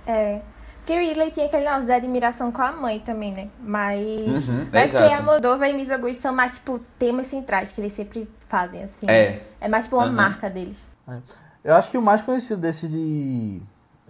É. 0.06 0.41
Porque 0.88 1.02
Ridley 1.02 1.32
tinha 1.32 1.47
aquele 1.47 1.65
negócio 1.65 1.86
da 1.86 1.95
admiração 1.95 2.50
com 2.50 2.62
a 2.62 2.71
mãe 2.71 3.02
também, 3.02 3.34
né? 3.34 3.50
Mas. 3.60 4.00
Uhum, 4.26 4.69
mas 4.71 4.91
que 4.91 4.97
exato. 4.97 5.17
Almodóvar 5.17 5.69
e 5.69 5.73
Mizoguchi 5.73 6.15
são 6.15 6.34
mais, 6.34 6.54
tipo, 6.54 6.80
temas 6.97 7.28
centrais 7.28 7.73
que 7.73 7.82
eles 7.82 7.91
sempre 7.91 8.26
fazem, 8.47 8.84
assim. 8.86 9.06
É. 9.06 9.45
É 9.60 9.67
mais, 9.67 9.84
tipo, 9.84 9.97
uma 9.97 10.06
Aham. 10.06 10.13
marca 10.13 10.50
deles. 10.50 10.82
Eu 11.62 11.76
acho 11.76 11.91
que 11.91 11.97
o 11.97 12.02
mais 12.02 12.21
conhecido 12.21 12.62
desse 12.62 12.88
de, 12.88 13.62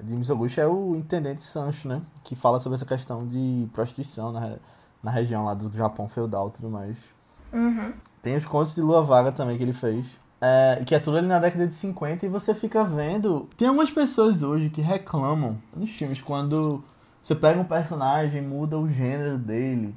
de 0.03 0.15
Mizoguchi 0.15 0.61
é 0.61 0.67
o 0.67 0.95
Intendente 0.95 1.41
Sancho, 1.41 1.87
né? 1.87 1.99
Que 2.23 2.35
fala 2.35 2.59
sobre 2.59 2.75
essa 2.75 2.85
questão 2.85 3.25
de 3.25 3.67
prostituição 3.73 4.31
na, 4.31 4.57
na 5.01 5.09
região 5.09 5.45
lá 5.45 5.55
do 5.55 5.75
Japão 5.75 6.07
feudal 6.07 6.49
e 6.49 6.51
tudo 6.51 6.69
mais. 6.69 7.11
Uhum. 7.51 7.91
Tem 8.21 8.35
os 8.35 8.45
contos 8.45 8.75
de 8.75 8.81
Lua 8.81 9.01
Vaga 9.01 9.31
também 9.31 9.57
que 9.57 9.63
ele 9.63 9.73
fez. 9.73 10.05
É, 10.39 10.83
que 10.85 10.93
é 10.93 10.99
tudo 10.99 11.17
ali 11.17 11.27
na 11.27 11.39
década 11.39 11.67
de 11.67 11.73
50 11.73 12.25
e 12.25 12.29
você 12.29 12.53
fica 12.53 12.83
vendo. 12.83 13.47
Tem 13.57 13.67
algumas 13.67 13.89
pessoas 13.89 14.43
hoje 14.43 14.69
que 14.69 14.81
reclamam 14.81 15.57
nos 15.75 15.89
filmes 15.89 16.21
quando 16.21 16.83
você 17.23 17.33
pega 17.35 17.59
um 17.59 17.65
personagem, 17.65 18.41
muda 18.41 18.77
o 18.77 18.87
gênero 18.87 19.37
dele. 19.37 19.95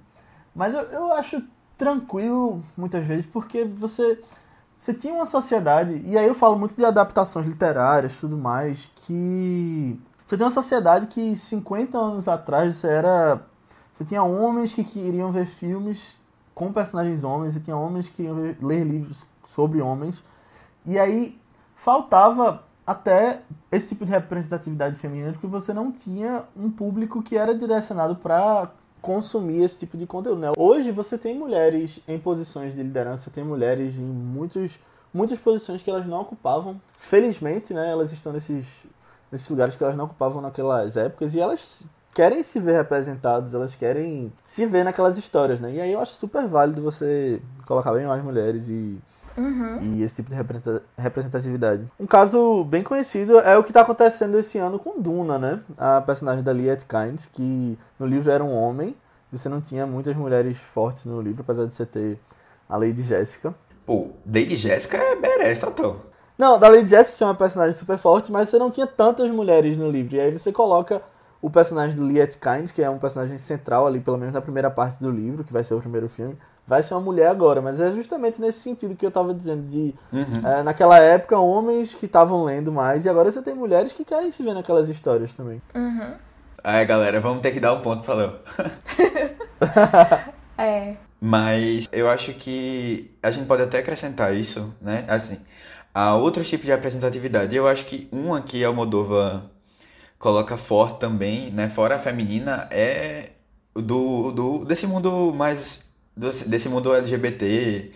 Mas 0.54 0.74
eu, 0.74 0.80
eu 0.82 1.12
acho 1.12 1.42
tranquilo 1.76 2.62
muitas 2.76 3.06
vezes 3.06 3.26
porque 3.26 3.64
você. 3.64 4.20
Você 4.76 4.94
tinha 4.94 5.12
uma 5.12 5.26
sociedade, 5.26 6.00
e 6.06 6.16
aí 6.16 6.26
eu 6.26 6.34
falo 6.34 6.58
muito 6.58 6.74
de 6.74 6.82
adaptações 6.82 7.46
literárias 7.46 8.14
tudo 8.18 8.36
mais, 8.36 8.90
que. 9.02 10.00
Você 10.26 10.38
tem 10.38 10.46
uma 10.46 10.50
sociedade 10.50 11.06
que 11.06 11.36
50 11.36 11.98
anos 11.98 12.26
atrás 12.28 12.76
você 12.76 12.88
era. 12.88 13.42
Você 13.92 14.04
tinha 14.04 14.22
homens 14.22 14.72
que 14.72 14.82
queriam 14.82 15.30
ver 15.30 15.46
filmes 15.46 16.16
com 16.54 16.72
personagens 16.72 17.24
homens, 17.24 17.56
e 17.56 17.60
tinha 17.60 17.76
homens 17.76 18.08
que 18.08 18.16
queriam 18.16 18.34
ver- 18.34 18.56
ler 18.62 18.84
livros 18.84 19.24
sobre 19.46 19.82
homens. 19.82 20.22
E 20.84 20.98
aí 20.98 21.38
faltava 21.74 22.64
até 22.86 23.40
esse 23.70 23.88
tipo 23.88 24.04
de 24.04 24.10
representatividade 24.10 24.96
feminina 24.96 25.32
porque 25.32 25.46
você 25.46 25.72
não 25.72 25.92
tinha 25.92 26.44
um 26.56 26.70
público 26.70 27.22
que 27.22 27.36
era 27.36 27.54
direcionado 27.54 28.16
para 28.16 28.70
consumir 29.00 29.62
esse 29.62 29.78
tipo 29.78 29.96
de 29.96 30.06
conteúdo. 30.06 30.40
Né? 30.40 30.52
Hoje 30.56 30.90
você 30.90 31.16
tem 31.16 31.38
mulheres 31.38 32.00
em 32.06 32.18
posições 32.18 32.74
de 32.74 32.82
liderança, 32.82 33.30
tem 33.30 33.44
mulheres 33.44 33.98
em 33.98 34.04
muitos, 34.04 34.78
muitas 35.12 35.38
posições 35.38 35.82
que 35.82 35.90
elas 35.90 36.06
não 36.06 36.20
ocupavam. 36.20 36.80
Felizmente, 36.98 37.72
né, 37.72 37.90
elas 37.90 38.12
estão 38.12 38.32
nesses, 38.32 38.84
nesses 39.30 39.48
lugares 39.48 39.76
que 39.76 39.82
elas 39.82 39.96
não 39.96 40.04
ocupavam 40.06 40.42
naquelas 40.42 40.96
épocas 40.96 41.34
e 41.34 41.40
elas 41.40 41.82
querem 42.14 42.42
se 42.42 42.58
ver 42.58 42.72
representadas, 42.72 43.54
elas 43.54 43.74
querem 43.74 44.32
se 44.44 44.66
ver 44.66 44.84
naquelas 44.84 45.16
histórias, 45.16 45.60
né? 45.60 45.72
E 45.72 45.80
aí 45.80 45.92
eu 45.92 46.00
acho 46.00 46.12
super 46.14 46.46
válido 46.46 46.82
você 46.82 47.40
colocar 47.66 47.92
bem 47.92 48.06
mais 48.06 48.22
mulheres 48.22 48.68
e 48.68 48.98
Uhum. 49.36 49.78
e 49.82 50.02
esse 50.02 50.16
tipo 50.16 50.28
de 50.30 50.34
representa- 50.36 50.82
representatividade. 50.98 51.90
Um 51.98 52.06
caso 52.06 52.64
bem 52.64 52.82
conhecido 52.82 53.38
é 53.40 53.56
o 53.56 53.62
que 53.62 53.70
está 53.70 53.82
acontecendo 53.82 54.38
esse 54.38 54.58
ano 54.58 54.78
com 54.78 55.00
Duna, 55.00 55.38
né? 55.38 55.60
A 55.78 56.00
personagem 56.00 56.42
da 56.42 56.52
Lee 56.52 56.70
Atkins, 56.70 57.26
que 57.32 57.78
no 57.98 58.06
livro 58.06 58.30
era 58.30 58.42
um 58.42 58.54
homem. 58.54 58.96
Você 59.32 59.48
não 59.48 59.60
tinha 59.60 59.86
muitas 59.86 60.16
mulheres 60.16 60.56
fortes 60.58 61.04
no 61.04 61.20
livro, 61.20 61.42
apesar 61.42 61.64
de 61.66 61.72
você 61.74 61.86
ter 61.86 62.18
a 62.68 62.76
Lady 62.76 63.02
Jessica. 63.02 63.54
Pô, 63.86 64.08
Lady 64.26 64.56
Jessica 64.56 64.96
é 64.96 65.16
badass 65.16 65.58
total. 65.58 65.96
Não, 66.36 66.58
da 66.58 66.68
Lady 66.68 66.88
Jessica, 66.88 67.18
que 67.18 67.22
é 67.24 67.26
uma 67.26 67.34
personagem 67.34 67.74
super 67.74 67.98
forte, 67.98 68.32
mas 68.32 68.48
você 68.48 68.58
não 68.58 68.70
tinha 68.70 68.86
tantas 68.86 69.30
mulheres 69.30 69.76
no 69.76 69.90
livro. 69.90 70.16
E 70.16 70.20
aí 70.20 70.36
você 70.36 70.50
coloca 70.50 71.02
o 71.42 71.48
personagem 71.50 71.96
do 71.96 72.04
Lee 72.04 72.20
Atkins, 72.20 72.72
que 72.72 72.82
é 72.82 72.90
um 72.90 72.98
personagem 72.98 73.38
central 73.38 73.86
ali, 73.86 74.00
pelo 74.00 74.18
menos 74.18 74.32
na 74.34 74.40
primeira 74.40 74.70
parte 74.70 75.00
do 75.00 75.10
livro, 75.10 75.44
que 75.44 75.52
vai 75.52 75.62
ser 75.62 75.74
o 75.74 75.80
primeiro 75.80 76.08
filme. 76.08 76.36
Vai 76.70 76.84
ser 76.84 76.94
uma 76.94 77.00
mulher 77.00 77.26
agora, 77.26 77.60
mas 77.60 77.80
é 77.80 77.92
justamente 77.92 78.40
nesse 78.40 78.60
sentido 78.60 78.94
que 78.94 79.04
eu 79.04 79.10
tava 79.10 79.34
dizendo, 79.34 79.68
de 79.68 79.92
é, 80.46 80.62
naquela 80.62 81.00
época, 81.00 81.36
homens 81.36 81.94
que 81.94 82.06
estavam 82.06 82.44
lendo 82.44 82.70
mais, 82.70 83.04
e 83.04 83.08
agora 83.08 83.28
você 83.28 83.42
tem 83.42 83.56
mulheres 83.56 83.92
que 83.92 84.04
querem 84.04 84.30
se 84.30 84.40
ver 84.40 84.54
naquelas 84.54 84.88
histórias 84.88 85.34
também. 85.34 85.60
Uhum. 85.74 86.12
Aí, 86.62 86.84
galera, 86.84 87.18
vamos 87.18 87.42
ter 87.42 87.50
que 87.50 87.58
dar 87.58 87.74
um 87.74 87.80
ponto 87.80 88.04
pra 88.04 88.14
Léo. 88.14 88.34
É. 90.56 90.94
Mas 91.18 91.88
eu 91.90 92.06
acho 92.06 92.34
que 92.34 93.16
a 93.22 93.30
gente 93.30 93.46
pode 93.46 93.62
até 93.62 93.78
acrescentar 93.78 94.36
isso, 94.36 94.74
né? 94.78 95.06
Assim, 95.08 95.38
a 95.94 96.16
outros 96.16 96.50
tipos 96.50 96.66
de 96.66 96.70
representatividade. 96.70 97.56
Eu 97.56 97.66
acho 97.66 97.86
que 97.86 98.06
uma 98.12 98.42
que 98.42 98.62
a 98.62 98.70
Moldova 98.70 99.50
coloca 100.18 100.58
forte 100.58 101.00
também, 101.00 101.50
né? 101.50 101.70
Fora 101.70 101.96
a 101.96 101.98
feminina, 101.98 102.68
é 102.70 103.30
do, 103.74 104.30
do 104.32 104.64
desse 104.66 104.86
mundo 104.86 105.32
mais 105.34 105.89
desse 106.16 106.68
mundo 106.68 106.94
LGBT, 106.94 107.90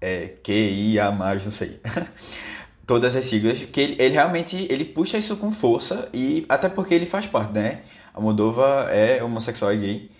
é, 0.00 0.34
QIA+, 0.42 1.10
não 1.10 1.50
sei. 1.50 1.80
Todas 2.86 3.14
as 3.14 3.24
siglas, 3.26 3.64
que 3.64 3.80
ele, 3.80 3.96
ele 3.98 4.14
realmente 4.14 4.66
ele 4.70 4.84
puxa 4.84 5.18
isso 5.18 5.36
com 5.36 5.50
força 5.50 6.08
e 6.12 6.46
até 6.48 6.68
porque 6.68 6.94
ele 6.94 7.04
faz 7.04 7.26
parte, 7.26 7.52
né? 7.52 7.82
A 8.14 8.20
Moldova 8.20 8.88
é 8.90 9.22
homossexual 9.22 9.74
e 9.74 9.76
gay. 9.76 10.10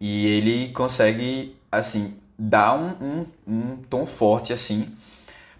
E 0.00 0.26
ele 0.26 0.68
consegue, 0.72 1.56
assim, 1.70 2.14
dar 2.38 2.74
um, 2.74 2.90
um, 3.00 3.26
um 3.46 3.76
tom 3.88 4.04
forte, 4.04 4.52
assim, 4.52 4.88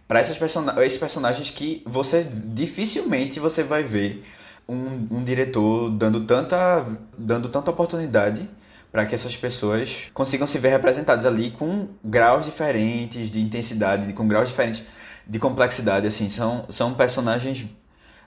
para 0.08 0.20
esses, 0.20 0.36
person 0.36 0.64
esses 0.80 0.98
personagens 0.98 1.50
que 1.50 1.82
você 1.86 2.24
dificilmente 2.24 3.40
você 3.40 3.62
vai 3.62 3.82
ver 3.82 4.24
um, 4.68 5.06
um 5.10 5.24
diretor 5.24 5.90
dando 5.90 6.24
tanta, 6.24 6.84
dando 7.16 7.48
tanta 7.48 7.70
oportunidade 7.70 8.48
para 8.96 9.04
que 9.04 9.14
essas 9.14 9.36
pessoas 9.36 10.10
consigam 10.14 10.46
se 10.46 10.58
ver 10.58 10.70
representadas 10.70 11.26
ali 11.26 11.50
com 11.50 11.86
graus 12.02 12.46
diferentes 12.46 13.30
de 13.30 13.42
intensidade, 13.42 14.10
com 14.14 14.26
graus 14.26 14.48
diferentes 14.48 14.82
de 15.26 15.38
complexidade, 15.38 16.06
assim, 16.06 16.30
são, 16.30 16.64
são 16.70 16.94
personagens 16.94 17.66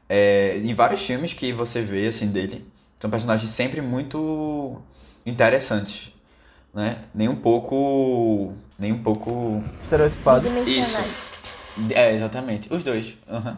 é, 0.08 0.62
em 0.63 0.71
vários 0.75 1.03
filmes 1.03 1.34
que 1.34 1.51
você 1.51 1.82
vê, 1.82 2.05
assim, 2.05 2.27
dele, 2.27 2.67
são 2.99 3.10
personagens 3.10 3.49
sempre 3.49 3.82
muito 3.82 4.79
interessantes, 5.25 6.13
né? 6.71 6.99
Nem 7.15 7.27
um 7.27 7.36
pouco, 7.36 8.53
nem 8.77 8.91
um 8.91 9.01
pouco 9.01 9.63
Estereotipado. 9.82 10.47
Bidimensionais. 10.47 11.15
é, 11.95 12.13
exatamente. 12.13 12.71
Os 12.71 12.84
dois. 12.84 13.17
aham. 13.27 13.58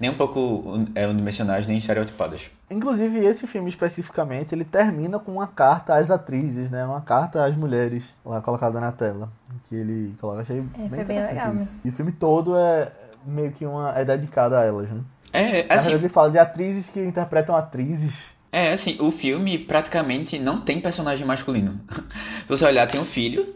Nem 0.00 0.08
um 0.10 0.14
pouco 0.14 0.64
é, 0.94 1.06
unidimensionais, 1.06 1.66
nem 1.66 1.76
estereotipadas. 1.76 2.50
Inclusive, 2.70 3.18
esse 3.24 3.46
filme 3.46 3.68
especificamente, 3.68 4.54
ele 4.54 4.64
termina 4.64 5.18
com 5.18 5.32
uma 5.32 5.46
carta 5.46 5.94
às 5.94 6.10
atrizes, 6.10 6.70
né? 6.70 6.84
Uma 6.86 7.02
carta 7.02 7.44
às 7.44 7.54
mulheres, 7.54 8.04
lá 8.24 8.40
colocada 8.40 8.80
na 8.80 8.90
tela. 8.92 9.30
Que 9.68 9.74
ele 9.76 10.14
coloca, 10.18 10.40
achei 10.40 10.64
foi 10.74 10.88
bem 10.88 10.88
bem 10.88 11.00
interessante 11.02 11.34
legal 11.34 11.54
isso. 11.56 11.78
E 11.84 11.88
o 11.90 11.92
filme 11.92 12.12
todo 12.12 12.56
é 12.56 12.90
meio 13.26 13.52
que 13.52 13.66
uma... 13.66 13.92
é 13.96 14.02
dedicado 14.04 14.56
a 14.56 14.64
elas, 14.64 14.88
né? 14.88 15.00
É, 15.32 15.42
Na 15.68 15.74
assim, 15.74 15.90
verdade, 15.90 15.94
ele 15.94 16.08
fala 16.08 16.30
de 16.30 16.38
atrizes 16.38 16.88
que 16.88 17.00
interpretam 17.04 17.54
atrizes. 17.54 18.14
é, 18.50 18.72
assim, 18.72 18.96
o 19.00 19.10
filme 19.10 19.58
praticamente 19.58 20.38
não 20.38 20.60
tem 20.62 20.80
personagem 20.80 21.26
masculino. 21.26 21.78
Se 22.40 22.48
você 22.48 22.64
olhar, 22.64 22.86
tem 22.86 22.98
um 23.00 23.04
filho, 23.04 23.46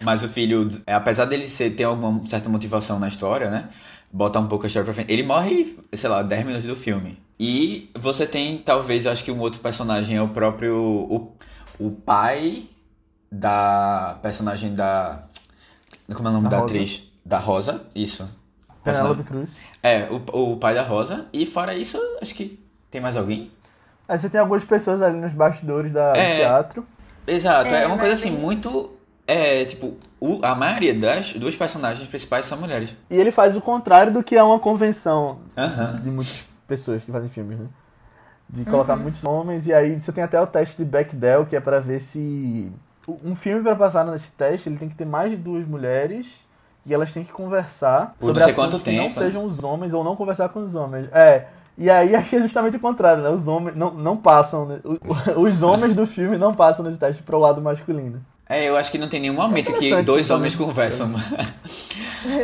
mas 0.00 0.22
o 0.22 0.28
filho, 0.28 0.68
é, 0.86 0.94
apesar 0.94 1.24
dele 1.24 1.46
ser, 1.48 1.70
ter 1.70 1.84
alguma 1.84 2.24
certa 2.24 2.48
motivação 2.48 2.98
na 3.00 3.08
história, 3.08 3.50
né? 3.50 3.68
Botar 4.10 4.40
um 4.40 4.46
pouco 4.48 4.64
a 4.64 4.66
história 4.66 4.84
pra 4.84 4.94
frente. 4.94 5.12
Ele 5.12 5.22
morre, 5.22 5.76
sei 5.92 6.08
lá, 6.08 6.22
10 6.22 6.44
minutos 6.46 6.66
do 6.66 6.74
filme. 6.76 7.20
E 7.38 7.90
você 7.98 8.26
tem, 8.26 8.58
talvez, 8.58 9.04
eu 9.06 9.12
acho 9.12 9.22
que 9.22 9.30
um 9.30 9.38
outro 9.40 9.60
personagem 9.60 10.16
é 10.16 10.22
o 10.22 10.28
próprio. 10.28 10.74
O, 10.76 11.32
o 11.78 11.90
pai 11.90 12.66
da 13.30 14.18
personagem 14.22 14.74
da. 14.74 15.24
Como 16.12 16.26
é 16.26 16.30
o 16.30 16.34
nome 16.34 16.44
Da 16.44 16.50
da, 16.50 16.56
Rosa. 16.58 16.72
atriz? 16.72 17.02
Da 17.24 17.38
Rosa, 17.38 17.82
isso. 17.94 18.28
Penélope 18.82 19.22
Cruz. 19.24 19.58
É, 19.82 20.08
o, 20.10 20.52
o 20.52 20.56
pai 20.56 20.74
da 20.74 20.82
Rosa. 20.82 21.26
E 21.32 21.44
fora 21.44 21.74
isso, 21.74 21.98
acho 22.22 22.34
que 22.34 22.58
tem 22.90 23.00
mais 23.00 23.16
alguém? 23.16 23.50
Aí 24.08 24.18
você 24.18 24.30
tem 24.30 24.40
algumas 24.40 24.64
pessoas 24.64 25.02
ali 25.02 25.18
nos 25.18 25.34
bastidores 25.34 25.92
da, 25.92 26.12
do 26.14 26.18
É. 26.18 26.36
teatro. 26.36 26.86
Exato, 27.26 27.74
é, 27.74 27.82
É, 27.82 27.86
uma 27.86 27.98
coisa 27.98 28.14
assim, 28.14 28.30
muito. 28.30 28.96
É, 29.30 29.62
tipo, 29.66 29.94
o- 30.18 30.40
a 30.42 30.54
maioria 30.54 30.94
das 30.94 31.34
duas 31.34 31.54
personagens 31.54 32.08
principais 32.08 32.46
são 32.46 32.56
mulheres. 32.58 32.96
E 33.10 33.16
ele 33.16 33.30
faz 33.30 33.54
o 33.54 33.60
contrário 33.60 34.10
do 34.10 34.22
que 34.24 34.34
é 34.34 34.42
uma 34.42 34.58
convenção 34.58 35.40
Aham. 35.56 36.00
de 36.00 36.10
muitas 36.10 36.48
pessoas 36.66 37.04
que 37.04 37.12
fazem 37.12 37.28
filmes, 37.28 37.58
né? 37.58 37.66
De 38.48 38.64
colocar 38.64 38.96
muitos 38.96 39.22
homens 39.24 39.66
e 39.66 39.74
aí 39.74 40.00
você 40.00 40.10
tem 40.10 40.24
até 40.24 40.40
o 40.40 40.46
teste 40.46 40.78
de 40.78 40.84
Bechdel, 40.86 41.44
que 41.44 41.54
é 41.54 41.60
pra 41.60 41.78
ver 41.78 42.00
se 42.00 42.72
um 43.22 43.34
filme 43.36 43.62
pra 43.62 43.76
passar 43.76 44.06
nesse 44.06 44.30
teste, 44.32 44.70
ele 44.70 44.78
tem 44.78 44.88
que 44.88 44.94
ter 44.94 45.04
mais 45.04 45.30
de 45.30 45.36
duas 45.36 45.66
mulheres 45.68 46.26
e 46.86 46.94
elas 46.94 47.12
têm 47.12 47.22
que 47.24 47.32
conversar 47.32 48.14
Por 48.18 48.28
sobre 48.28 48.40
não 48.40 48.46
sei 48.46 48.52
assuntos 48.54 48.74
quanto 48.80 48.82
que 48.84 48.96
não 48.96 49.04
tempo, 49.08 49.20
né? 49.20 49.26
sejam 49.26 49.44
os 49.44 49.62
homens 49.62 49.92
ou 49.92 50.02
não 50.02 50.16
conversar 50.16 50.48
com 50.48 50.60
os 50.64 50.74
homens. 50.74 51.06
É. 51.12 51.48
E 51.76 51.90
aí 51.90 52.14
achei 52.16 52.40
justamente 52.40 52.78
o 52.78 52.80
contrário, 52.80 53.22
né? 53.22 53.28
Os 53.28 53.46
homens 53.46 53.76
não, 53.76 53.92
não 53.92 54.16
passam, 54.16 54.64
né? 54.64 54.80
O- 54.82 54.98
Os 55.46 55.62
homens 55.62 55.94
do 55.94 56.06
filme 56.06 56.38
não 56.38 56.54
passam 56.54 56.82
nesse 56.82 56.96
teste 56.98 57.22
pro 57.22 57.38
lado 57.38 57.60
masculino. 57.60 58.24
É, 58.48 58.66
eu 58.66 58.76
acho 58.76 58.90
que 58.90 58.96
não 58.96 59.08
tem 59.08 59.20
nenhum 59.20 59.34
momento 59.34 59.66
que 59.66 59.78
interessante 59.78 60.06
dois 60.06 60.24
isso 60.24 60.34
homens 60.34 60.56
conversam. 60.56 61.12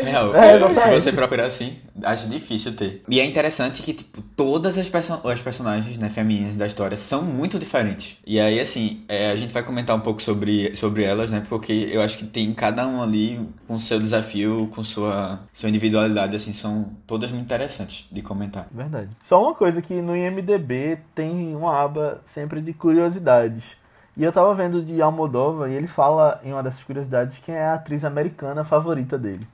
Real, 0.03 0.35
É, 0.37 0.75
se 0.75 0.90
você 0.90 1.12
procurar 1.12 1.47
assim, 1.47 1.79
acho 2.03 2.29
difícil 2.29 2.77
ter. 2.77 3.03
E 3.09 3.19
é 3.19 3.25
interessante 3.25 3.83
que, 3.83 3.95
tipo, 3.95 4.21
todas 4.37 4.77
as, 4.77 4.88
perso 4.88 5.21
as 5.25 5.40
personagens 5.40 5.97
né, 5.97 6.11
femininas 6.11 6.57
da 6.57 6.67
história 6.67 6.97
são 6.97 7.23
muito 7.23 7.59
diferentes. 7.59 8.19
E 8.27 8.38
aí, 8.38 8.61
assim, 8.61 9.03
é, 9.09 9.31
a 9.31 9.37
gente 9.37 9.53
vai 9.53 9.62
comentar 9.62 9.97
um 9.97 10.01
pouco 10.01 10.23
sobre, 10.23 10.77
sobre 10.77 11.05
elas, 11.05 11.31
né? 11.31 11.43
Porque 11.49 11.88
eu 11.90 12.03
acho 12.03 12.19
que 12.19 12.27
tem 12.27 12.53
cada 12.53 12.87
um 12.87 13.03
ali 13.03 13.40
com 13.67 13.79
seu 13.79 13.99
desafio, 13.99 14.69
com 14.75 14.85
sua, 14.85 15.40
sua 15.55 15.71
individualidade, 15.71 16.37
assim, 16.37 16.53
são 16.53 16.93
todas 17.07 17.31
muito 17.31 17.45
interessantes 17.45 18.07
de 18.12 18.21
comentar. 18.21 18.69
Verdade. 18.71 19.09
Só 19.23 19.43
uma 19.43 19.55
coisa 19.55 19.81
que 19.81 19.95
no 19.95 20.14
IMDB 20.14 20.99
tem 21.14 21.57
uma 21.57 21.83
aba 21.83 22.21
sempre 22.27 22.61
de 22.61 22.75
curiosidades. 22.75 23.84
E 24.16 24.22
eu 24.22 24.33
tava 24.33 24.55
vendo 24.55 24.83
de 24.83 25.03
Almodóvar 25.03 25.70
e 25.70 25.74
ele 25.74 25.88
fala 25.88 26.40
em 26.44 26.53
uma 26.53 26.62
dessas 26.62 26.85
curiosidades 26.85 27.40
quem 27.40 27.55
é 27.55 27.64
a 27.64 27.74
atriz 27.74 28.05
americana 28.05 28.62
favorita 28.64 29.18
dele. 29.18 29.46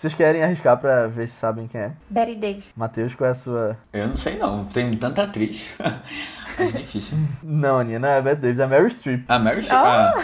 Vocês 0.00 0.14
querem 0.14 0.42
arriscar 0.42 0.78
pra 0.78 1.06
ver 1.08 1.28
se 1.28 1.34
sabem 1.34 1.66
quem 1.68 1.78
é? 1.78 1.92
Betty 2.08 2.34
Davis. 2.34 2.72
Matheus, 2.74 3.14
qual 3.14 3.28
é 3.28 3.32
a 3.32 3.34
sua. 3.34 3.76
Eu 3.92 4.08
não 4.08 4.16
sei 4.16 4.38
não, 4.38 4.64
tem 4.64 4.96
tanta 4.96 5.24
atriz. 5.24 5.62
acho 6.58 6.72
difícil. 6.72 7.18
Não, 7.42 7.78
Aninha, 7.80 7.98
não 7.98 8.08
é 8.08 8.22
Bette 8.22 8.40
Davis, 8.40 8.58
é 8.60 8.66
Mary 8.66 8.90
Streep. 8.90 9.24
A 9.28 9.38
Mary 9.38 9.62
Streep. 9.62 9.78
Ah, 9.78 10.14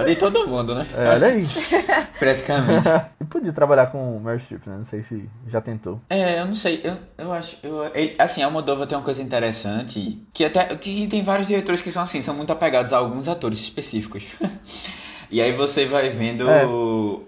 ah, 0.00 0.04
de 0.04 0.16
todo 0.16 0.46
mundo, 0.46 0.74
né? 0.74 0.86
É, 0.94 1.08
olha 1.14 1.28
aí. 1.28 1.46
Praticamente. 2.18 2.88
e 3.18 3.24
podia 3.24 3.54
trabalhar 3.54 3.86
com 3.86 4.18
Mary 4.20 4.38
Streep, 4.38 4.66
né? 4.66 4.76
Não 4.76 4.84
sei 4.84 5.02
se 5.02 5.30
já 5.46 5.62
tentou. 5.62 5.98
É, 6.10 6.38
eu 6.38 6.44
não 6.44 6.54
sei, 6.54 6.82
eu, 6.84 6.94
eu 7.16 7.32
acho, 7.32 7.56
eu, 7.62 7.90
ele- 7.94 8.14
assim, 8.18 8.42
a 8.42 8.50
Moldova 8.50 8.86
tem 8.86 8.98
uma 8.98 9.04
coisa 9.04 9.22
interessante, 9.22 10.22
que 10.34 10.44
até, 10.44 10.76
que 10.76 11.06
tem 11.06 11.24
vários 11.24 11.48
diretores 11.48 11.80
que 11.80 11.90
são 11.90 12.02
assim, 12.02 12.22
são 12.22 12.34
muito 12.34 12.52
apegados 12.52 12.92
a 12.92 12.98
alguns 12.98 13.28
atores 13.28 13.60
específicos. 13.60 14.24
E 15.30 15.40
aí 15.40 15.52
você 15.52 15.86
vai 15.86 16.10
vendo 16.10 16.48
É. 16.50 16.66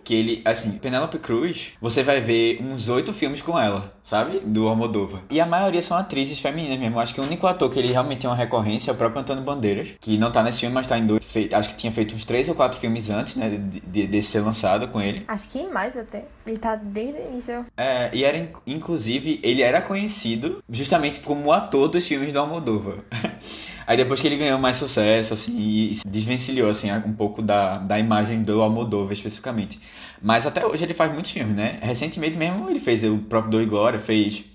que 0.04 0.14
ele, 0.14 0.42
assim, 0.44 0.72
Penélope 0.72 1.18
Cruz, 1.18 1.72
você 1.80 2.02
vai 2.02 2.20
ver 2.20 2.58
uns 2.60 2.88
oito 2.88 3.12
filmes 3.12 3.40
com 3.42 3.58
ela, 3.58 3.92
sabe? 4.02 4.40
Do 4.40 4.66
Almodóvar. 4.68 5.20
E 5.30 5.40
a 5.40 5.46
maioria 5.46 5.80
são 5.82 5.96
atrizes 5.96 6.38
femininas 6.40 6.78
mesmo. 6.78 6.98
Acho 6.98 7.14
que 7.14 7.20
o 7.20 7.24
único 7.24 7.46
ator 7.46 7.70
que 7.70 7.78
ele 7.78 7.92
realmente 7.92 8.20
tem 8.22 8.30
uma 8.30 8.36
recorrência 8.36 8.90
é 8.90 8.94
o 8.94 8.96
próprio 8.96 9.20
Antônio 9.20 9.42
Bandeiras, 9.42 9.90
que 10.00 10.18
não 10.18 10.30
tá 10.32 10.42
nesse 10.42 10.60
filme, 10.60 10.74
mas 10.74 10.86
tá 10.86 10.98
em 10.98 11.06
dois. 11.06 11.24
fei- 11.24 11.48
acho 11.52 11.70
que 11.70 11.76
tinha 11.76 11.92
feito 11.92 12.14
uns 12.14 12.24
três 12.24 12.48
ou 12.48 12.54
quatro 12.54 12.78
filmes 12.78 13.08
antes, 13.08 13.36
né? 13.36 13.48
De, 13.48 13.80
de, 13.80 14.06
de 14.06 14.22
ser 14.22 14.40
lançado 14.40 14.88
com 14.88 15.00
ele. 15.00 15.24
Acho 15.28 15.48
que 15.48 15.62
mais 15.68 15.96
até. 15.96 16.24
Ele 16.46 16.58
tá 16.58 16.74
desde 16.76 17.20
o 17.20 17.28
início. 17.32 17.64
É, 17.76 18.10
e 18.12 18.24
era, 18.24 18.36
in- 18.36 18.48
inclusive, 18.66 19.40
ele 19.42 19.62
era 19.62 19.80
conhecido 19.80 20.62
justamente 20.68 21.20
como 21.20 21.46
o 21.46 21.52
ator 21.52 21.88
dos 21.88 22.06
filmes 22.06 22.32
do 22.32 22.38
Almodóvar. 22.40 22.96
Aí 23.92 23.96
depois 23.98 24.22
que 24.22 24.26
ele 24.26 24.38
ganhou 24.38 24.58
mais 24.58 24.78
sucesso, 24.78 25.34
assim, 25.34 25.54
e 25.58 25.96
se 25.96 26.08
desvencilhou, 26.08 26.70
assim, 26.70 26.90
um 26.90 27.12
pouco 27.12 27.42
da, 27.42 27.76
da 27.76 27.98
imagem 27.98 28.40
do 28.40 28.62
Almodóvar 28.62 29.12
especificamente. 29.12 29.78
Mas 30.22 30.46
até 30.46 30.64
hoje 30.64 30.82
ele 30.82 30.94
faz 30.94 31.12
muitos 31.12 31.30
filmes, 31.30 31.54
né? 31.54 31.78
Recentemente 31.82 32.38
mesmo 32.38 32.70
ele 32.70 32.80
fez 32.80 33.04
o 33.04 33.18
próprio 33.18 33.50
Dor 33.50 33.62
e 33.62 33.66
Glória, 33.66 34.00
fez 34.00 34.46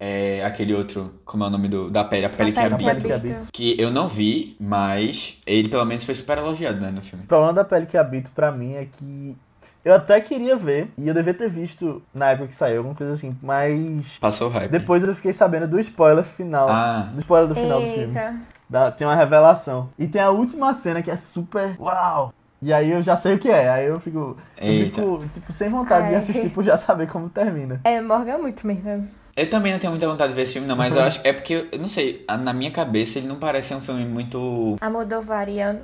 é, 0.00 0.42
aquele 0.42 0.72
outro, 0.72 1.12
como 1.26 1.44
é 1.44 1.46
o 1.46 1.50
nome 1.50 1.68
do, 1.68 1.90
da 1.90 2.04
pele, 2.04 2.24
a 2.24 2.30
pele 2.30 2.52
que 2.52 2.58
Pele 2.58 2.72
habita. 2.72 3.06
Que 3.06 3.12
habita. 3.12 3.40
Que 3.52 3.76
eu 3.78 3.90
não 3.90 4.08
vi, 4.08 4.56
mas 4.58 5.36
ele 5.44 5.68
pelo 5.68 5.84
menos 5.84 6.02
foi 6.02 6.14
super 6.14 6.38
elogiado, 6.38 6.80
né, 6.80 6.90
no 6.90 7.02
filme. 7.02 7.22
O 7.24 7.28
problema 7.28 7.52
da 7.52 7.64
pele 7.66 7.84
que 7.84 7.98
habito 7.98 8.30
pra 8.30 8.50
mim 8.50 8.76
é 8.76 8.86
que 8.86 9.36
eu 9.84 9.92
até 9.92 10.22
queria 10.22 10.56
ver, 10.56 10.90
e 10.96 11.06
eu 11.06 11.12
devia 11.12 11.34
ter 11.34 11.50
visto 11.50 12.02
na 12.14 12.30
época 12.30 12.48
que 12.48 12.54
saiu, 12.54 12.78
alguma 12.78 12.94
coisa 12.94 13.12
assim, 13.12 13.36
mas 13.42 14.16
Passou 14.18 14.48
o 14.48 14.50
hype. 14.50 14.70
depois 14.70 15.06
eu 15.06 15.14
fiquei 15.14 15.34
sabendo 15.34 15.68
do 15.68 15.78
spoiler 15.78 16.24
final. 16.24 16.66
Ah. 16.70 17.10
Do 17.12 17.20
spoiler 17.20 17.46
do 17.46 17.54
final 17.54 17.82
do 17.82 17.86
filme. 17.86 18.14
Dá- 18.68 18.90
tem 18.90 19.06
uma 19.06 19.14
revelação. 19.14 19.88
E 19.98 20.06
tem 20.06 20.20
a 20.20 20.30
última 20.30 20.72
cena 20.74 21.02
que 21.02 21.10
é 21.10 21.16
super. 21.16 21.76
Uau! 21.80 22.32
E 22.62 22.72
aí 22.72 22.90
eu 22.90 23.02
já 23.02 23.16
sei 23.16 23.34
o 23.34 23.38
que 23.38 23.48
é. 23.50 23.68
Aí 23.68 23.86
eu 23.86 24.00
fico. 24.00 24.36
Eu 24.58 24.68
Eita. 24.72 25.00
fico, 25.02 25.24
tipo, 25.32 25.52
sem 25.52 25.68
vontade 25.68 26.08
de 26.08 26.14
Ai. 26.14 26.20
assistir 26.20 26.48
por 26.50 26.64
já 26.64 26.76
saber 26.76 27.06
como 27.06 27.28
termina. 27.28 27.80
É, 27.84 28.00
Morgan 28.00 28.38
muito 28.38 28.66
mesmo. 28.66 29.08
Eu 29.36 29.50
também 29.50 29.70
não 29.70 29.78
tenho 29.78 29.90
muita 29.90 30.08
vontade 30.08 30.30
de 30.30 30.34
ver 30.34 30.42
esse 30.42 30.54
filme, 30.54 30.66
não, 30.66 30.74
mas 30.74 30.96
eu 30.96 31.02
acho 31.02 31.20
é 31.22 31.30
porque, 31.30 31.68
eu 31.70 31.78
não 31.78 31.90
sei, 31.90 32.24
na 32.40 32.54
minha 32.54 32.70
cabeça 32.70 33.18
ele 33.18 33.26
não 33.28 33.36
parece 33.36 33.68
ser 33.68 33.74
um 33.74 33.82
filme 33.82 34.02
muito. 34.06 34.76
A 34.80 34.88
Moldovariano. 34.88 35.80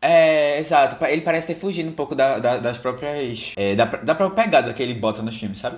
É, 0.00 0.58
exato, 0.58 0.96
ele 1.04 1.20
parece 1.20 1.48
ter 1.48 1.54
fugido 1.54 1.90
um 1.90 1.92
pouco 1.92 2.14
da- 2.14 2.38
da- 2.38 2.56
das 2.56 2.78
próprias. 2.78 3.52
é, 3.58 3.74
da, 3.74 3.84
da 3.84 4.14
própria 4.14 4.44
pegada 4.44 4.72
que 4.72 4.82
ele 4.82 4.94
bota 4.94 5.20
nos 5.20 5.38
filmes, 5.38 5.58
sabe? 5.58 5.76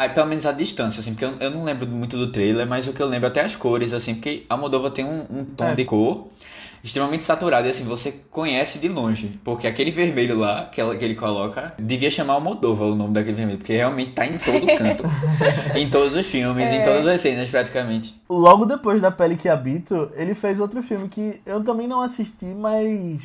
Aí, 0.00 0.08
pelo 0.10 0.28
menos 0.28 0.46
a 0.46 0.52
distância, 0.52 1.00
assim, 1.00 1.10
porque 1.12 1.24
eu, 1.24 1.34
eu 1.40 1.50
não 1.50 1.64
lembro 1.64 1.84
muito 1.88 2.16
do 2.16 2.30
trailer, 2.30 2.64
mas 2.68 2.86
o 2.86 2.92
que 2.92 3.02
eu 3.02 3.06
lembro 3.08 3.26
até 3.26 3.40
as 3.40 3.56
cores, 3.56 3.92
assim, 3.92 4.14
porque 4.14 4.44
a 4.48 4.56
Moldova 4.56 4.92
tem 4.92 5.04
um, 5.04 5.26
um 5.28 5.44
tom 5.44 5.64
É. 5.64 5.74
de 5.74 5.84
cor 5.84 6.28
extremamente 6.84 7.24
saturado 7.24 7.66
e 7.66 7.70
assim, 7.70 7.82
você 7.82 8.14
conhece 8.30 8.78
de 8.78 8.88
longe. 8.88 9.40
Porque 9.42 9.66
aquele 9.66 9.90
vermelho 9.90 10.38
lá 10.38 10.66
que, 10.66 10.80
ela- 10.80 10.94
que 10.94 11.04
ele 11.04 11.16
coloca, 11.16 11.74
devia 11.76 12.08
chamar 12.12 12.36
o 12.36 12.40
Moldova 12.40 12.84
o 12.84 12.94
nome 12.94 13.12
daquele 13.12 13.34
vermelho, 13.34 13.58
porque 13.58 13.72
realmente 13.72 14.12
tá 14.12 14.24
em 14.24 14.38
todo 14.38 14.64
canto. 14.78 15.02
em 15.74 15.90
todos 15.90 16.14
os 16.14 16.24
filmes, 16.26 16.70
em 16.70 16.76
É. 16.76 16.82
todas 16.82 17.08
as 17.08 17.20
cenas, 17.20 17.50
praticamente. 17.50 18.14
Logo 18.30 18.66
depois 18.66 19.00
da 19.00 19.10
Pele 19.10 19.34
que 19.36 19.48
Habito, 19.48 20.12
ele 20.14 20.32
fez 20.36 20.60
outro 20.60 20.80
filme 20.80 21.08
que 21.08 21.40
eu 21.44 21.64
também 21.64 21.88
não 21.88 22.00
assisti, 22.00 22.46
mas 22.46 23.20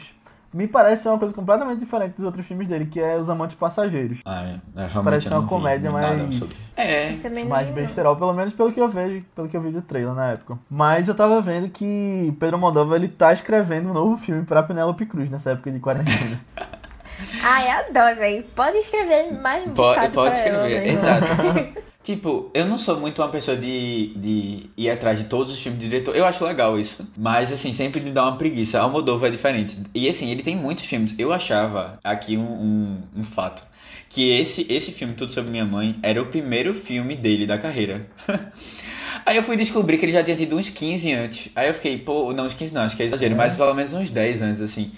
me 0.54 0.68
parece 0.68 1.04
ser 1.04 1.10
uma 1.10 1.18
coisa 1.20 1.34
completamente 1.34 1.80
diferente 1.80 2.14
dos 2.16 2.26
outros 2.26 2.46
filmes 2.46 2.68
dele, 2.68 2.86
que 2.86 3.00
é 3.00 3.16
Os 3.18 3.30
Amantes 3.30 3.56
Passageiros. 3.56 4.20
Ah, 4.26 4.44
é, 4.44 4.84
é, 4.84 4.88
Parece 5.04 5.26
eu 5.28 5.32
uma 5.34 5.42
vi 5.42 5.48
comédia 5.48 5.92
mais- 5.92 6.36
sobre. 6.36 6.56
É, 6.76 7.14
Mais 7.48 7.68
besterol, 7.70 8.16
pelo 8.16 8.34
menos 8.34 8.54
pelo 8.54 8.72
que 8.72 8.80
eu 8.82 8.88
vejo, 8.90 9.24
pelo 9.36 9.48
que 9.48 9.56
eu 9.58 9.62
vi 9.62 9.72
do 9.72 9.82
trailer 9.82 10.14
na 10.14 10.32
época. 10.32 10.58
Mas 10.70 11.08
eu 11.08 11.16
tava 11.16 11.40
vendo 11.42 11.70
que 11.70 12.36
Pedro 12.40 12.58
Moldova 12.58 12.96
ele 12.96 13.08
tá 13.08 13.32
escrevendo 13.34 13.90
um 13.90 13.94
novo 13.94 14.18
filme 14.18 14.44
pra 14.44 14.64
Penélope 14.64 15.06
Cruz 15.06 15.30
nessa 15.30 15.52
época 15.52 15.72
de 15.72 15.80
quarentena. 15.80 16.40
Ai, 17.44 17.70
adoro, 17.70 18.16
velho. 18.16 18.44
Pode 18.56 18.78
escrever 18.78 19.32
mais 19.40 19.66
um 19.68 19.72
Pode, 19.72 20.10
pode 20.10 20.12
pra 20.12 20.50
ela, 20.50 20.68
escrever, 20.68 20.82
velho. 20.84 20.92
exato. 20.98 21.84
tipo, 22.04 22.52
eu 22.54 22.66
não 22.66 22.78
sou 22.78 23.00
muito 23.00 23.22
uma 23.22 23.30
pessoa 23.30 23.56
de, 23.56 24.14
de 24.16 24.70
ir 24.76 24.90
atrás 24.90 25.18
de 25.18 25.26
todos 25.26 25.52
os 25.52 25.62
filmes 25.62 25.80
de 25.80 25.88
diretor. 25.88 26.16
Eu 26.16 26.26
acho 26.26 26.44
legal 26.44 26.78
isso. 26.80 27.08
Mas, 27.18 27.52
assim, 27.52 27.74
sempre 27.74 28.02
me 28.02 28.12
dá 28.12 28.24
uma 28.24 28.38
preguiça. 28.38 28.80
Almodóvar 28.80 29.30
é 29.30 29.32
diferente. 29.32 29.80
E, 29.96 30.10
assim, 30.10 30.30
ele 30.30 30.44
tem 30.44 30.56
muitos 30.56 30.86
filmes. 30.86 31.16
Eu 31.18 31.32
achava 31.32 31.98
aqui 32.04 32.38
um, 32.38 32.42
um, 32.42 32.98
um 33.18 33.24
fato. 33.24 33.64
Que 34.10 34.30
esse, 34.40 34.68
esse 34.70 34.92
filme, 34.92 35.14
Tudo 35.14 35.32
Sobre 35.32 35.50
Minha 35.50 35.66
Mãe, 35.66 35.98
era 36.04 36.22
o 36.22 36.26
primeiro 36.26 36.74
filme 36.74 37.16
dele 37.16 37.48
da 37.48 37.58
carreira. 37.58 38.06
Aí 39.26 39.38
eu 39.38 39.44
fui 39.44 39.56
descobrir 39.56 39.98
que 39.98 40.06
ele 40.06 40.12
já 40.12 40.22
tinha 40.22 40.36
tido 40.36 40.58
uns 40.58 40.70
15 40.70 41.14
antes. 41.14 41.50
Aí 41.56 41.68
eu 41.70 41.74
fiquei, 41.74 41.98
pô, 41.98 42.32
não, 42.34 42.46
uns 42.46 42.54
15 42.54 42.74
não, 42.74 42.82
acho 42.82 42.96
que 42.96 43.02
é 43.02 43.06
exagero, 43.06 43.36
mas 43.36 43.56
pelo 43.56 43.74
menos 43.74 43.94
uns 43.94 44.12
10 44.12 44.42
antes, 44.42 44.62
assim, 44.62 44.92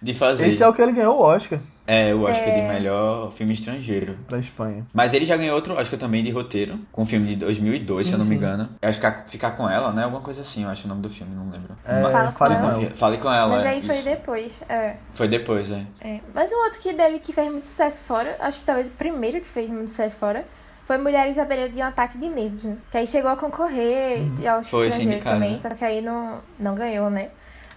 de 0.00 0.14
fazer. 0.14 0.46
Esse 0.46 0.62
é 0.62 0.68
o 0.68 0.72
que 0.72 0.80
ele 0.80 0.92
ganhou 0.92 1.18
o 1.18 1.20
Oscar 1.20 1.58
É, 1.86 2.14
o 2.14 2.22
Oscar 2.22 2.52
de 2.54 2.60
É. 2.60 2.68
melhor 2.68 3.32
filme 3.32 3.52
estrangeiro. 3.54 4.16
da 4.28 4.38
Espanha. 4.38 4.86
Mas 4.94 5.12
ele 5.14 5.24
já 5.24 5.36
ganhou 5.36 5.54
outro 5.56 5.74
Oscar 5.74 5.98
também 5.98 6.22
de 6.22 6.30
roteiro, 6.30 6.78
com 6.92 7.02
um 7.02 7.06
filme 7.06 7.26
de 7.28 7.36
2002, 7.36 8.06
se 8.06 8.12
eu 8.12 8.18
não 8.18 8.24
me 8.24 8.30
sim. 8.30 8.36
engano. 8.36 8.68
Eu 8.80 8.88
acho 8.88 9.00
que 9.00 9.06
ficar, 9.06 9.24
ficar 9.28 9.50
com 9.52 9.68
ela, 9.68 9.90
né? 9.92 10.04
Alguma 10.04 10.22
coisa 10.22 10.42
assim, 10.42 10.62
eu 10.62 10.68
acho 10.68 10.86
o 10.86 10.88
nome 10.88 11.02
do 11.02 11.10
filme, 11.10 11.34
não 11.34 11.50
lembro. 11.50 11.76
É, 11.84 12.00
Mas- 12.00 12.12
Fala 12.12 12.32
com 12.32 12.44
ela. 12.70 12.90
Fale 12.94 13.18
com 13.18 13.32
ela, 13.32 13.56
Mas 13.56 13.64
é, 13.64 13.68
aí 13.70 13.82
foi 13.82 13.94
isso. 13.96 14.04
depois. 14.04 14.52
É, 14.68 14.94
Foi 15.12 15.26
depois, 15.28 15.70
é. 15.70 15.84
é. 16.00 16.20
Mas 16.32 16.52
um 16.52 16.56
outro 16.64 16.78
que 16.80 16.92
dele 16.92 17.18
que 17.18 17.32
fez 17.32 17.50
muito 17.50 17.66
sucesso 17.66 18.00
fora, 18.02 18.36
acho 18.40 18.60
que 18.60 18.64
talvez 18.66 18.86
o 18.88 18.92
primeiro 18.92 19.40
que 19.40 19.48
fez 19.48 19.68
muito 19.68 19.88
sucesso 19.90 20.16
fora, 20.16 20.44
foi 20.86 20.98
Mulheres 20.98 21.38
à 21.38 21.44
beira 21.44 21.68
de 21.68 21.78
um 21.80 21.84
ataque 21.84 22.18
de 22.18 22.28
nervos, 22.28 22.64
né? 22.64 22.76
Que 22.90 22.98
aí 22.98 23.06
chegou 23.06 23.30
a 23.30 23.36
concorrer 23.36 24.20
aos 24.48 24.68
Foi 24.68 24.88
estrangeiros 24.88 24.96
sindicado, 25.14 25.36
também, 25.36 25.52
né? 25.54 25.58
só 25.60 25.70
que 25.70 25.84
aí 25.84 26.00
não, 26.00 26.38
não 26.58 26.74
ganhou, 26.74 27.08
né? 27.10 27.28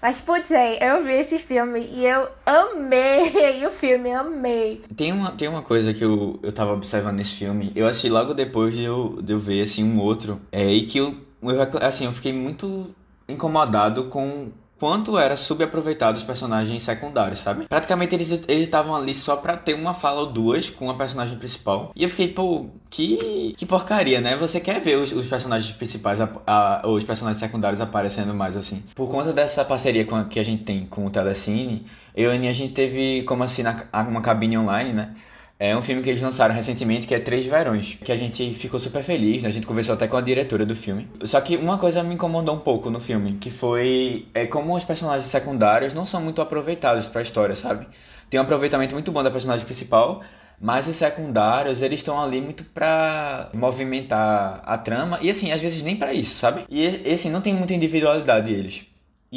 Mas, 0.05 0.21
putz, 0.21 0.51
aí, 0.51 0.77
eu 0.79 1.03
vi 1.03 1.13
esse 1.13 1.39
filme 1.39 1.79
e 1.79 2.05
eu 2.05 2.27
amei 2.45 3.65
o 3.65 3.71
filme, 3.71 4.11
amei. 4.11 4.83
Tem 4.95 5.11
uma, 5.11 5.31
tem 5.31 5.47
uma 5.47 5.63
coisa 5.63 5.95
que 5.95 6.03
eu, 6.03 6.39
eu 6.43 6.51
tava 6.51 6.73
observando 6.73 7.15
nesse 7.15 7.37
filme. 7.37 7.71
Eu 7.75 7.87
assisti 7.87 8.07
logo 8.07 8.35
depois 8.35 8.75
de 8.75 8.83
eu, 8.83 9.19
de 9.19 9.33
eu 9.33 9.39
ver, 9.39 9.63
assim, 9.63 9.83
um 9.83 9.99
outro. 9.99 10.39
É, 10.51 10.71
e 10.71 10.83
que 10.83 10.99
eu, 10.99 11.15
eu, 11.41 11.59
assim, 11.81 12.05
eu 12.05 12.11
fiquei 12.11 12.31
muito 12.31 12.93
incomodado 13.27 14.03
com 14.03 14.51
quanto 14.79 15.17
era 15.17 15.35
subaproveitado 15.37 16.17
os 16.17 16.23
personagens 16.23 16.83
secundários, 16.83 17.39
sabe? 17.39 17.65
Praticamente 17.67 18.13
eles 18.15 18.31
estavam 18.47 18.95
ali 18.95 19.13
só 19.13 19.37
pra 19.37 19.55
ter 19.57 19.73
uma 19.73 19.93
fala 19.93 20.21
ou 20.21 20.27
duas 20.27 20.69
com 20.69 20.89
a 20.89 20.93
personagem 20.93 21.37
principal. 21.37 21.91
E 21.95 22.03
eu 22.03 22.09
fiquei, 22.09 22.27
pô, 22.27 22.67
que, 22.89 23.53
que 23.57 23.65
porcaria, 23.65 24.19
né? 24.21 24.35
Você 24.37 24.59
quer 24.59 24.79
ver 24.81 24.97
os, 24.97 25.11
os 25.11 25.25
personagens 25.27 25.71
principais, 25.75 26.19
a, 26.21 26.29
a- 26.45 26.81
ou 26.85 26.95
os 26.95 27.03
personagens 27.03 27.39
secundários 27.39 27.81
aparecendo 27.81 28.33
mais 28.33 28.57
assim. 28.57 28.83
Por 28.93 29.09
conta 29.09 29.31
dessa 29.33 29.63
parceria 29.63 30.05
a- 30.17 30.25
que 30.25 30.39
a 30.39 30.43
gente 30.43 30.63
tem 30.63 30.85
com 30.85 31.05
o 31.05 31.09
Telecine, 31.09 31.85
eu 32.15 32.31
e 32.33 32.37
a 32.37 32.49
a 32.49 32.53
gente 32.53 32.73
teve 32.73 33.23
como 33.23 33.43
assim 33.43 33.63
na, 33.63 33.75
uma 34.07 34.21
cabine 34.21 34.57
online, 34.57 34.93
né? 34.93 35.15
É 35.57 35.75
um 35.75 35.81
filme 35.81 36.01
que 36.01 36.09
eles 36.09 36.21
lançaram 36.21 36.53
recentemente 36.53 37.07
que 37.07 37.15
é 37.15 37.19
Três 37.19 37.45
Verões, 37.45 37.97
que 38.03 38.11
a 38.11 38.17
gente 38.17 38.53
ficou 38.53 38.77
super 38.77 39.01
feliz, 39.01 39.43
né? 39.43 39.47
A 39.47 39.51
gente 39.51 39.65
conversou 39.65 39.95
até 39.95 40.05
com 40.05 40.17
a 40.17 40.21
diretora 40.21 40.65
do 40.65 40.75
filme. 40.75 41.07
Só 41.23 41.39
que 41.39 41.55
uma 41.55 41.77
coisa 41.77 42.03
me 42.03 42.13
incomodou 42.15 42.55
um 42.55 42.59
pouco 42.59 42.89
no 42.89 42.99
filme, 42.99 43.37
que 43.39 43.49
foi 43.49 44.27
é 44.33 44.45
como 44.45 44.75
os 44.75 44.83
personagens 44.83 45.25
secundários 45.25 45.93
não 45.93 46.03
são 46.03 46.19
muito 46.21 46.41
aproveitados 46.41 47.07
pra 47.07 47.21
história, 47.21 47.55
sabe? 47.55 47.87
Tem 48.29 48.37
um 48.37 48.43
aproveitamento 48.43 48.93
muito 48.93 49.13
bom 49.13 49.23
da 49.23 49.31
personagem 49.31 49.65
principal, 49.65 50.21
mas 50.59 50.89
os 50.89 50.95
secundários, 50.97 51.81
eles 51.81 52.01
estão 52.01 52.21
ali 52.21 52.41
muito 52.41 52.65
pra 52.65 53.49
movimentar 53.53 54.61
a 54.65 54.77
trama 54.77 55.19
e 55.21 55.29
assim, 55.29 55.53
às 55.53 55.61
vezes 55.61 55.81
nem 55.83 55.95
pra 55.95 56.13
isso, 56.13 56.37
sabe? 56.37 56.65
E, 56.69 57.01
e 57.05 57.13
assim, 57.13 57.29
não 57.29 57.39
tem 57.39 57.53
muita 57.53 57.73
individualidade 57.73 58.51
eles. 58.51 58.85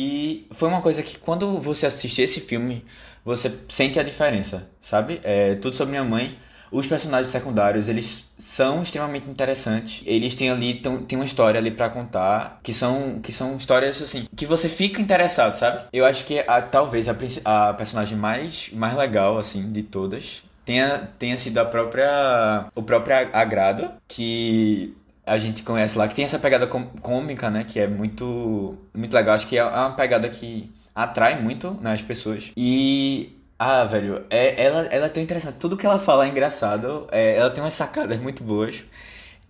E 0.01 0.47
foi 0.53 0.69
uma 0.69 0.81
coisa 0.81 1.03
que 1.03 1.19
quando 1.19 1.59
você 1.59 1.85
assiste 1.85 2.23
esse 2.23 2.39
filme, 2.41 2.85
você 3.25 3.53
sente 3.69 3.99
a 3.99 4.03
diferença, 4.05 4.71
sabe? 4.79 5.21
É, 5.25 5.57
tudo 5.57 5.75
sobre 5.75 5.91
minha 5.91 6.05
mãe. 6.05 6.39
Os 6.71 6.87
personagens 6.87 7.33
secundários, 7.33 7.89
eles 7.89 8.25
são 8.39 8.81
extremamente 8.81 9.29
interessantes. 9.29 10.01
Eles 10.07 10.37
têm 10.37 10.51
ali, 10.51 10.75
tão, 10.75 11.05
uma 11.15 11.25
história 11.25 11.59
ali 11.59 11.73
pra 11.73 11.91
contar, 11.91 12.61
que 12.63 12.73
são, 12.73 13.19
que 13.21 13.33
são 13.33 13.57
histórias 13.57 14.01
assim, 14.01 14.29
que 14.37 14.47
você 14.47 14.69
fica 14.69 15.01
interessado, 15.03 15.55
sabe? 15.55 15.89
Eu 15.93 16.05
acho 16.05 16.25
que 16.25 16.39
a, 16.47 16.63
talvez 16.63 17.09
a, 17.09 17.17
a 17.45 17.75
personagem 17.75 18.17
mais, 18.17 18.71
mais 18.73 18.97
legal, 18.97 19.37
assim, 19.37 19.73
de 19.73 19.83
todas, 19.83 20.45
tenha, 20.65 21.09
tenha 21.19 21.37
sido 21.39 21.59
a 21.59 21.65
própria, 21.65 22.67
o 22.73 22.85
próprio 22.85 23.17
Agrado, 23.33 23.91
que 24.07 24.95
a 25.29 25.39
gente 25.39 25.63
conhece 25.63 25.97
lá, 25.97 26.09
que 26.09 26.15
tem 26.15 26.25
essa 26.25 26.39
pegada 26.39 26.67
cômica, 26.67 27.51
né? 27.51 27.65
Que 27.65 27.81
é 27.81 27.87
muito, 27.87 28.77
muito 28.95 29.15
legal. 29.15 29.35
Acho 29.35 29.47
que 29.47 29.59
é 29.59 29.65
uma 29.65 29.93
pegada 29.93 30.29
que 30.29 30.73
atrai 30.95 31.41
muito 31.41 31.77
né, 31.81 31.93
as 31.93 32.03
pessoas. 32.03 32.53
E. 32.57 33.35
Ah, 33.59 33.85
velho, 33.85 34.25
é, 34.31 34.63
ela, 34.63 34.83
ela 34.87 35.07
é 35.07 35.09
tão 35.09 35.23
interessante. 35.23 35.57
Tudo 35.59 35.77
que 35.77 35.85
ela 35.85 35.99
fala 35.99 36.27
é 36.27 36.29
engraçado. 36.29 37.09
é, 37.11 37.37
ela 37.37 37.51
tem 37.51 37.63
umas 37.63 37.75
sacadas 37.75 38.21
muito 38.21 38.43
boas. 38.45 38.85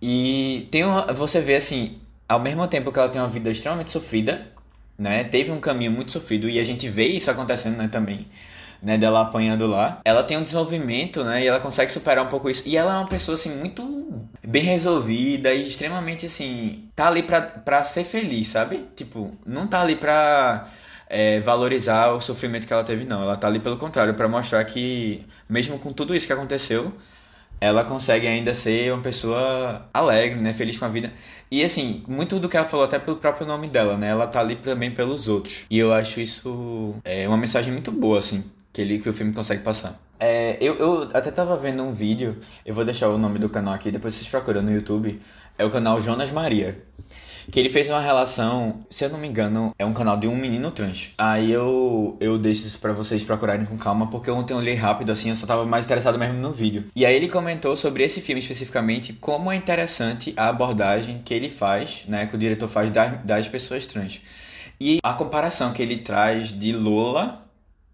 E 0.01 0.67
tem 0.71 0.83
uma, 0.83 1.13
você 1.13 1.41
vê 1.41 1.55
assim, 1.55 1.99
ao 2.27 2.39
mesmo 2.39 2.67
tempo 2.67 2.91
que 2.91 2.99
ela 2.99 3.09
tem 3.09 3.21
uma 3.21 3.27
vida 3.27 3.49
extremamente 3.51 3.91
sofrida, 3.91 4.47
né? 4.97 5.23
Teve 5.23 5.51
um 5.51 5.59
caminho 5.59 5.91
muito 5.91 6.11
sofrido 6.11 6.49
e 6.49 6.59
a 6.59 6.63
gente 6.63 6.87
vê 6.89 7.07
isso 7.07 7.29
acontecendo, 7.31 7.77
né, 7.77 7.87
também. 7.87 8.27
Né, 8.81 8.97
dela 8.97 9.21
apanhando 9.21 9.67
lá. 9.67 9.99
Ela 10.05 10.23
tem 10.23 10.37
um 10.37 10.41
desenvolvimento, 10.41 11.21
né? 11.23 11.43
E 11.43 11.47
ela 11.47 11.59
consegue 11.59 11.91
superar 11.91 12.25
um 12.25 12.29
pouco 12.29 12.49
isso. 12.49 12.63
E 12.65 12.77
ela 12.77 12.93
é 12.93 12.97
uma 12.97 13.07
pessoa, 13.07 13.35
assim, 13.35 13.53
muito 13.53 14.21
bem 14.41 14.63
resolvida 14.63 15.53
e 15.53 15.67
extremamente, 15.67 16.25
assim... 16.25 16.89
Tá 16.95 17.07
ali 17.07 17.21
pra, 17.21 17.41
pra 17.41 17.83
ser 17.83 18.05
feliz, 18.05 18.47
sabe? 18.47 18.85
Tipo, 18.95 19.31
não 19.45 19.67
tá 19.67 19.81
ali 19.81 19.97
pra 19.97 20.69
é, 21.09 21.41
valorizar 21.41 22.13
o 22.13 22.21
sofrimento 22.21 22.65
que 22.65 22.71
ela 22.71 22.83
teve, 22.83 23.03
não. 23.03 23.21
Ela 23.23 23.35
tá 23.35 23.47
ali 23.47 23.59
pelo 23.59 23.75
contrário, 23.75 24.13
para 24.13 24.29
mostrar 24.29 24.63
que, 24.63 25.25
mesmo 25.49 25.77
com 25.79 25.91
tudo 25.91 26.15
isso 26.15 26.25
que 26.25 26.33
aconteceu, 26.33 26.93
ela 27.59 27.83
consegue 27.83 28.27
ainda 28.27 28.53
ser 28.55 28.93
uma 28.93 29.01
pessoa 29.01 29.89
alegre, 29.93 30.39
né? 30.39 30.53
Feliz 30.53 30.77
com 30.77 30.85
a 30.85 30.89
vida. 30.89 31.11
E 31.51 31.63
assim, 31.63 32.03
muito 32.07 32.39
do 32.39 32.47
que 32.47 32.55
ela 32.55 32.65
falou, 32.65 32.85
até 32.85 32.99
pelo 32.99 33.17
próprio 33.17 33.45
nome 33.45 33.67
dela, 33.67 33.97
né? 33.97 34.09
Ela 34.09 34.27
tá 34.27 34.39
ali 34.39 34.55
também 34.55 34.91
pelos 34.91 35.27
outros. 35.27 35.65
E 35.69 35.77
eu 35.77 35.91
acho 35.91 36.21
isso 36.21 36.95
é 37.03 37.27
uma 37.27 37.37
mensagem 37.37 37.73
muito 37.73 37.91
boa, 37.91 38.19
assim, 38.19 38.43
que, 38.71 38.81
ele, 38.81 38.99
que 38.99 39.09
o 39.09 39.13
filme 39.13 39.33
consegue 39.33 39.63
passar. 39.63 39.99
É, 40.19 40.57
eu, 40.59 40.75
eu 40.75 41.09
até 41.13 41.31
tava 41.31 41.57
vendo 41.57 41.83
um 41.83 41.93
vídeo, 41.93 42.37
eu 42.65 42.73
vou 42.73 42.83
deixar 42.83 43.09
o 43.09 43.17
nome 43.17 43.39
do 43.39 43.49
canal 43.49 43.73
aqui, 43.73 43.91
depois 43.91 44.13
vocês 44.13 44.27
procuram 44.27 44.61
no 44.61 44.71
YouTube. 44.71 45.21
É 45.57 45.65
o 45.65 45.69
canal 45.69 46.01
Jonas 46.01 46.31
Maria 46.31 46.81
que 47.51 47.59
ele 47.59 47.69
fez 47.69 47.87
uma 47.87 47.99
relação, 47.99 48.85
se 48.89 49.03
eu 49.03 49.09
não 49.09 49.17
me 49.17 49.27
engano, 49.27 49.73
é 49.77 49.85
um 49.85 49.93
canal 49.93 50.17
de 50.17 50.27
um 50.27 50.35
menino 50.35 50.71
trans. 50.71 51.11
Aí 51.17 51.51
eu, 51.51 52.17
eu 52.19 52.37
deixo 52.37 52.67
isso 52.67 52.79
pra 52.79 52.93
vocês 52.93 53.23
procurarem 53.23 53.65
com 53.65 53.77
calma, 53.77 54.07
porque 54.07 54.29
ontem 54.29 54.53
eu 54.53 54.61
li 54.61 54.73
rápido 54.73 55.11
assim, 55.11 55.29
eu 55.29 55.35
só 55.35 55.47
tava 55.47 55.65
mais 55.65 55.85
interessado 55.85 56.17
mesmo 56.17 56.39
no 56.39 56.51
vídeo. 56.51 56.85
E 56.95 57.05
aí 57.05 57.15
ele 57.15 57.27
comentou 57.27 57.75
sobre 57.75 58.03
esse 58.03 58.21
filme 58.21 58.39
especificamente, 58.39 59.13
como 59.13 59.51
é 59.51 59.55
interessante 59.55 60.33
a 60.37 60.49
abordagem 60.49 61.21
que 61.23 61.33
ele 61.33 61.49
faz, 61.49 62.03
né, 62.07 62.25
que 62.27 62.35
o 62.35 62.37
diretor 62.37 62.67
faz 62.67 62.91
das, 62.91 63.23
das 63.23 63.47
pessoas 63.47 63.85
trans. 63.85 64.21
E 64.79 64.99
a 65.03 65.13
comparação 65.13 65.73
que 65.73 65.81
ele 65.81 65.97
traz 65.97 66.49
de 66.57 66.71
Lola 66.71 67.45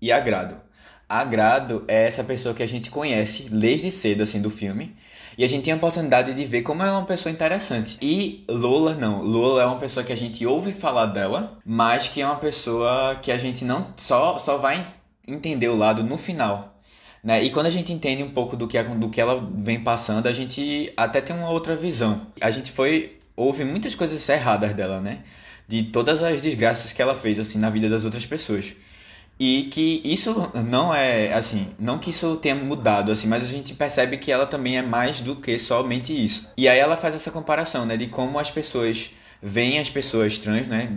e 0.02 0.12
Agrado. 0.12 0.65
Agrado 1.08 1.84
é 1.88 2.08
essa 2.08 2.24
pessoa 2.24 2.56
que 2.56 2.64
a 2.64 2.68
gente 2.68 2.90
conhece 2.90 3.44
desde 3.50 3.92
cedo, 3.92 4.24
assim, 4.24 4.42
do 4.42 4.50
filme. 4.50 4.96
E 5.38 5.44
a 5.44 5.48
gente 5.48 5.64
tem 5.66 5.74
a 5.74 5.78
oportunidade 5.78 6.34
de 6.34 6.46
ver 6.46 6.62
como 6.62 6.82
ela 6.82 6.94
é 6.94 6.98
uma 6.98 7.06
pessoa 7.06 7.32
interessante. 7.32 7.98
E 8.02 8.44
Lola 8.50 8.96
não. 8.96 9.22
Lola 9.22 9.64
é 9.64 9.66
uma 9.66 9.80
pessoa 9.80 10.04
que 10.04 10.14
a 10.14 10.18
gente 10.18 10.46
ouve 10.46 10.72
falar 10.72 11.08
dela, 11.08 11.60
mas 11.66 12.08
que 12.08 12.22
é 12.22 12.26
uma 12.26 12.38
pessoa 12.38 13.16
que 13.22 13.32
a 13.32 13.38
gente 13.38 13.66
não 13.66 13.94
só, 13.98 14.38
só 14.38 14.58
vai 14.58 14.88
entender 15.28 15.68
o 15.68 15.76
lado 15.76 16.04
no 16.04 16.18
final. 16.18 16.80
Né? 17.24 17.44
E 17.44 17.50
quando 17.50 17.66
a 17.66 17.72
gente 17.72 17.92
entende 17.92 18.24
um 18.24 18.30
pouco 18.30 18.56
do 18.56 18.68
que, 18.68 18.82
do 18.82 19.10
que 19.10 19.20
ela 19.20 19.44
vem 19.58 19.80
passando, 19.80 20.28
a 20.28 20.32
gente 20.32 20.94
até 20.96 21.20
tem 21.20 21.36
uma 21.36 21.50
outra 21.50 21.76
visão. 21.76 22.28
A 22.40 22.50
gente 22.50 22.72
foi. 22.72 23.18
ouve 23.36 23.64
muitas 23.64 23.94
coisas 23.94 24.28
erradas 24.30 24.74
dela, 24.74 25.02
né? 25.02 25.20
De 25.68 25.84
todas 25.84 26.22
as 26.22 26.40
desgraças 26.40 26.94
que 26.94 27.02
ela 27.02 27.16
fez, 27.16 27.40
assim, 27.40 27.58
na 27.58 27.70
vida 27.70 27.90
das 27.90 28.06
outras 28.06 28.26
pessoas. 28.26 28.74
E 29.38 29.64
que 29.64 30.02
isso 30.06 30.50
não 30.66 30.96
é, 30.96 31.34
assim, 31.34 31.68
não 31.78 31.98
que 31.98 32.10
isso 32.10 32.38
tenha 32.38 32.56
mudado, 32.56 33.12
assim, 33.12 33.28
mas 33.28 33.44
a 33.44 33.48
gente 33.48 33.74
percebe 33.74 34.18
que 34.18 34.32
ela 34.32 34.46
também 34.46 34.78
é 34.78 34.82
mais 34.82 35.20
do 35.20 35.36
que 35.36 35.60
somente 35.60 36.14
isso. 36.14 36.50
E 36.58 36.70
aí 36.70 36.80
ela 36.80 36.96
faz 36.96 37.14
essa 37.14 37.30
comparação, 37.30 37.86
né, 37.86 37.98
de 37.98 38.08
como 38.08 38.40
as 38.40 38.50
pessoas 38.50 39.12
veem 39.42 39.78
as 39.80 39.90
pessoas 39.90 40.38
trans, 40.38 40.68
né, 40.68 40.90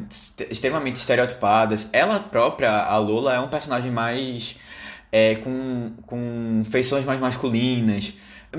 extremamente 0.50 0.96
estereotipadas. 0.96 1.88
Ela 1.92 2.20
própria, 2.20 2.70
a 2.70 2.96
Lola, 2.96 3.34
é 3.34 3.40
um 3.40 3.48
personagem 3.48 3.90
mais, 3.90 4.54
é, 5.10 5.34
com, 5.36 5.92
com 6.06 6.62
feições 6.70 7.04
mais 7.04 7.18
masculinas. 7.20 8.14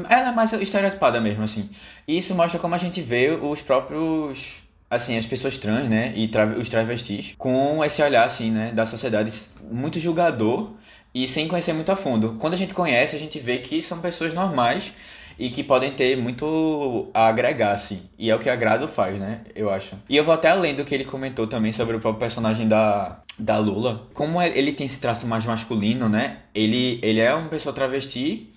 Ela 0.10 0.30
é 0.30 0.32
mais 0.32 0.52
estereotipada 0.54 1.22
mesmo, 1.22 1.44
assim. 1.44 1.70
E 2.08 2.18
isso 2.18 2.36
mostra 2.36 2.60
como 2.60 2.76
a 2.76 2.78
gente 2.78 3.02
vê 3.02 3.30
os 3.42 3.62
próprios 3.62 4.69
assim, 4.90 5.18
as 5.18 5.26
pessoas 5.26 5.58
trans, 5.58 5.88
né, 5.88 6.12
e 6.16 6.28
tra 6.28 6.46
os 6.46 6.68
travestis, 6.68 7.36
com 7.38 7.84
esse 7.86 8.02
olhar, 8.02 8.26
assim, 8.26 8.50
né, 8.50 8.72
da 8.72 8.86
sociedade 8.86 9.32
muito 9.70 10.00
julgador 10.00 10.72
e 11.14 11.28
sem 11.28 11.48
conhecer 11.48 11.74
muito 11.74 11.92
a 11.92 11.96
fundo. 11.96 12.36
Quando 12.40 12.54
a 12.54 12.58
gente 12.58 12.74
conhece, 12.74 13.16
a 13.16 13.20
gente 13.20 13.40
vê 13.40 13.60
que 13.60 13.82
são 13.82 14.00
pessoas 14.00 14.34
normais 14.34 14.92
e 15.38 15.50
que 15.50 15.64
podem 15.64 15.92
ter 15.92 16.18
muito 16.18 17.10
a 17.14 17.28
agregar, 17.28 17.72
assim. 17.72 18.02
E 18.18 18.30
é 18.30 18.36
o 18.36 18.40
que 18.40 18.50
a 18.50 18.56
Grado 18.56 18.88
faz, 18.88 19.18
né, 19.20 19.42
eu 19.56 19.70
acho. 19.70 19.96
E 20.10 20.18
eu 20.18 20.24
vou 20.24 20.34
até 20.34 20.50
além 20.50 20.74
do 20.74 20.84
que 20.84 20.96
ele 20.96 21.06
comentou 21.06 21.46
também 21.46 21.72
sobre 21.72 21.96
o 21.96 22.00
próprio 22.00 22.20
personagem 22.20 22.68
da, 22.68 23.22
da 23.38 23.60
Lula. 23.60 24.08
Como 24.14 24.42
é, 24.42 24.50
ele 24.58 24.74
tem 24.74 24.88
esse 24.88 25.00
traço 25.00 25.28
mais 25.28 25.46
masculino, 25.46 26.10
né, 26.10 26.40
ele, 26.54 27.00
ele 27.04 27.20
é 27.20 27.34
uma 27.34 27.48
pessoa 27.48 27.74
travesti, 27.74 28.52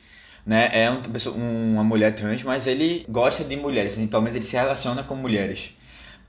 né? 0.44 0.68
É 0.72 0.90
pessoa, 1.12 1.36
uma 1.36 1.84
mulher 1.84 2.12
trans, 2.16 2.42
mas 2.42 2.66
ele 2.66 3.06
gosta 3.08 3.44
de 3.44 3.54
mulheres, 3.54 3.92
assim, 3.92 4.08
pelo 4.08 4.22
menos 4.22 4.34
ele 4.34 4.44
se 4.44 4.56
relaciona 4.56 5.04
com 5.04 5.14
mulheres 5.14 5.72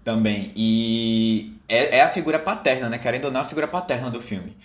também. 0.03 0.49
E 0.55 1.57
é, 1.67 1.97
é 1.97 2.01
a 2.01 2.09
figura 2.09 2.39
paterna, 2.39 2.89
né? 2.89 2.97
Querendo 2.97 3.25
ou 3.25 3.31
não, 3.31 3.41
a 3.41 3.45
figura 3.45 3.67
paterna 3.67 4.09
do 4.09 4.21
filme. 4.21 4.55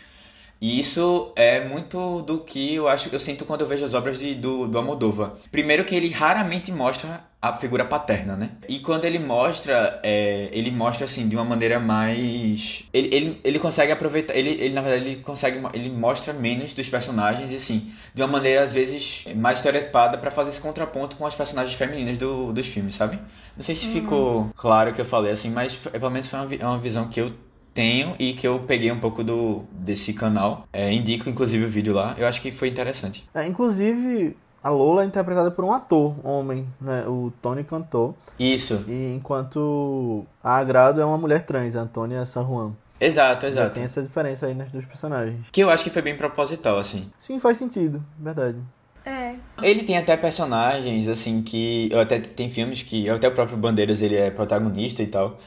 E 0.61 0.81
isso 0.81 1.33
é 1.37 1.65
muito 1.65 2.23
do 2.23 2.41
que 2.41 2.75
eu 2.75 2.89
acho 2.89 3.09
que 3.09 3.15
eu 3.15 3.21
sinto 3.21 3.45
quando 3.45 3.61
eu 3.61 3.67
vejo 3.67 3.85
as 3.85 3.95
obras 3.95 4.19
de, 4.19 4.35
do, 4.35 4.67
do 4.67 4.77
Almodóvar. 4.77 5.33
Primeiro 5.53 5.85
que 5.85 5.95
ele 5.95 6.11
raramente 6.11 6.73
mostra 6.73 7.29
a 7.41 7.57
figura 7.57 7.85
paterna, 7.85 8.35
né? 8.35 8.51
E 8.69 8.81
quando 8.81 9.05
ele 9.05 9.21
mostra, 9.21 10.01
é, 10.03 10.49
ele 10.51 10.73
mostra 10.73 11.05
assim 11.05 11.29
de 11.29 11.37
uma 11.37 11.45
maneira 11.45 11.79
mais, 11.79 12.83
ele, 12.93 13.15
ele, 13.15 13.41
ele 13.45 13.59
consegue 13.61 13.93
aproveitar, 13.93 14.35
ele, 14.35 14.51
ele 14.51 14.75
na 14.75 14.81
verdade 14.81 15.07
ele 15.07 15.23
consegue, 15.23 15.61
ele 15.73 15.89
mostra 15.89 16.33
menos 16.33 16.73
dos 16.73 16.89
personagens 16.89 17.53
e 17.53 17.57
assim 17.57 17.93
de 18.13 18.21
uma 18.21 18.27
maneira 18.27 18.65
às 18.65 18.75
vezes 18.75 19.25
mais 19.37 19.59
estereotipada 19.59 20.19
para 20.19 20.33
fazer 20.33 20.51
esse 20.51 20.61
contraponto 20.61 21.15
com 21.15 21.25
as 21.25 21.37
personagens 21.37 21.77
femininas 21.77 22.17
do, 22.17 22.53
dos 22.53 22.67
filmes, 22.67 22.97
sabe? 22.97 23.21
Não 23.57 23.63
sei 23.63 23.77
se 23.77 23.87
uhum. 23.87 23.93
ficou 23.93 24.51
claro 24.57 24.91
o 24.91 24.95
que 24.95 25.01
eu 25.01 25.07
falei 25.07 25.31
assim, 25.31 25.51
mas 25.51 25.77
pelo 25.77 26.11
menos 26.11 26.27
foi 26.27 26.41
uma, 26.41 26.55
é 26.57 26.67
uma 26.67 26.79
visão 26.79 27.07
que 27.07 27.21
eu 27.21 27.33
tenho 27.75 28.14
e 28.19 28.35
que 28.35 28.47
eu 28.47 28.61
peguei 28.61 28.91
um 28.91 28.99
pouco 28.99 29.23
do 29.23 29.64
desse 29.73 30.12
canal. 30.12 30.66
É, 30.73 30.93
indico 30.93 31.29
inclusive 31.29 31.64
o 31.64 31.69
vídeo 31.69 31.95
lá. 31.95 32.14
Eu 32.19 32.27
acho 32.27 32.41
que 32.41 32.51
foi 32.51 32.69
interessante. 32.69 33.29
É, 33.35 33.47
inclusive 33.47 34.37
a 34.62 34.71
Lola 34.71 35.03
é 35.03 35.07
interpretada 35.07 35.51
por 35.51 35.64
um 35.64 35.73
ator, 35.73 36.14
homem, 36.27 36.66
né? 36.81 37.07
O 37.07 37.33
Tony 37.41 37.64
Cantor. 37.64 38.14
Isso. 38.39 38.85
E 38.89 39.14
enquanto 39.14 40.27
a 40.43 40.57
Agrado 40.57 41.01
é 41.01 41.05
uma 41.05 41.19
mulher 41.19 41.45
trans, 41.45 41.77
a 41.77 41.83
Antônia 41.83 42.25
San 42.25 42.45
Juan. 42.45 42.73
Exato, 43.01 43.47
exato. 43.47 43.69
Já 43.69 43.71
tem 43.71 43.85
essa 43.85 44.03
diferença 44.03 44.47
aí 44.47 44.55
nas 44.55 44.71
duas 44.71 44.85
personagens. 44.85 45.47
Que 45.53 45.62
eu 45.62 45.71
acho 45.71 45.85
que 45.85 45.91
foi 45.91 46.03
bem 46.03 46.16
proposital, 46.16 46.79
assim. 46.79 47.09
Sim, 47.19 47.39
faz 47.39 47.57
sentido, 47.57 48.03
verdade. 48.19 48.59
É. 49.05 49.37
Ele 49.62 49.85
tem 49.85 49.97
até 49.97 50.16
personagens, 50.16 51.07
assim, 51.07 51.41
que. 51.43 51.91
Até 51.95 52.19
tem 52.19 52.49
filmes 52.49 52.83
que. 52.83 53.09
Até 53.09 53.29
o 53.29 53.33
próprio 53.33 53.57
Bandeiras 53.57 54.03
ele 54.03 54.16
é 54.16 54.31
protagonista 54.31 55.03
e 55.03 55.07
tal. 55.07 55.39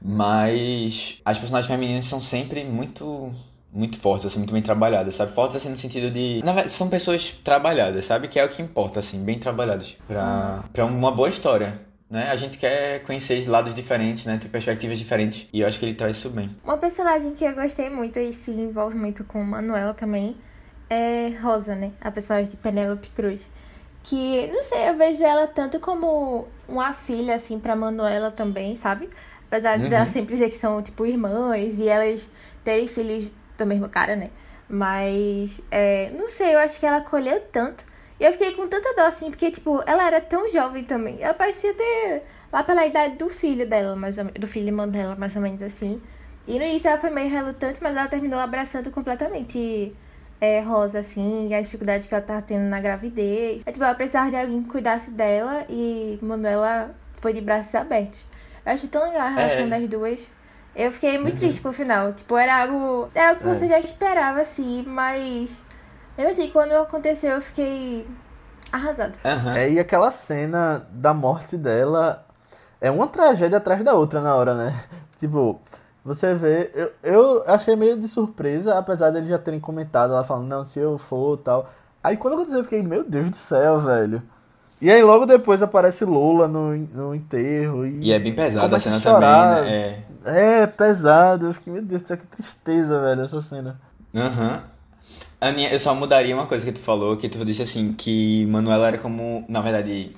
Mas 0.00 1.20
as 1.24 1.38
personagens 1.38 1.70
femininas 1.70 2.04
são 2.06 2.20
sempre 2.20 2.64
muito 2.64 3.32
muito 3.72 3.98
fortes, 3.98 4.26
assim, 4.26 4.38
muito 4.38 4.54
bem 4.54 4.62
trabalhadas, 4.62 5.14
sabe? 5.16 5.32
Fortes, 5.32 5.56
assim, 5.56 5.68
no 5.68 5.76
sentido 5.76 6.10
de... 6.10 6.40
Na 6.42 6.52
verdade, 6.52 6.72
são 6.72 6.88
pessoas 6.88 7.32
trabalhadas, 7.44 8.06
sabe? 8.06 8.26
Que 8.26 8.40
é 8.40 8.44
o 8.44 8.48
que 8.48 8.62
importa, 8.62 9.00
assim, 9.00 9.22
bem 9.22 9.38
trabalhadas. 9.38 9.98
Pra, 10.08 10.64
pra 10.72 10.86
uma 10.86 11.12
boa 11.12 11.28
história, 11.28 11.78
né? 12.08 12.30
A 12.30 12.36
gente 12.36 12.56
quer 12.56 13.02
conhecer 13.02 13.46
lados 13.46 13.74
diferentes, 13.74 14.24
né? 14.24 14.38
Ter 14.38 14.48
perspectivas 14.48 14.98
diferentes. 14.98 15.46
E 15.52 15.60
eu 15.60 15.68
acho 15.68 15.78
que 15.78 15.84
ele 15.84 15.94
traz 15.94 16.16
isso 16.16 16.30
bem. 16.30 16.48
Uma 16.64 16.78
personagem 16.78 17.34
que 17.34 17.44
eu 17.44 17.54
gostei 17.54 17.90
muito 17.90 18.18
e 18.18 18.32
se 18.32 18.50
envolve 18.50 18.96
muito 18.96 19.24
com 19.24 19.44
Manuela 19.44 19.92
também 19.92 20.36
é 20.88 21.28
Rosa, 21.42 21.74
né? 21.74 21.92
A 22.00 22.10
personagem 22.10 22.50
de 22.50 22.56
Penélope 22.56 23.08
Cruz. 23.10 23.46
Que, 24.02 24.46
não 24.46 24.62
sei, 24.62 24.88
eu 24.88 24.96
vejo 24.96 25.22
ela 25.22 25.46
tanto 25.48 25.80
como 25.80 26.46
uma 26.66 26.94
filha, 26.94 27.34
assim, 27.34 27.58
pra 27.58 27.76
Manuela 27.76 28.30
também, 28.30 28.74
sabe? 28.74 29.10
Apesar 29.46 29.78
uhum. 29.78 29.88
dela 29.88 30.06
sempre 30.06 30.34
dizer 30.34 30.50
que 30.50 30.56
são, 30.56 30.82
tipo, 30.82 31.06
irmãs 31.06 31.78
e 31.78 31.88
elas 31.88 32.28
terem 32.64 32.86
filhos 32.86 33.30
do 33.56 33.66
mesmo 33.66 33.88
cara, 33.88 34.16
né? 34.16 34.30
Mas, 34.68 35.60
é, 35.70 36.10
não 36.10 36.28
sei, 36.28 36.54
eu 36.54 36.58
acho 36.58 36.78
que 36.80 36.86
ela 36.86 36.98
acolheu 36.98 37.40
tanto. 37.52 37.84
E 38.18 38.24
eu 38.24 38.32
fiquei 38.32 38.52
com 38.54 38.66
tanta 38.66 38.94
dó, 38.94 39.06
assim, 39.06 39.30
porque, 39.30 39.50
tipo, 39.50 39.82
ela 39.86 40.06
era 40.06 40.20
tão 40.20 40.48
jovem 40.50 40.82
também. 40.84 41.18
Ela 41.20 41.34
parecia 41.34 41.72
ter 41.74 42.22
lá 42.52 42.62
pela 42.62 42.86
idade 42.86 43.16
do 43.16 43.28
filho 43.28 43.68
dela, 43.68 43.94
mais 43.94 44.18
ou, 44.18 44.24
do 44.24 44.46
filho 44.46 44.68
irmão 44.68 44.88
dela, 44.88 45.14
mais 45.16 45.36
ou 45.36 45.42
menos 45.42 45.62
assim. 45.62 46.00
E 46.46 46.58
no 46.58 46.64
início 46.64 46.88
ela 46.88 46.98
foi 46.98 47.10
meio 47.10 47.28
relutante, 47.28 47.78
mas 47.82 47.96
ela 47.96 48.08
terminou 48.08 48.38
abraçando 48.38 48.90
completamente 48.90 49.94
é, 50.40 50.60
Rosa, 50.60 51.00
assim, 51.00 51.52
as 51.54 51.66
dificuldades 51.66 52.06
que 52.06 52.14
ela 52.14 52.24
tava 52.24 52.42
tendo 52.42 52.68
na 52.68 52.80
gravidez. 52.80 53.62
É, 53.66 53.72
tipo, 53.72 53.84
ela 53.84 53.94
precisava 53.94 54.30
de 54.30 54.36
alguém 54.36 54.62
que 54.62 54.68
cuidasse 54.68 55.10
dela 55.10 55.64
e 55.68 56.18
Manuela 56.22 56.94
foi 57.20 57.32
de 57.32 57.40
braços 57.40 57.74
abertos. 57.74 58.24
Eu 58.66 58.72
acho 58.72 58.88
tão 58.88 59.04
legal 59.04 59.28
a 59.28 59.30
relação 59.30 59.66
é. 59.66 59.68
das 59.68 59.88
duas. 59.88 60.26
Eu 60.74 60.92
fiquei 60.92 61.16
muito 61.16 61.34
uhum. 61.34 61.40
triste 61.40 61.62
pro 61.62 61.72
final. 61.72 62.12
Tipo, 62.12 62.36
era 62.36 62.62
algo. 62.62 63.08
Era 63.14 63.30
algo 63.30 63.40
que 63.40 63.46
você 63.46 63.64
é. 63.66 63.68
já 63.68 63.78
esperava, 63.78 64.40
assim, 64.40 64.84
mas. 64.86 65.62
Mesmo 66.18 66.32
assim, 66.32 66.50
quando 66.50 66.72
aconteceu, 66.72 67.36
eu 67.36 67.40
fiquei 67.40 68.06
arrasado. 68.72 69.16
Uhum. 69.24 69.52
É, 69.52 69.70
e 69.70 69.78
aquela 69.78 70.10
cena 70.10 70.86
da 70.90 71.14
morte 71.14 71.56
dela 71.56 72.26
é 72.80 72.90
uma 72.90 73.06
tragédia 73.06 73.58
atrás 73.58 73.82
da 73.84 73.94
outra 73.94 74.20
na 74.20 74.34
hora, 74.34 74.54
né? 74.54 74.74
Tipo, 75.18 75.60
você 76.04 76.34
vê. 76.34 76.70
Eu, 76.74 76.92
eu 77.02 77.44
achei 77.46 77.74
meio 77.74 77.98
de 77.98 78.06
surpresa, 78.06 78.78
apesar 78.78 79.10
de 79.10 79.18
eles 79.18 79.30
já 79.30 79.38
terem 79.38 79.60
comentado, 79.60 80.12
ela 80.12 80.24
falando, 80.24 80.46
não, 80.46 80.64
se 80.64 80.78
eu 80.78 80.98
for 80.98 81.38
tal. 81.38 81.70
Aí 82.04 82.16
quando 82.16 82.34
aconteceu, 82.34 82.60
eu 82.60 82.64
fiquei, 82.64 82.82
meu 82.82 83.02
Deus 83.02 83.30
do 83.30 83.36
céu, 83.36 83.80
velho. 83.80 84.22
E 84.80 84.90
aí 84.90 85.02
logo 85.02 85.24
depois 85.24 85.62
aparece 85.62 86.04
Lula 86.04 86.46
no, 86.46 86.76
no 86.76 87.14
enterro. 87.14 87.86
E, 87.86 88.00
e 88.08 88.12
é 88.12 88.18
bem 88.18 88.34
pesada 88.34 88.76
a 88.76 88.78
cena 88.78 89.00
também, 89.00 89.20
né? 89.28 90.02
É. 90.24 90.62
é, 90.62 90.66
pesado. 90.66 91.46
Eu 91.46 91.54
fiquei, 91.54 91.72
meu 91.72 91.82
Deus 91.82 92.02
do 92.02 92.08
céu, 92.08 92.16
que 92.18 92.26
tristeza, 92.26 93.00
velho, 93.00 93.22
essa 93.22 93.40
cena. 93.40 93.80
Aham. 94.14 94.52
Uhum. 94.54 94.60
Aninha, 95.40 95.70
eu 95.70 95.78
só 95.78 95.94
mudaria 95.94 96.34
uma 96.34 96.46
coisa 96.46 96.64
que 96.64 96.72
tu 96.72 96.80
falou, 96.80 97.16
que 97.16 97.28
tu 97.28 97.44
disse 97.44 97.62
assim, 97.62 97.92
que 97.92 98.46
Manuela 98.46 98.88
era 98.88 98.98
como, 98.98 99.44
na 99.48 99.60
verdade, 99.60 100.16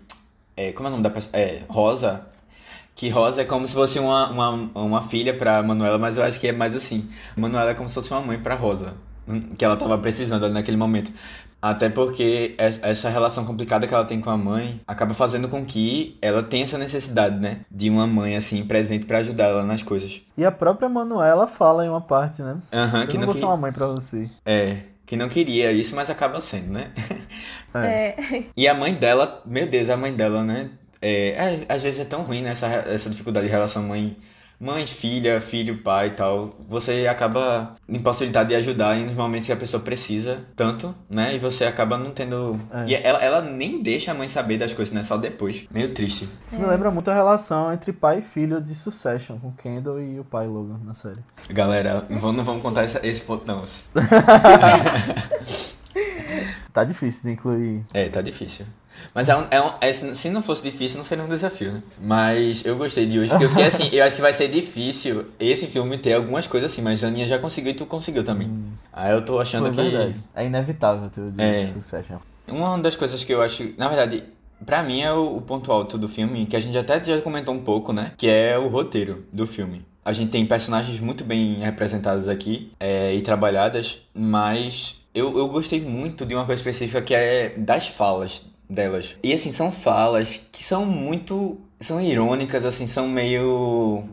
é, 0.57 0.71
como 0.73 0.87
é 0.87 0.91
o 0.91 0.93
nome 0.93 1.03
da 1.03 1.11
pessoa? 1.11 1.37
É, 1.37 1.63
Rosa, 1.69 2.23
Que 2.95 3.09
Rosa 3.09 3.43
é 3.43 3.45
como 3.45 3.67
se 3.67 3.75
fosse 3.75 3.99
uma, 3.99 4.31
uma, 4.31 4.51
uma 4.75 5.03
filha 5.03 5.33
pra 5.37 5.63
Manuela, 5.63 5.99
mas 5.99 6.17
eu 6.17 6.23
acho 6.23 6.39
que 6.41 6.49
é 6.49 6.53
mais 6.53 6.75
assim. 6.75 7.09
Manuela 7.37 7.71
é 7.71 7.75
como 7.75 7.89
se 7.89 7.95
fosse 7.97 8.11
uma 8.13 8.21
mãe 8.21 8.39
pra 8.39 8.55
Rosa. 8.55 8.95
hum, 9.29 9.41
Que 9.57 9.65
ela 9.65 9.77
tava 9.77 9.99
precisando 9.99 10.45
ali 10.45 10.55
naquele 10.55 10.77
momento. 10.77 11.13
Até 11.61 11.89
porque 11.89 12.55
es- 12.59 12.79
essa 12.83 13.09
relação 13.09 13.45
complicada 13.45 13.87
que 13.87 13.93
ela 13.93 14.05
tem 14.05 14.21
com 14.21 14.31
a 14.31 14.37
mãe 14.37 14.81
acaba 14.87 15.13
fazendo 15.13 15.49
com 15.49 15.65
que 15.65 16.17
ela 16.23 16.43
tenha 16.43 16.65
essa 16.65 16.79
necessidade, 16.79 17.39
né? 17.41 17.61
De 17.71 17.91
uma 17.91 18.07
mãe, 18.07 18.37
assim, 18.37 18.65
presente 18.65 19.05
pra 19.07 19.19
ajudar 19.19 19.47
ela 19.47 19.65
nas 19.65 19.83
coisas. 19.83 20.23
E 20.37 20.45
a 20.45 20.53
própria 20.53 20.89
Manuela 20.89 21.47
fala 21.49 21.85
em 21.85 21.89
uma 21.89 22.01
parte, 22.01 22.43
né? 22.43 22.59
Aham, 22.73 23.03
Eu 23.03 23.09
que 23.09 23.19
não 23.19 23.25
vou 23.27 23.35
que... 23.35 23.41
ser 23.41 23.47
uma 23.47 23.57
mãe 23.57 23.73
pra 23.73 23.87
você. 23.87 24.31
É, 24.47 24.79
que 25.05 25.17
não 25.17 25.29
queria 25.29 25.73
isso, 25.73 25.97
mas 25.97 26.09
acaba 26.11 26.41
sendo, 26.41 26.73
né? 26.73 26.91
É. 27.75 28.45
E 28.57 28.67
a 28.67 28.75
mãe 28.75 28.95
dela, 28.95 29.43
meu 29.45 29.67
Deus, 29.67 29.91
a 29.91 29.97
mãe 29.97 30.13
dela, 30.13 30.43
né? 30.43 30.71
É, 31.03 31.29
é, 31.31 31.67
às 31.69 31.83
vezes 31.83 32.01
é 32.01 32.05
tão 32.05 32.23
ruim, 32.23 32.41
né? 32.41 32.51
Essa, 32.51 32.67
essa 32.67 33.11
dificuldade 33.11 33.47
de 33.47 33.53
relação 33.53 33.83
mãe, 33.83 34.17
mãe, 34.61 34.87
filha, 34.87 35.41
filho, 35.41 35.83
pai 35.83 36.09
e 36.09 36.11
tal. 36.11 36.57
Você 36.67 37.07
acaba 37.07 37.77
impossibilitado 37.89 38.49
de 38.49 38.55
ajudar 38.57 38.97
em 38.99 39.05
nos 39.05 39.15
momentos 39.15 39.47
que 39.47 39.53
a 39.53 39.57
pessoa 39.57 39.83
precisa 39.83 40.45
tanto, 40.57 40.95
né? 41.09 41.35
E 41.35 41.39
você 41.39 41.65
acaba 41.65 41.97
não 41.97 42.11
tendo. 42.11 42.59
É. 42.73 42.87
E 42.89 42.95
ela, 42.95 43.23
ela 43.23 43.41
nem 43.41 43.83
deixa 43.83 44.11
a 44.11 44.15
mãe 44.15 44.29
saber 44.29 44.59
das 44.59 44.75
coisas, 44.75 44.93
né? 44.95 45.03
Só 45.03 45.17
depois. 45.17 45.65
Meio 45.71 45.95
triste. 45.95 46.29
Isso 46.51 46.61
me 46.61 46.67
lembra 46.67 46.91
muito 46.91 47.11
a 47.11 47.15
relação 47.15 47.73
entre 47.73 47.93
pai 47.93 48.19
e 48.19 48.23
filho 48.23 48.61
de 48.61 48.75
Succession, 48.75 49.39
com 49.39 49.53
Kendall 49.53 50.01
e 50.01 50.19
o 50.21 50.25
pai 50.25 50.47
Logan 50.47 50.81
na 50.85 50.95
série. 50.95 51.21
Galera, 51.51 52.05
não 52.09 52.19
vamos, 52.19 52.37
não 52.37 52.45
vamos 52.45 52.63
contar 52.63 52.83
essa- 52.85 53.01
esse 53.07 53.21
ponto, 53.23 53.47
não. 53.47 53.65
Tá 56.73 56.85
difícil 56.85 57.23
de 57.25 57.31
incluir. 57.33 57.85
É, 57.93 58.09
tá 58.09 58.21
difícil. 58.21 58.65
Mas 59.15 59.29
é 59.29 59.37
um, 59.37 59.45
é 59.51 59.61
um- 59.61 59.73
é- 59.81 59.93
se 59.93 60.31
não 60.31 60.43
fosse 60.43 60.63
difícil, 60.63 60.99
não 60.99 61.05
seria 61.05 61.25
um 61.25 61.29
desafio, 61.29 61.73
né? 61.73 61.83
Mas 62.01 62.65
eu 62.65 62.77
gostei 62.77 63.07
de 63.07 63.19
hoje, 63.19 63.31
porque 63.31 63.45
eu 63.45 63.49
fiquei 63.51 63.65
assim, 63.65 63.89
eu 63.93 64.05
acho 64.05 64.17
que 64.17 64.23
vai 64.23 64.33
ser 64.33 64.49
difícil 64.49 65.27
esse 65.39 65.67
filme 65.67 65.99
ter 65.99 66.15
algumas 66.15 66.47
coisas 66.47 66.71
assim, 66.73 66.83
mas 66.83 67.03
a 67.05 67.09
Aninha 67.09 67.27
já 67.27 67.39
conseguiu 67.39 67.73
e 67.73 67.75
tu 67.75 67.87
conseguiu 67.87 68.25
também. 68.25 68.51
Aí 68.93 69.13
eu 69.13 69.23
tô 69.25 69.39
achando 69.41 69.73
Foi 69.73 69.85
que. 69.85 69.91
verdade. 69.91 70.15
É 70.35 70.45
inevitável 70.47 71.09
ter 71.11 71.21
o 71.21 71.33
É. 71.39 71.67
Succession. 71.75 72.19
Uma 72.47 72.79
das 72.79 72.97
coisas 72.97 73.23
que 73.25 73.33
eu 73.33 73.43
acho, 73.43 73.71
na 73.77 73.89
verdade, 73.89 74.25
pra 74.65 74.83
mim 74.83 75.01
é 75.03 75.13
o, 75.13 75.37
o 75.37 75.41
ponto 75.43 75.71
alto 75.71 75.99
do 75.99 76.09
filme, 76.09 76.47
que 76.47 76.57
a 76.57 76.61
gente 76.61 76.77
até 76.79 77.03
já 77.05 77.21
comentou 77.21 77.55
um 77.55 77.61
pouco, 77.61 77.93
né? 77.93 78.13
Que 78.17 78.29
é 78.29 78.59
o 78.59 78.69
roteiro 78.69 79.25
do 79.33 79.47
filme. 79.47 79.85
A 80.05 80.13
gente 80.15 80.31
tem 80.31 80.47
personagens 80.47 80.99
muito 81.01 81.23
bem 81.23 81.57
representadas 81.57 82.29
aqui 82.29 82.73
é, 82.81 83.15
e 83.15 83.21
trabalhadas, 83.21 83.99
mas 84.15 84.97
eu, 85.15 85.37
eu 85.37 85.49
gostei 85.49 85.81
muito 85.83 86.25
de 86.25 86.35
uma 86.35 86.47
coisa 86.47 86.59
específica 86.61 87.03
que 87.03 87.15
é 87.15 87.53
das 87.59 87.89
falas 87.89 88.43
delas. 88.69 89.17
E 89.23 89.33
assim, 89.33 89.53
são 89.53 89.71
falas 89.73 90.41
que 90.53 90.65
são 90.65 90.85
muito. 90.85 91.59
são 91.81 92.01
irônicas, 92.01 92.65
assim, 92.67 92.87
são 92.87 93.09
meio. 93.09 94.05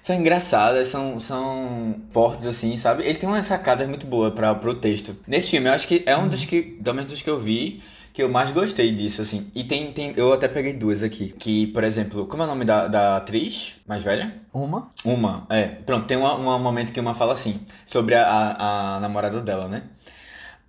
São 0.00 0.16
engraçadas, 0.16 0.88
são, 0.88 1.20
são 1.20 1.94
fortes, 2.10 2.44
assim, 2.46 2.76
sabe? 2.76 3.04
Ele 3.04 3.16
tem 3.18 3.28
umas 3.28 3.46
sacadas 3.46 3.88
muito 3.88 4.04
boas 4.06 4.34
para 4.34 4.52
pro 4.54 4.74
texto. 4.74 5.16
Nesse 5.28 5.50
filme, 5.50 5.68
eu 5.68 5.72
acho 5.74 5.86
que 5.86 6.02
é 6.06 6.16
um 6.16 6.28
dos 6.28 6.44
que, 6.44 6.60
pelo 6.60 6.96
menos 6.96 7.12
dos 7.12 7.22
que 7.22 7.30
eu 7.30 7.38
vi, 7.38 7.80
que 8.12 8.20
eu 8.20 8.28
mais 8.28 8.50
gostei 8.50 8.90
disso, 8.92 9.22
assim. 9.22 9.46
E 9.54 9.62
tem, 9.62 9.92
tem 9.92 10.12
eu 10.16 10.32
até 10.32 10.48
peguei 10.48 10.72
duas 10.72 11.04
aqui. 11.04 11.28
Que, 11.38 11.68
por 11.68 11.84
exemplo, 11.84 12.26
como 12.26 12.42
é 12.42 12.46
o 12.46 12.48
nome 12.48 12.64
da, 12.64 12.88
da 12.88 13.16
atriz 13.16 13.74
mais 13.86 14.02
velha? 14.02 14.34
Uma? 14.52 14.90
Uma, 15.04 15.46
é. 15.48 15.66
Pronto, 15.68 16.04
tem 16.06 16.16
uma- 16.16 16.34
um 16.36 16.58
momento 16.58 16.92
que 16.92 16.98
uma 17.00 17.14
fala 17.14 17.32
assim, 17.34 17.60
sobre 17.86 18.14
a, 18.16 18.24
a, 18.26 18.96
a 18.96 19.00
namorada 19.00 19.40
dela, 19.40 19.68
né? 19.68 19.82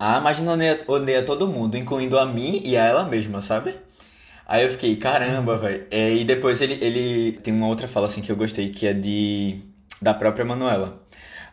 Ah, 0.06 0.20
mas 0.20 0.38
não 0.38 0.52
odeia, 0.52 0.80
odeia 0.86 1.22
todo 1.22 1.48
mundo, 1.48 1.78
incluindo 1.78 2.18
a 2.18 2.26
mim 2.26 2.60
e 2.62 2.76
a 2.76 2.84
ela 2.84 3.04
mesma, 3.06 3.40
sabe? 3.40 3.74
Aí 4.46 4.62
eu 4.62 4.68
fiquei, 4.68 4.96
caramba, 4.96 5.56
velho. 5.56 5.86
É, 5.90 6.12
e 6.12 6.24
depois 6.24 6.60
ele, 6.60 6.74
ele 6.84 7.32
tem 7.42 7.54
uma 7.54 7.68
outra 7.68 7.88
fala 7.88 8.06
assim 8.06 8.20
que 8.20 8.30
eu 8.30 8.36
gostei, 8.36 8.68
que 8.68 8.86
é 8.86 8.92
de 8.92 9.60
da 10.02 10.12
própria 10.12 10.44
Manuela. 10.44 11.02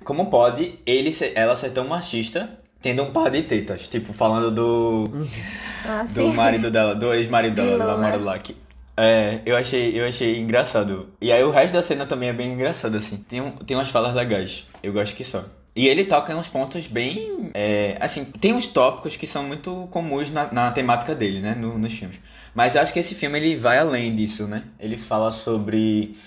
Como 0.04 0.30
pode 0.30 0.78
ele 0.86 1.14
ser, 1.14 1.32
ela 1.34 1.56
ser 1.56 1.70
tão 1.70 1.88
machista 1.88 2.50
tendo 2.82 3.04
um 3.04 3.12
par 3.12 3.30
de 3.30 3.42
tetas? 3.44 3.88
Tipo, 3.88 4.12
falando 4.12 4.52
do 4.52 5.10
Ah, 5.88 6.04
do 6.04 6.14
sim. 6.14 6.34
marido 6.34 6.70
dela, 6.70 6.94
do 6.94 7.14
ex-marido 7.14 7.56
dela, 7.56 7.98
né? 8.00 8.18
lá. 8.18 8.38
Que, 8.38 8.58
é, 8.98 9.40
eu 9.46 9.56
achei, 9.56 9.98
eu 9.98 10.06
achei 10.06 10.38
engraçado. 10.42 11.08
E 11.22 11.32
aí 11.32 11.42
o 11.42 11.52
resto 11.52 11.74
da 11.74 11.82
cena 11.82 12.06
também 12.06 12.28
é 12.28 12.34
bem 12.34 12.52
engraçado, 12.52 12.98
assim. 12.98 13.16
Tem, 13.16 13.40
um, 13.40 13.52
tem 13.52 13.78
umas 13.78 13.90
falas 13.90 14.14
legais. 14.14 14.68
Eu 14.84 14.92
gosto 14.92 15.16
que 15.16 15.24
só. 15.24 15.46
E 15.76 15.88
ele 15.88 16.04
toca 16.06 16.34
em 16.34 16.36
uns 16.36 16.50
pontos 16.50 16.88
bem. 16.88 17.50
é, 17.54 17.98
assim, 18.00 18.26
tem 18.26 18.54
uns 18.54 18.68
tópicos 18.68 19.16
que 19.16 19.26
são 19.26 19.44
muito 19.44 19.88
comuns 19.92 20.30
na, 20.30 20.52
na 20.52 20.72
temática 20.72 21.16
dele, 21.16 21.40
né? 21.40 21.56
no- 21.56 21.78
nos 21.78 21.94
filmes. 21.94 22.20
Mas 22.54 22.76
eu 22.76 22.82
acho 22.82 22.92
que 22.92 23.00
esse 23.00 23.16
filme 23.16 23.38
ele 23.40 23.56
vai 23.56 23.78
além 23.78 24.14
disso, 24.14 24.46
né? 24.48 24.64
Ele 24.80 24.98
fala 24.98 25.32
sobre 25.32 26.18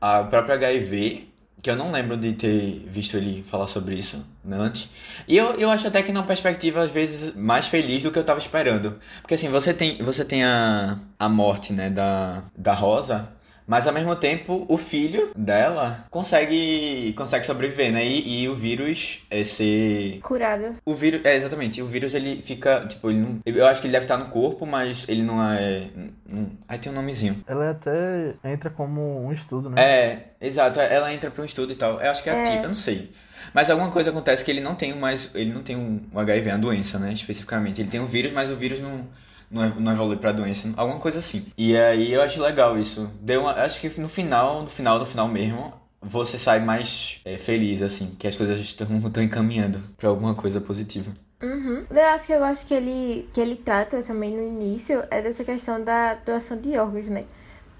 a 0.00 0.24
própria 0.24 0.54
HIV, 0.56 1.28
que 1.62 1.70
eu 1.70 1.76
não 1.76 1.92
lembro 1.92 2.16
de 2.16 2.32
ter 2.32 2.84
visto 2.88 3.16
ele 3.16 3.42
falar 3.44 3.66
sobre 3.68 3.94
isso 3.94 4.24
né, 4.44 4.56
antes. 4.58 4.88
E 5.28 5.36
eu, 5.36 5.52
eu 5.54 5.70
acho 5.70 5.86
até 5.86 6.02
que 6.02 6.10
numa 6.12 6.24
perspectiva, 6.26 6.82
às 6.82 6.90
vezes, 6.90 7.34
mais 7.36 7.66
feliz 7.68 8.02
do 8.02 8.10
que 8.10 8.18
eu 8.18 8.24
tava 8.24 8.40
esperando. 8.40 8.98
Porque 9.20 9.34
assim, 9.34 9.48
você 9.50 9.72
tem, 9.74 9.98
você 10.02 10.24
tem 10.24 10.42
a, 10.44 10.98
a 11.18 11.28
morte, 11.28 11.72
né, 11.72 11.90
da, 11.90 12.42
da 12.56 12.74
Rosa, 12.74 13.28
mas 13.70 13.86
ao 13.86 13.92
mesmo 13.94 14.16
tempo 14.16 14.64
o 14.68 14.76
filho 14.76 15.30
dela 15.36 16.04
consegue, 16.10 17.12
consegue 17.16 17.46
sobreviver, 17.46 17.92
né? 17.92 18.04
E, 18.04 18.42
e 18.42 18.48
o 18.48 18.54
vírus 18.56 19.20
é 19.30 19.44
ser 19.44 20.18
Curado. 20.22 20.74
o 20.84 20.92
vírus, 20.92 21.20
é 21.22 21.36
exatamente, 21.36 21.80
o 21.80 21.86
vírus 21.86 22.12
ele 22.14 22.42
fica, 22.42 22.84
tipo, 22.88 23.08
ele 23.10 23.20
não, 23.20 23.38
eu 23.46 23.64
acho 23.68 23.80
que 23.80 23.86
ele 23.86 23.92
deve 23.92 24.06
estar 24.06 24.16
no 24.16 24.24
corpo, 24.26 24.66
mas 24.66 25.06
ele 25.08 25.22
não 25.22 25.40
é, 25.40 25.84
não, 26.28 26.50
aí 26.68 26.78
tem 26.78 26.90
um 26.90 26.94
nomezinho. 26.96 27.44
Ela 27.46 27.70
até 27.70 28.34
entra 28.42 28.70
como 28.70 29.24
um 29.24 29.32
estudo, 29.32 29.70
né? 29.70 29.80
É, 29.80 30.18
exato, 30.40 30.80
ela 30.80 31.12
entra 31.14 31.30
para 31.30 31.40
um 31.42 31.46
estudo 31.46 31.72
e 31.72 31.76
tal. 31.76 32.00
Eu 32.00 32.10
acho 32.10 32.24
que 32.24 32.28
é 32.28 32.32
É. 32.32 32.42
ativo, 32.42 32.64
eu 32.64 32.68
não 32.70 32.76
sei. 32.76 33.12
Mas 33.54 33.70
alguma 33.70 33.92
coisa 33.92 34.10
acontece 34.10 34.44
que 34.44 34.50
ele 34.50 34.60
não 34.60 34.74
tem 34.74 34.92
mais, 34.96 35.30
ele 35.32 35.52
não 35.52 35.62
tem 35.62 35.76
um, 35.76 36.00
um 36.12 36.18
HIV, 36.18 36.50
a 36.50 36.56
doença, 36.56 36.98
né, 36.98 37.12
especificamente. 37.12 37.80
Ele 37.80 37.88
tem 37.88 38.00
um 38.00 38.06
vírus, 38.06 38.32
mas 38.32 38.50
o 38.50 38.56
vírus 38.56 38.80
não 38.80 39.06
não, 39.50 39.64
ev- 39.64 39.78
não 39.80 39.92
evolui 39.92 40.16
pra 40.16 40.32
doença, 40.32 40.68
alguma 40.76 40.98
coisa 41.00 41.18
assim. 41.18 41.44
E 41.56 41.76
aí 41.76 42.12
eu 42.12 42.22
acho 42.22 42.40
legal 42.40 42.78
isso. 42.78 43.10
Deu 43.20 43.40
uma, 43.42 43.52
acho 43.52 43.80
que 43.80 44.00
no 44.00 44.08
final, 44.08 44.62
no 44.62 44.68
final, 44.68 44.98
no 44.98 45.06
final 45.06 45.28
mesmo, 45.28 45.72
você 46.00 46.38
sai 46.38 46.60
mais 46.60 47.20
é, 47.24 47.36
feliz, 47.36 47.82
assim, 47.82 48.14
que 48.18 48.26
as 48.26 48.36
coisas 48.36 48.58
estão, 48.58 48.86
estão 49.06 49.22
encaminhando 49.22 49.80
pra 49.96 50.08
alguma 50.08 50.34
coisa 50.34 50.60
positiva. 50.60 51.10
Uhum. 51.42 51.84
Eu 51.90 52.04
acho 52.08 52.26
que 52.26 52.32
eu 52.32 52.38
gosto 52.38 52.66
que 52.66 52.74
ele, 52.74 53.28
que 53.32 53.40
ele 53.40 53.56
trata 53.56 54.02
também 54.02 54.36
no 54.36 54.42
início 54.42 55.02
é 55.10 55.22
dessa 55.22 55.42
questão 55.42 55.82
da 55.82 56.14
doação 56.14 56.58
de 56.58 56.76
órgãos, 56.78 57.06
né? 57.06 57.24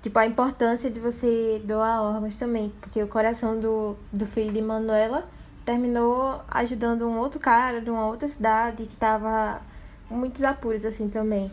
Tipo, 0.03 0.19
a 0.19 0.27
importância 0.27 0.91
de 0.91 0.99
você 0.99 1.61
doar 1.65 2.03
órgãos 2.03 2.37
também. 2.37 2.73
Porque 2.81 3.03
o 3.03 3.07
coração 3.07 3.61
do, 3.61 3.97
do 4.11 4.27
filho 4.27 4.51
de 4.51 4.63
Manuela 4.63 5.29
terminou 5.65 6.41
ajudando 6.51 7.07
um 7.07 7.19
outro 7.19 7.39
cara 7.39 7.83
de 7.83 7.91
uma 7.91 8.07
outra 8.07 8.29
cidade 8.31 8.87
que 8.87 8.97
tava 8.97 9.61
muitos 10.11 10.43
apuros, 10.43 10.87
assim, 10.87 11.09
também. 11.11 11.53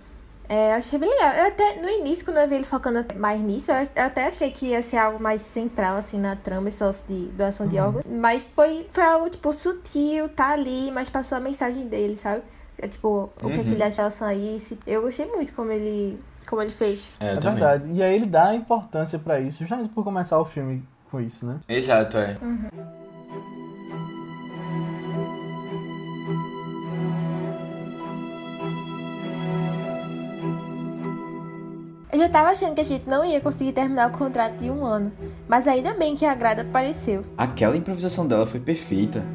É, 0.49 0.71
eu 0.71 0.75
achei 0.75 0.97
bem 0.97 1.09
legal. 1.09 1.33
Eu 1.33 1.47
até, 1.47 1.75
no 1.81 1.89
início, 1.89 2.23
quando 2.23 2.37
eu 2.37 2.47
vi 2.47 2.55
ele 2.55 2.63
focando 2.63 3.05
mais 3.17 3.39
nisso, 3.41 3.71
eu 3.71 4.03
até 4.03 4.27
achei 4.27 4.49
que 4.51 4.67
ia 4.67 4.81
ser 4.81 4.97
algo 4.97 5.21
mais 5.21 5.41
central, 5.41 5.97
assim, 5.97 6.17
na 6.19 6.35
trama, 6.35 6.69
esse 6.69 6.79
negócio 6.81 7.03
de 7.07 7.25
doação 7.27 7.67
de 7.67 7.77
órgãos. 7.79 8.03
Mas 8.09 8.43
foi, 8.55 8.87
foi 8.91 9.03
algo, 9.03 9.29
tipo, 9.29 9.51
sutil, 9.51 10.29
tá 10.29 10.51
ali, 10.51 10.89
mas 10.91 11.09
passou 11.09 11.37
a 11.37 11.41
mensagem 11.41 11.87
dele, 11.87 12.15
sabe? 12.17 12.43
É, 12.77 12.87
tipo, 12.87 13.29
o 13.41 13.47
que, 13.49 13.53
é 13.53 13.63
que 13.63 13.69
Uhum. 13.69 13.73
ele 13.73 13.83
acha 13.83 13.95
em 13.95 13.97
relação 13.97 14.27
a 14.27 14.33
isso. 14.33 14.77
Eu 14.87 15.01
gostei 15.01 15.25
muito 15.25 15.51
como 15.53 15.71
ele, 15.71 16.17
como 16.47 16.61
ele 16.61 16.71
fez. 16.71 17.11
É, 17.19 17.33
É 17.33 17.39
verdade. 17.39 17.91
E 17.91 18.01
aí 18.01 18.15
ele 18.15 18.25
dá 18.27 18.53
importância 18.55 19.17
pra 19.19 19.39
isso, 19.39 19.65
já 19.65 19.77
por 19.93 20.03
começar 20.03 20.39
o 20.39 20.45
filme 20.45 20.83
com 21.11 21.19
isso, 21.19 21.45
né? 21.45 21.59
Exato, 21.67 22.17
é. 22.17 22.37
Eu 32.11 32.19
já 32.19 32.29
tava 32.29 32.49
achando 32.49 32.73
que 32.73 32.81
a 32.81 32.85
gente 32.85 33.07
não 33.07 33.25
ia 33.25 33.41
conseguir 33.41 33.73
terminar 33.73 34.09
o 34.09 34.17
contrato 34.17 34.57
de 34.57 34.71
um 34.71 34.85
ano. 34.85 35.11
Mas 35.47 35.67
ainda 35.67 35.93
bem 35.93 36.15
que 36.15 36.25
a 36.25 36.33
grada 36.33 36.61
apareceu. 36.61 37.25
Aquela 37.37 37.75
improvisação 37.75 38.25
dela 38.25 38.47
foi 38.47 38.61
perfeita. 38.61 39.25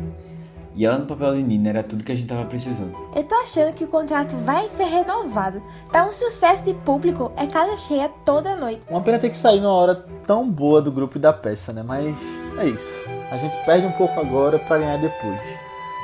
E 0.75 0.87
ela 0.87 0.97
no 0.97 1.05
papel 1.05 1.35
de 1.35 1.43
Nina 1.43 1.69
era 1.69 1.83
tudo 1.83 2.03
que 2.03 2.11
a 2.11 2.15
gente 2.15 2.29
tava 2.29 2.47
precisando. 2.47 2.97
Eu 3.15 3.23
tô 3.25 3.35
achando 3.35 3.75
que 3.75 3.85
o 3.85 3.89
contrato 3.89 4.37
vai 4.39 4.71
ser 4.71 4.85
renovado. 4.85 5.63
Tá 5.91 6.07
um 6.07 6.13
sucesso 6.13 6.65
de 6.65 6.73
público, 6.73 7.31
é 7.37 7.47
casa 7.47 7.77
cheia 7.77 8.09
toda 8.25 8.57
noite. 8.57 8.81
Uma 8.89 9.03
pena 9.03 9.19
ter 9.19 9.29
que 9.29 9.37
sair 9.37 9.61
numa 9.61 9.75
hora 9.75 9.95
tão 10.27 10.51
boa 10.51 10.81
do 10.81 10.91
grupo 10.91 11.19
e 11.19 11.21
da 11.21 11.33
peça, 11.33 11.75
né? 11.75 11.83
Mas 11.83 12.17
é 12.59 12.67
isso. 12.69 13.01
A 13.31 13.37
gente 13.37 13.55
perde 13.67 13.87
um 13.87 13.93
pouco 13.93 14.19
agora 14.19 14.59
pra 14.59 14.79
ganhar 14.79 14.97
depois. 14.97 15.41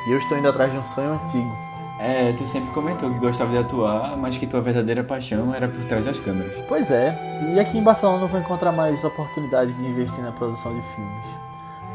E 0.06 0.12
eu 0.12 0.18
estou 0.18 0.36
indo 0.36 0.48
atrás 0.48 0.70
de 0.70 0.78
um 0.78 0.84
sonho 0.84 1.14
antigo. 1.14 1.67
É, 1.98 2.32
tu 2.32 2.46
sempre 2.46 2.70
comentou 2.70 3.10
que 3.10 3.18
gostava 3.18 3.50
de 3.50 3.58
atuar, 3.58 4.16
mas 4.16 4.36
que 4.36 4.46
tua 4.46 4.60
verdadeira 4.60 5.02
paixão 5.02 5.52
era 5.52 5.68
por 5.68 5.84
trás 5.84 6.04
das 6.04 6.20
câmeras. 6.20 6.52
Pois 6.68 6.90
é, 6.92 7.18
e 7.54 7.58
aqui 7.58 7.76
em 7.76 7.82
Barcelona 7.82 8.22
eu 8.22 8.28
vou 8.28 8.40
encontrar 8.40 8.70
mais 8.70 9.02
oportunidades 9.02 9.76
de 9.76 9.86
investir 9.86 10.22
na 10.22 10.30
produção 10.30 10.74
de 10.74 10.82
filmes. 10.94 11.26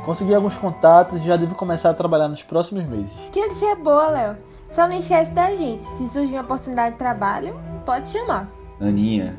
Consegui 0.04 0.36
alguns 0.36 0.58
contatos 0.58 1.22
e 1.22 1.26
já 1.26 1.38
devo 1.38 1.56
começar 1.56 1.91
a 1.91 1.93
trabalhar 1.93 2.28
nos 2.28 2.43
próximos 2.43 2.86
meses. 2.86 3.30
Que 3.32 3.39
notícia 3.39 3.74
boa, 3.76 4.10
Léo. 4.10 4.38
Só 4.70 4.88
não 4.88 4.97
esquece 4.97 5.32
da 5.32 5.51
gente. 5.51 5.86
Se 5.97 6.08
surgir 6.10 6.34
uma 6.34 6.41
oportunidade 6.41 6.93
de 6.93 6.97
trabalho, 6.97 7.56
pode 7.86 8.10
chamar. 8.10 8.49
Aninha, 8.82 9.34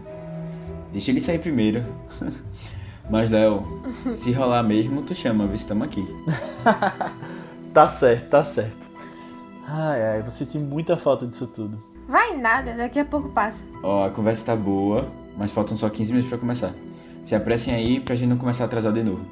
deixa 0.91 1.11
ele 1.11 1.21
sair 1.21 1.39
primeiro. 1.39 1.85
Mas, 3.11 3.29
Léo, 3.29 3.83
se 4.15 4.33
rolar 4.33 4.62
mesmo, 4.62 5.03
tu 5.03 5.15
chama, 5.15 5.47
vê 5.47 5.59
se 5.59 5.65
estamos 5.65 5.87
aqui. 5.87 6.07
tá 7.75 7.87
certo, 7.87 8.31
tá 8.31 8.43
certo. 8.43 8.93
Ai, 9.67 10.03
ai, 10.03 10.23
você 10.23 10.45
tem 10.45 10.61
muita 10.61 10.97
falta 10.97 11.27
disso 11.27 11.47
tudo. 11.47 11.83
Vai 12.07 12.37
nada, 12.37 12.75
daqui 12.75 12.99
a 12.99 13.05
pouco 13.05 13.31
passa. 13.31 13.65
Ó, 13.83 14.07
a 14.07 14.11
conversa 14.11 14.47
tá 14.47 14.57
boa, 14.57 15.09
mas 15.37 15.53
faltam 15.53 15.77
só 15.77 15.89
15 15.89 16.12
minutos 16.12 16.29
pra 16.29 16.39
começar. 16.39 16.73
Se 17.25 17.35
apressem 17.35 17.75
aí 17.75 17.99
pra 17.99 18.15
gente 18.15 18.29
não 18.29 18.37
começar 18.37 18.65
a 18.65 18.67
atrasar 18.67 18.93
de 18.93 19.03
novo. 19.03 19.25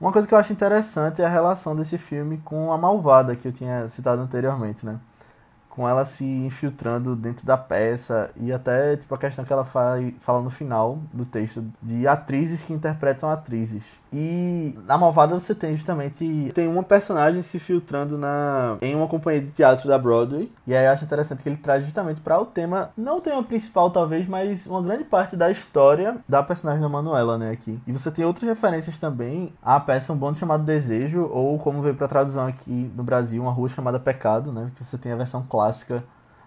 Uma 0.00 0.12
coisa 0.12 0.26
que 0.26 0.34
eu 0.34 0.38
acho 0.38 0.52
interessante 0.52 1.22
é 1.22 1.24
a 1.24 1.28
relação 1.28 1.76
desse 1.76 1.98
filme 1.98 2.38
com 2.38 2.72
a 2.72 2.78
Malvada, 2.78 3.36
que 3.36 3.46
eu 3.46 3.52
tinha 3.52 3.86
citado 3.88 4.22
anteriormente, 4.22 4.84
né? 4.84 4.98
com 5.74 5.88
ela 5.88 6.04
se 6.04 6.24
infiltrando 6.24 7.16
dentro 7.16 7.44
da 7.44 7.58
peça 7.58 8.30
e 8.36 8.52
até 8.52 8.96
tipo 8.96 9.12
a 9.12 9.18
questão 9.18 9.44
que 9.44 9.52
ela 9.52 9.64
fala, 9.64 9.98
fala 10.20 10.40
no 10.40 10.48
final 10.48 11.00
do 11.12 11.24
texto 11.24 11.64
de 11.82 12.06
atrizes 12.06 12.62
que 12.62 12.72
interpretam 12.72 13.28
atrizes. 13.28 13.84
E 14.16 14.78
na 14.86 14.96
Malvada 14.96 15.36
você 15.36 15.52
tem 15.56 15.74
justamente 15.74 16.52
tem 16.54 16.68
uma 16.68 16.84
personagem 16.84 17.42
se 17.42 17.58
filtrando 17.58 18.16
na 18.16 18.76
em 18.80 18.94
uma 18.94 19.08
companhia 19.08 19.40
de 19.40 19.50
teatro 19.50 19.88
da 19.88 19.98
Broadway. 19.98 20.52
E 20.64 20.74
aí 20.74 20.86
eu 20.86 20.92
acho 20.92 21.04
interessante 21.04 21.42
que 21.42 21.48
ele 21.48 21.56
traz 21.56 21.84
justamente 21.84 22.20
para 22.20 22.40
o 22.40 22.46
tema, 22.46 22.90
não 22.96 23.16
o 23.16 23.20
tema 23.20 23.42
principal 23.42 23.90
talvez, 23.90 24.28
mas 24.28 24.68
uma 24.68 24.80
grande 24.80 25.02
parte 25.02 25.34
da 25.36 25.50
história 25.50 26.16
da 26.28 26.44
personagem 26.44 26.80
da 26.80 26.88
Manuela, 26.88 27.36
né, 27.36 27.50
aqui. 27.50 27.80
E 27.88 27.92
você 27.92 28.08
tem 28.08 28.24
outras 28.24 28.48
referências 28.48 29.00
também 29.00 29.52
à 29.60 29.80
peça 29.80 30.12
Um 30.12 30.16
Bonde 30.16 30.38
Chamado 30.38 30.62
Desejo 30.62 31.28
ou 31.32 31.58
como 31.58 31.82
veio 31.82 31.96
para 31.96 32.06
tradução 32.06 32.46
aqui 32.46 32.92
no 32.94 33.02
Brasil, 33.02 33.42
Uma 33.42 33.50
Rua 33.50 33.68
Chamada 33.68 33.98
Pecado, 33.98 34.52
né, 34.52 34.70
que 34.76 34.84
você 34.84 34.96
tem 34.96 35.10
a 35.10 35.16
versão 35.16 35.42
clássica 35.42 36.04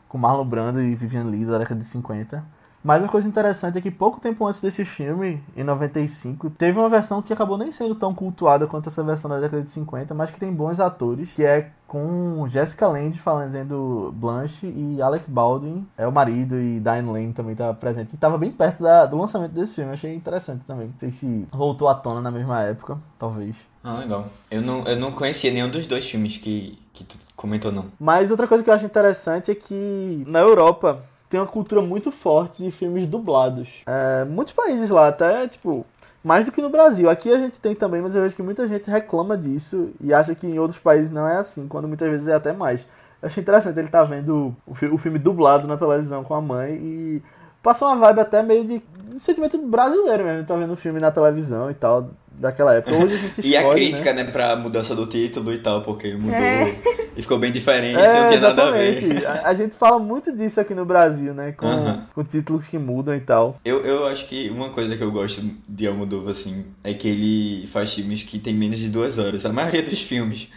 com 0.07 0.17
Marlon 0.17 0.45
Brando 0.45 0.81
e 0.81 0.95
Vivian 0.95 1.25
Lee 1.25 1.45
da 1.45 1.57
década 1.57 1.81
de 1.81 1.85
50. 1.85 2.56
Mas 2.87 3.03
uma 3.03 3.09
coisa 3.09 3.27
interessante 3.27 3.77
é 3.77 3.81
que 3.81 3.91
pouco 3.91 4.17
tempo 4.17 4.47
antes 4.47 4.61
desse 4.61 4.85
filme, 4.85 5.43
em 5.57 5.61
95, 5.61 6.49
teve 6.51 6.79
uma 6.79 6.87
versão 6.87 7.21
que 7.21 7.33
acabou 7.33 7.57
nem 7.57 7.69
sendo 7.69 7.93
tão 7.93 8.15
cultuada 8.15 8.65
quanto 8.65 8.87
essa 8.87 9.03
versão 9.03 9.29
da 9.29 9.41
década 9.41 9.61
de 9.61 9.69
50, 9.71 10.13
mas 10.13 10.31
que 10.31 10.39
tem 10.39 10.53
bons 10.53 10.79
atores, 10.79 11.33
que 11.33 11.43
é 11.43 11.71
com 11.85 12.47
Jessica 12.47 12.87
Lange 12.87 13.19
fazendo 13.19 14.13
Blanche 14.15 14.67
e 14.67 15.01
Alec 15.01 15.29
Baldwin 15.29 15.85
é 15.97 16.07
o 16.07 16.13
marido 16.13 16.57
e 16.57 16.79
Diane 16.79 17.11
Lane 17.11 17.33
também 17.33 17.51
estava 17.51 17.73
presente. 17.73 18.13
E 18.13 18.15
estava 18.15 18.37
bem 18.37 18.51
perto 18.51 18.81
da, 18.81 19.05
do 19.05 19.17
lançamento 19.17 19.51
desse 19.51 19.75
filme, 19.75 19.91
achei 19.91 20.15
interessante 20.15 20.63
também. 20.65 20.87
Não 20.87 20.97
sei 20.97 21.11
se 21.11 21.45
voltou 21.51 21.89
à 21.89 21.93
tona 21.93 22.21
na 22.21 22.31
mesma 22.31 22.63
época, 22.63 22.97
talvez. 23.19 23.57
Ah, 23.83 23.99
legal. 23.99 24.27
Eu 24.49 24.61
não, 24.61 24.85
eu 24.85 24.95
não 24.95 25.11
conhecia 25.11 25.51
nenhum 25.51 25.69
dos 25.69 25.87
dois 25.87 26.09
filmes 26.09 26.37
que, 26.37 26.79
que 26.93 27.03
tu 27.03 27.17
comentou, 27.35 27.69
não. 27.69 27.87
Mas 27.99 28.31
outra 28.31 28.47
coisa 28.47 28.63
que 28.63 28.69
eu 28.69 28.73
acho 28.73 28.85
interessante 28.85 29.51
é 29.51 29.55
que 29.55 30.23
na 30.25 30.39
Europa 30.39 31.03
tem 31.29 31.39
uma 31.39 31.47
cultura 31.47 31.81
muito 31.81 32.11
forte 32.11 32.63
de 32.63 32.71
filmes 32.71 33.05
dublados. 33.05 33.83
É, 33.85 34.25
muitos 34.25 34.53
países 34.53 34.89
lá, 34.89 35.07
até, 35.09 35.47
tipo, 35.47 35.85
mais 36.23 36.45
do 36.45 36.51
que 36.51 36.61
no 36.61 36.69
Brasil. 36.69 37.09
Aqui 37.09 37.31
a 37.31 37.37
gente 37.37 37.59
tem 37.59 37.75
também, 37.75 38.01
mas 38.01 38.15
eu 38.15 38.21
vejo 38.21 38.35
que 38.35 38.43
muita 38.43 38.67
gente 38.67 38.89
reclama 38.89 39.37
disso 39.37 39.91
e 39.99 40.13
acha 40.13 40.35
que 40.35 40.47
em 40.47 40.59
outros 40.59 40.79
países 40.79 41.11
não 41.11 41.27
é 41.27 41.37
assim, 41.37 41.67
quando 41.67 41.87
muitas 41.87 42.09
vezes 42.09 42.27
é 42.27 42.35
até 42.35 42.53
mais. 42.53 42.85
Eu 43.21 43.27
achei 43.27 43.41
interessante 43.41 43.79
ele 43.79 43.87
tá 43.87 44.03
vendo 44.03 44.55
o, 44.65 44.97
filme 44.97 45.17
dublado 45.17 45.67
na 45.67 45.77
televisão 45.77 46.23
com 46.23 46.33
a 46.33 46.41
mãe 46.41 46.75
e 46.75 47.23
passou 47.63 47.87
uma 47.87 47.97
vibe 47.97 48.19
até 48.19 48.43
meio 48.43 48.65
de, 48.65 48.83
de 49.07 49.19
sentimento 49.19 49.57
brasileiro 49.57 50.23
mesmo, 50.23 50.45
tá 50.45 50.55
vendo 50.55 50.73
o 50.73 50.77
filme 50.77 50.99
na 50.99 51.11
televisão 51.11 51.71
e 51.71 51.73
tal 51.73 52.09
daquela 52.37 52.75
época. 52.75 52.95
Hoje 52.95 53.15
a 53.15 53.17
gente 53.17 53.41
E 53.41 53.55
escolhe, 53.55 53.67
a 53.67 53.73
crítica, 53.73 54.13
né? 54.13 54.23
né, 54.23 54.31
pra 54.31 54.55
mudança 54.55 54.95
do 54.95 55.05
título 55.05 55.51
e 55.51 55.57
tal, 55.57 55.81
porque 55.81 56.13
mudou 56.15 56.35
é. 56.35 56.75
e 57.15 57.21
ficou 57.21 57.39
bem 57.39 57.51
diferente, 57.51 57.97
é, 57.97 58.21
não 58.21 58.27
tinha 58.27 58.41
nada 58.41 58.67
a 58.67 58.71
ver. 58.71 59.25
A, 59.25 59.49
a, 59.49 59.53
gente 59.53 59.75
fala 59.75 59.99
muito 59.99 60.35
disso 60.35 60.59
aqui 60.59 60.73
no 60.73 60.85
Brasil, 60.85 61.33
né? 61.33 61.51
Com, 61.51 61.65
uh 61.65 61.87
-huh. 61.87 62.01
com 62.13 62.23
títulos 62.23 62.67
que 62.67 62.77
mudam 62.77 63.15
e 63.15 63.19
tal. 63.19 63.59
Eu, 63.65 63.81
eu 63.85 64.05
acho 64.05 64.27
que 64.27 64.49
uma 64.49 64.69
coisa 64.69 64.95
que 64.95 65.03
eu 65.03 65.11
gosto 65.11 65.41
de 65.67 65.87
Almodóvar, 65.87 66.31
assim, 66.31 66.65
é 66.83 66.93
que 66.93 67.07
ele 67.07 67.67
faz 67.67 67.93
filmes 67.93 68.23
que 68.23 68.37
tem 68.37 68.53
menos 68.53 68.79
de 68.79 68.89
duas 68.89 69.17
horas. 69.17 69.45
A 69.45 69.51
maioria 69.51 69.81
dos 69.81 70.01
filmes. 70.01 70.47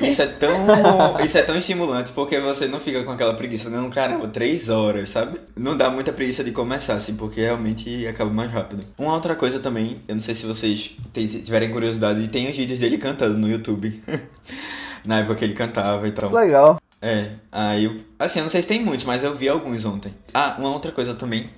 Isso 0.00 0.22
é 0.22 0.26
tão, 0.26 0.66
isso 1.24 1.36
é 1.36 1.42
tão 1.42 1.56
estimulante, 1.56 2.12
porque 2.12 2.38
você 2.38 2.66
não 2.66 2.78
fica 2.78 3.02
com 3.02 3.10
aquela 3.10 3.34
preguiça, 3.34 3.68
não, 3.68 3.90
caramba, 3.90 4.28
três 4.28 4.68
horas, 4.68 5.10
sabe? 5.10 5.40
Não 5.56 5.76
dá 5.76 5.90
muita 5.90 6.12
preguiça 6.12 6.44
de 6.44 6.52
começar, 6.52 6.94
assim, 6.94 7.14
porque 7.14 7.40
realmente 7.40 8.06
acaba 8.06 8.30
mais 8.30 8.50
rápido. 8.50 8.84
Uma 8.98 9.14
outra 9.14 9.34
coisa 9.34 9.58
também, 9.58 10.00
eu 10.06 10.14
não 10.14 10.22
sei 10.22 10.34
se 10.34 10.46
vocês 10.46 10.96
tiverem 11.24 11.70
curiosidade, 11.70 12.28
tem 12.28 12.50
os 12.50 12.56
vídeos 12.56 12.78
dele 12.78 12.98
cantando 12.98 13.38
no 13.38 13.48
YouTube. 13.48 14.02
Na 15.04 15.20
época 15.20 15.36
que 15.36 15.44
ele 15.44 15.54
cantava 15.54 16.08
e 16.08 16.12
tal. 16.12 16.32
Legal. 16.32 16.80
É, 17.00 17.30
aí, 17.52 18.04
assim, 18.18 18.40
eu 18.40 18.42
não 18.42 18.50
sei 18.50 18.62
se 18.62 18.68
tem 18.68 18.84
muitos, 18.84 19.04
mas 19.04 19.22
eu 19.22 19.34
vi 19.34 19.48
alguns 19.48 19.84
ontem. 19.84 20.12
Ah, 20.34 20.56
uma 20.58 20.70
outra 20.72 20.90
coisa 20.90 21.14
também 21.14 21.48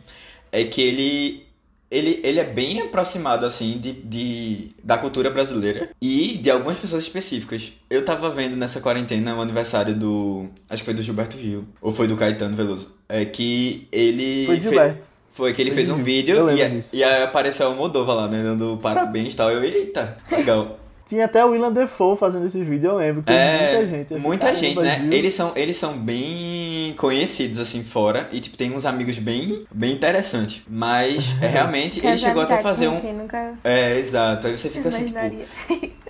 é 0.52 0.64
que 0.64 0.82
ele 0.82 1.48
ele, 1.90 2.20
ele 2.22 2.38
é 2.38 2.44
bem 2.44 2.82
aproximado, 2.82 3.46
assim, 3.46 3.78
de, 3.78 3.92
de, 3.92 4.70
da 4.84 4.98
cultura 4.98 5.30
brasileira 5.30 5.90
e 6.00 6.36
de 6.36 6.50
algumas 6.50 6.78
pessoas 6.78 7.02
específicas. 7.02 7.72
Eu 7.88 8.04
tava 8.04 8.30
vendo 8.30 8.56
nessa 8.56 8.80
quarentena 8.80 9.34
o 9.34 9.40
aniversário 9.40 9.94
do. 9.94 10.48
Acho 10.68 10.82
que 10.82 10.86
foi 10.86 10.94
do 10.94 11.02
Gilberto 11.02 11.38
Gil, 11.38 11.66
ou 11.80 11.90
foi 11.90 12.06
do 12.06 12.16
Caetano 12.16 12.54
Veloso. 12.54 12.92
É 13.08 13.24
que 13.24 13.88
ele. 13.90 14.44
Foi 14.46 14.60
Gilberto. 14.60 15.04
Fe... 15.04 15.17
Foi 15.38 15.52
que 15.52 15.62
ele 15.62 15.70
fez 15.70 15.88
um 15.88 16.02
vídeo 16.02 16.50
e, 16.50 16.96
e 16.96 17.04
aí 17.04 17.22
apareceu 17.22 17.70
o 17.70 17.76
Moldova 17.76 18.12
lá, 18.12 18.26
né? 18.26 18.42
Dando 18.42 18.76
parabéns 18.82 19.34
e 19.34 19.36
tal. 19.36 19.48
Eu, 19.52 19.62
eita, 19.62 20.18
legal. 20.32 20.80
Tinha 21.06 21.26
até 21.26 21.44
o 21.44 21.50
William 21.50 21.70
Defoe 21.72 22.18
fazendo 22.18 22.44
esse 22.44 22.60
vídeo, 22.64 22.90
eu 22.90 22.96
lembro. 22.96 23.22
Que 23.22 23.32
é, 23.32 23.70
muita 23.70 23.86
gente. 23.86 24.20
Muita 24.20 24.56
gente, 24.56 24.80
né? 24.80 25.08
Eles 25.12 25.32
são, 25.32 25.52
eles 25.54 25.76
são 25.76 25.96
bem 25.96 26.92
conhecidos, 26.98 27.60
assim, 27.60 27.84
fora. 27.84 28.28
E, 28.32 28.40
tipo, 28.40 28.56
tem 28.56 28.74
uns 28.74 28.84
amigos 28.84 29.16
bem, 29.20 29.64
bem 29.72 29.92
interessantes. 29.92 30.60
Mas, 30.68 31.36
é, 31.40 31.46
realmente, 31.46 32.04
ele 32.04 32.18
chegou 32.18 32.42
até 32.42 32.56
a 32.56 32.58
fazer 32.58 32.88
um... 32.88 33.00
Nunca... 33.12 33.54
É, 33.62 33.96
exato. 33.96 34.48
Aí 34.48 34.58
você 34.58 34.68
fica 34.68 34.88
assim, 34.88 35.06
tipo... 35.06 35.18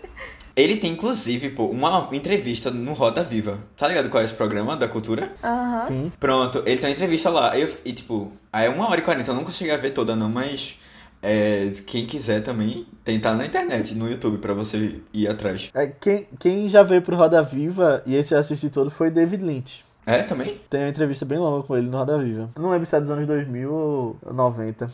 Ele 0.59 0.77
tem, 0.77 0.91
inclusive, 0.91 1.51
pô, 1.51 1.67
uma 1.67 2.09
entrevista 2.11 2.69
no 2.69 2.93
Roda 2.93 3.23
Viva. 3.23 3.59
Tá 3.77 3.87
ligado 3.87 4.11
qual 4.11 4.21
é 4.21 4.25
esse 4.25 4.35
programa 4.35 4.77
da 4.77 4.89
cultura? 4.89 5.33
Aham. 5.43 5.75
Uhum. 5.75 5.81
Sim. 5.87 6.13
Pronto, 6.19 6.59
ele 6.67 6.79
tem 6.79 6.89
uma 6.89 6.91
entrevista 6.91 7.31
lá. 7.31 7.57
Eu, 7.57 7.73
e, 7.85 7.93
tipo, 7.93 8.33
aí 8.53 8.67
é 8.67 8.69
uma 8.69 8.91
hora 8.91 8.99
e 8.99 9.05
quarenta. 9.05 9.31
Eu 9.31 9.37
não 9.37 9.45
consegui 9.45 9.75
ver 9.77 9.93
toda, 9.93 10.17
não, 10.17 10.29
mas... 10.29 10.77
É, 11.21 11.71
quem 11.85 12.07
quiser 12.07 12.43
também, 12.45 12.87
tentar 13.05 13.35
na 13.35 13.45
internet, 13.45 13.93
no 13.95 14.09
YouTube, 14.09 14.39
para 14.39 14.55
você 14.55 15.01
ir 15.13 15.29
atrás. 15.29 15.69
É, 15.75 15.89
quem, 15.89 16.29
quem 16.39 16.69
já 16.69 16.83
veio 16.85 17.03
pro 17.03 17.17
Roda 17.17 17.43
Viva 17.43 18.03
e 18.07 18.15
esse 18.15 18.37
assistir 18.37 18.71
todo 18.71 18.89
foi 18.89 19.11
David 19.11 19.45
Lynch. 19.45 19.85
É, 20.07 20.23
também? 20.23 20.61
Tem 20.71 20.81
uma 20.83 20.89
entrevista 20.89 21.25
bem 21.25 21.39
longa 21.39 21.65
com 21.67 21.77
ele 21.77 21.89
no 21.89 21.99
Roda 21.99 22.19
Viva. 22.19 22.49
não 22.57 22.71
lembro 22.71 22.87
se 22.87 22.97
é 22.97 23.01
dos 23.01 23.11
anos 23.11 23.27
2000 23.27 23.73
ou 23.73 24.17
90. 24.33 24.89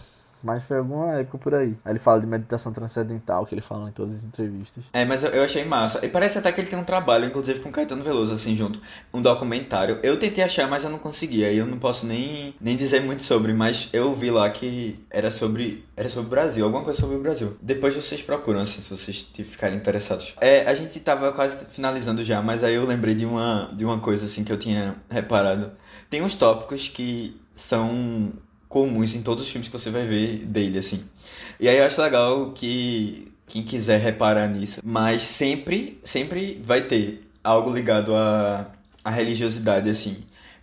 Mas 0.45 0.63
foi 0.65 0.77
alguma 0.77 1.15
época 1.15 1.39
por 1.39 1.55
aí. 1.55 1.75
Aí 1.83 1.93
ele 1.93 1.99
fala 1.99 2.21
de 2.21 2.27
meditação 2.27 2.71
transcendental, 2.71 3.47
que 3.47 3.55
ele 3.55 3.63
fala 3.63 3.89
em 3.89 3.93
todas 3.93 4.17
as 4.17 4.25
entrevistas. 4.25 4.85
É, 4.93 5.05
mas 5.05 5.25
eu, 5.25 5.31
eu 5.31 5.43
achei 5.43 5.65
massa. 5.65 6.05
E 6.05 6.09
parece 6.09 6.37
até 6.37 6.53
que 6.53 6.61
ele 6.61 6.69
tem 6.69 6.79
um 6.79 6.85
trabalho, 6.85 7.25
inclusive, 7.25 7.61
com 7.61 7.73
Caetano 7.73 8.05
Veloso, 8.05 8.35
assim, 8.35 8.55
junto. 8.55 8.79
Um 9.13 9.23
documentário. 9.23 9.99
Eu 10.03 10.19
tentei 10.19 10.45
achar, 10.45 10.69
mas 10.69 10.85
eu 10.85 10.91
não 10.91 10.99
consegui. 10.99 11.45
Aí 11.47 11.57
eu 11.57 11.65
não 11.65 11.79
posso 11.79 12.05
nem, 12.05 12.55
nem 12.61 12.77
dizer 12.77 13.01
muito 13.01 13.23
sobre, 13.23 13.55
mas 13.55 13.89
eu 13.93 14.15
vi 14.15 14.31
lá 14.31 14.51
que 14.51 15.03
era 15.11 15.31
sobre. 15.31 15.83
Era 15.97 16.09
sobre 16.09 16.27
o 16.27 16.31
Brasil, 16.31 16.65
alguma 16.65 16.85
coisa 16.85 17.01
sobre 17.01 17.17
o 17.17 17.21
Brasil. 17.21 17.57
Depois 17.63 17.95
vocês 17.95 18.21
procuram, 18.21 18.61
assim, 18.61 18.83
se 18.83 18.91
vocês 18.91 19.27
ficarem 19.45 19.79
interessados. 19.79 20.35
É, 20.41 20.69
a 20.69 20.75
gente 20.75 20.99
tava 21.01 21.33
quase 21.33 21.65
finalizando 21.67 22.23
já, 22.23 22.43
mas 22.43 22.63
aí 22.63 22.75
eu 22.75 22.85
lembrei 22.85 23.15
de 23.15 23.25
uma, 23.25 23.71
de 23.73 23.85
uma 23.85 23.99
coisa, 23.99 24.27
assim, 24.27 24.45
que 24.45 24.53
eu 24.53 24.59
tinha 24.59 24.97
reparado. 25.09 25.73
Tem 26.11 26.21
uns 26.21 26.35
tópicos 26.35 26.89
que 26.89 27.41
são 27.55 28.33
comuns 28.75 29.15
em 29.15 29.23
todos 29.23 29.45
os 29.45 29.51
filmes 29.51 29.69
que 29.69 29.79
você 29.79 29.89
vai 29.89 30.05
ver 30.05 30.45
dele, 30.47 30.79
assim. 30.79 31.05
E 31.61 31.69
aí 31.69 31.79
eu 31.79 31.85
acho 31.85 32.03
legal 32.03 32.51
que 32.51 33.33
quem 33.47 33.63
quiser 33.63 34.01
reparar 34.01 34.49
nisso, 34.49 34.81
mas 34.85 35.23
sempre, 35.23 36.01
sempre 36.03 36.61
vai 36.65 36.83
ter 36.83 37.25
algo 37.45 37.73
ligado 37.73 38.17
à, 38.17 38.67
à 39.05 39.11
religiosidade, 39.11 39.89
assim. 39.89 40.17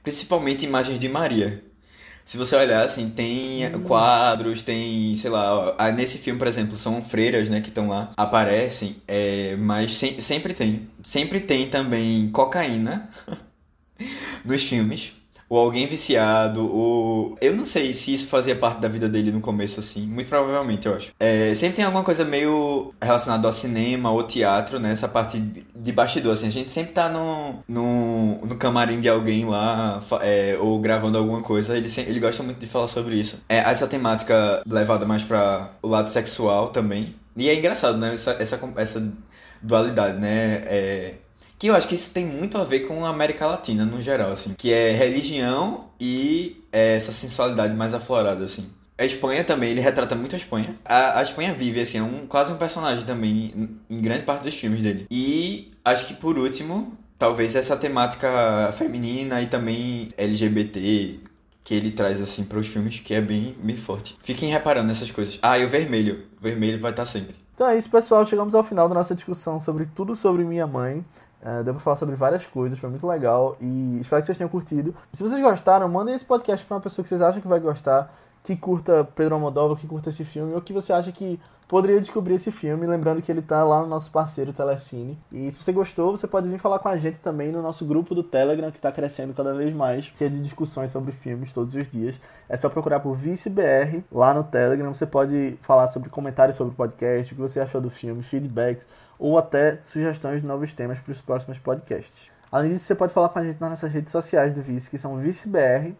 Principalmente 0.03 0.66
imagens 0.66 0.99
de 0.99 1.07
Maria. 1.07 1.64
Se 2.26 2.38
você 2.38 2.53
olhar, 2.53 2.84
assim, 2.84 3.09
tem 3.09 3.66
uhum. 3.68 3.82
quadros, 3.84 4.62
tem, 4.62 5.16
sei 5.16 5.30
lá, 5.30 5.74
nesse 5.95 6.18
filme, 6.18 6.38
por 6.38 6.47
exemplo, 6.47 6.76
são 6.76 7.01
freiras, 7.01 7.47
né, 7.47 7.62
que 7.62 7.70
estão 7.70 7.88
lá, 7.88 8.12
aparecem, 8.18 8.97
é, 9.07 9.55
mas 9.55 9.93
se, 9.93 10.20
sempre 10.20 10.53
tem. 10.53 10.86
Sempre 11.01 11.39
tem 11.39 11.70
também 11.70 12.30
cocaína 12.30 13.09
nos 14.43 14.64
filmes 14.64 15.21
ou 15.52 15.60
alguém 15.60 15.86
viciado, 15.86 16.66
ou. 16.74 17.38
Eu 17.41 17.54
não 17.54 17.66
sei 17.66 17.93
se 17.93 18.14
isso 18.14 18.28
fazia 18.28 18.56
parte 18.56 18.80
da 18.80 18.88
vida 18.88 19.10
dele 19.10 19.34
no 19.34 19.41
começo, 19.41 19.82
assim. 19.82 20.08
Muito 20.08 20.30
provavelmente, 20.30 20.88
eu 20.88 20.95
acho. 20.95 21.12
É, 21.20 21.54
sempre 21.56 21.76
tem 21.76 21.84
alguma 21.84 22.06
coisa 22.06 22.24
meio 22.24 22.93
relacionada 23.02 23.45
ao 23.49 23.52
cinema 23.52 24.10
ou 24.10 24.24
teatro, 24.24 24.80
né? 24.80 24.93
Essa 24.93 25.10
parte 25.10 25.41
de 25.41 25.91
bastidor, 25.91 26.36
assim. 26.36 26.47
A 26.47 26.52
gente 26.52 26.72
sempre 26.72 26.93
tá 26.93 27.10
no, 27.10 27.62
no, 27.68 28.38
no 28.45 28.56
camarim 28.56 29.02
de 29.02 29.10
alguém 29.10 29.43
lá, 29.43 29.99
é, 30.22 30.56
ou 30.58 30.80
gravando 30.80 31.18
alguma 31.18 31.41
coisa. 31.41 31.76
Ele, 31.76 31.89
ele 31.97 32.20
gosta 32.22 32.41
muito 32.43 32.60
de 32.60 32.68
falar 32.68 32.88
sobre 32.88 33.16
isso. 33.16 33.36
É, 33.49 33.58
essa 33.58 33.86
temática 33.86 34.64
levada 34.66 35.06
mais 35.06 35.22
para 35.22 35.70
o 35.82 35.88
lado 35.89 36.10
sexual 36.10 36.70
também. 36.70 37.14
E 37.36 37.49
é 37.49 37.56
engraçado, 37.58 37.97
né? 37.97 38.14
Essa, 38.14 38.38
essa, 38.39 38.58
essa 38.78 39.14
dualidade, 39.62 40.18
né? 40.18 40.62
É, 40.64 41.16
que 41.62 41.68
eu 41.68 41.76
acho 41.76 41.88
que 41.88 41.93
isso 41.93 42.09
tem 42.09 42.26
muito 42.26 42.57
a 42.57 42.64
ver 42.64 42.88
com 42.88 43.05
a 43.05 43.09
América 43.09 43.45
Latina 43.45 43.86
no 43.86 44.01
geral, 44.01 44.32
assim. 44.32 44.55
Que 44.57 44.74
é 44.74 44.93
religião 44.93 45.91
e 45.99 46.59
é, 46.72 46.95
essa 46.95 47.12
sensualidade 47.12 47.76
mais 47.76 47.93
aflorada, 47.93 48.43
assim. 48.43 48.68
A 48.97 49.05
Espanha 49.05 49.43
também, 49.43 49.70
ele 49.70 49.80
retrata 49.80 50.16
muito 50.16 50.34
a 50.34 50.39
Espanha. 50.39 50.76
A, 50.84 51.20
a 51.20 51.22
Espanha 51.22 51.53
vive, 51.53 51.80
assim, 51.80 51.99
é 51.99 52.01
um, 52.01 52.26
quase 52.26 52.51
um 52.51 52.57
personagem 52.57 53.05
também 53.05 53.78
em, 53.88 54.01
grande 54.01 54.24
parte 54.24 54.41
dos 54.41 54.55
filmes 54.55 54.82
dele. 54.82 55.05
E 55.12 55.72
acho 55.86 56.07
que 56.07 56.16
por 56.16 56.36
último, 56.36 56.97
talvez 57.16 57.55
essa 57.55 57.78
temática 57.78 58.74
feminina 58.74 59.39
e 59.39 59.45
também 59.45 60.09
LGBT 60.18 61.20
que 61.64 61.76
ele 61.76 61.91
traz 61.91 62.20
assim 62.20 62.43
para 62.43 62.57
os 62.57 62.66
filmes, 62.66 63.01
que 63.01 63.14
é 63.14 63.22
bem, 63.22 63.55
bem 63.62 63.78
forte. 63.78 64.18
Fiquem 64.24 64.49
reparando 64.49 64.88
nessas 64.88 65.12
coisas. 65.12 65.38
Ah, 65.43 65.59
e 65.59 65.66
o 65.66 65.70
vermelho. 65.70 66.26
O 66.39 66.43
vermelho 66.43 66.82
vai 66.82 66.89
estar 66.89 67.05
sempre. 67.05 67.36
Então 67.53 67.68
é 67.68 67.78
isso, 67.78 67.88
pessoal. 67.88 68.26
Chegamos 68.26 68.55
ao 68.55 68.64
final 68.64 68.89
da 68.89 68.95
nossa 68.95 69.14
discussão 69.14 69.59
sobre 69.59 69.86
tudo 69.93 70.16
sobre 70.16 70.43
minha 70.43 70.66
mãe. 70.66 71.05
Uh, 71.42 71.64
deu 71.64 71.74
pra 71.74 71.82
falar 71.82 71.98
sobre 71.98 72.16
várias 72.16 72.46
coisas, 72.46 72.78
foi 72.78 72.89
muito 72.89 73.08
legal 73.08 73.58
e 73.60 74.00
espero 74.00 74.22
que 74.22 74.28
vocês 74.28 74.38
tenham 74.38 74.50
curtido. 74.50 74.94
Se 75.12 75.24
vocês 75.24 75.42
gostaram, 75.42 75.89
mandem 75.89 76.14
esse 76.14 76.24
podcast 76.24 76.64
pra 76.66 76.76
uma 76.76 76.82
pessoa 76.82 77.02
que 77.02 77.10
vocês 77.10 77.22
acham 77.22 77.42
que 77.42 77.48
vai 77.48 77.60
gostar, 77.60 78.14
que 78.44 78.56
curta 78.56 79.04
Pedro 79.16 79.36
Almodóvar, 79.36 79.76
que 79.78 79.88
curta 79.88 80.10
esse 80.10 80.24
filme, 80.24 80.54
ou 80.54 80.62
que 80.62 80.72
você 80.72 80.94
acha 80.94 81.12
que 81.12 81.39
poderia 81.72 82.02
descobrir 82.02 82.34
esse 82.34 82.52
filme, 82.52 82.86
lembrando 82.86 83.22
que 83.22 83.32
ele 83.32 83.42
tá 83.42 83.64
lá 83.64 83.80
no 83.82 83.88
nosso 83.88 84.12
parceiro 84.12 84.52
Telecine. 84.52 85.18
E 85.32 85.50
se 85.54 85.64
você 85.64 85.72
gostou, 85.72 86.16
você 86.16 86.28
pode 86.28 86.50
vir 86.50 86.60
falar 86.60 86.80
com 86.80 86.89
a 86.89 86.98
gente 86.98 87.20
também 87.20 87.50
no 87.50 87.62
nosso 87.62 87.86
grupo 87.86 88.14
do 88.14 88.22
Telegram, 88.22 88.70
que 88.70 88.78
tá 88.78 88.92
crescendo 88.92 89.34
cada 89.34 89.54
vez 89.54 89.74
mais, 89.74 90.12
cheio 90.14 90.30
de 90.30 90.42
discussões 90.42 90.89
sobre 90.89 91.14
filmes 91.14 91.54
todos 91.54 91.74
os 91.74 91.88
dias. 91.88 92.20
É 92.50 92.58
só 92.58 92.68
procurar 92.68 93.00
por 93.00 93.16
ViceBR 93.16 94.04
lá 94.12 94.34
no 94.34 94.44
Telegram. 94.44 94.94
Você 94.94 95.06
pode 95.06 95.58
falar 95.62 95.88
sobre 95.88 96.10
comentários 96.10 96.58
sobre 96.58 96.74
o 96.74 96.76
podcast, 96.76 97.32
o 97.32 97.36
que 97.38 97.42
você 97.42 97.62
achou 97.62 97.80
do 97.80 97.89
filme, 97.89 98.22
feedbacks 98.22 98.86
ou 99.22 99.38
até 99.38 99.78
sugestões 99.84 100.42
de 100.42 100.48
novos 100.48 100.74
temas 100.74 101.00
para 101.00 101.12
os 101.12 101.22
próximos 101.22 101.60
podcasts. 101.60 102.32
Além 102.52 102.72
disso, 102.72 102.86
você 102.86 102.96
pode 102.96 103.14
falar 103.14 103.30
com 103.30 103.38
a 103.38 103.44
gente 103.46 103.62
nas 103.62 103.70
nossas 103.70 103.94
redes 103.94 104.12
sociais 104.12 104.52
do 104.52 104.62
Vice, 104.64 104.90
que 104.90 104.98
são 104.98 105.16
ViceBR 105.16 105.96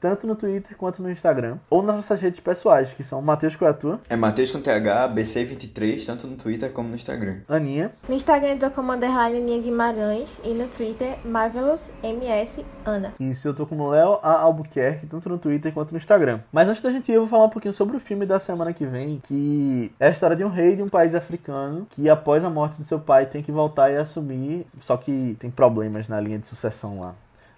tanto 0.00 0.26
no 0.26 0.34
Twitter 0.34 0.76
quanto 0.76 1.02
no 1.02 1.10
Instagram, 1.10 1.58
ou 1.70 1.82
nas 1.82 1.96
nossas 1.96 2.20
redes 2.20 2.40
pessoais, 2.40 2.92
que 2.92 3.02
são 3.02 3.22
Matheus 3.22 3.56
Coatua. 3.56 4.00
É 4.08 4.16
Matheus 4.16 4.50
com 4.50 4.60
TH, 4.60 5.08
BC23, 5.14 6.04
tanto 6.06 6.26
no 6.26 6.36
Twitter 6.36 6.70
como 6.72 6.88
no 6.88 6.94
Instagram. 6.94 7.38
Aninha. 7.48 7.92
No 8.08 8.14
Instagram 8.14 8.50
eu 8.50 8.58
tô 8.58 8.70
como 8.70 8.92
underline 8.92 9.38
Aninha 9.38 9.60
Guimarães 9.60 10.40
e 10.44 10.52
no 10.52 10.68
Twitter 10.68 11.18
Marvelous 11.24 11.90
MS 12.02 12.64
Ana. 12.84 13.14
Isso, 13.18 13.48
eu 13.48 13.54
tô 13.54 13.66
como 13.66 13.88
Léo 13.88 14.18
A. 14.22 14.40
Albuquerque, 14.40 15.06
tanto 15.06 15.28
no 15.28 15.38
Twitter 15.38 15.72
quanto 15.72 15.92
no 15.92 15.98
Instagram. 15.98 16.40
Mas 16.52 16.68
antes 16.68 16.82
da 16.82 16.92
gente 16.92 17.10
ir, 17.10 17.14
eu 17.14 17.22
vou 17.22 17.28
falar 17.28 17.44
um 17.44 17.50
pouquinho 17.50 17.74
sobre 17.74 17.96
o 17.96 18.00
filme 18.00 18.26
da 18.26 18.38
semana 18.38 18.72
que 18.72 18.86
vem, 18.86 19.20
que 19.22 19.92
é 19.98 20.08
a 20.08 20.10
história 20.10 20.36
de 20.36 20.44
um 20.44 20.48
rei 20.48 20.76
de 20.76 20.82
um 20.82 20.88
país 20.88 21.14
africano 21.14 21.86
que 21.90 22.08
após 22.08 22.44
a 22.44 22.50
morte 22.50 22.78
do 22.78 22.84
seu 22.84 22.98
pai 22.98 23.26
tem 23.26 23.42
que 23.42 23.52
voltar 23.52 23.90
e 23.90 23.96
assumir, 23.96 24.66
só 24.80 24.96
que 24.96 25.36
tem 25.38 25.50
problemas 25.50 26.08
na 26.08 26.20
linha 26.20 26.38
de 26.38 26.46
sucessão 26.46 27.00
lá. 27.00 27.14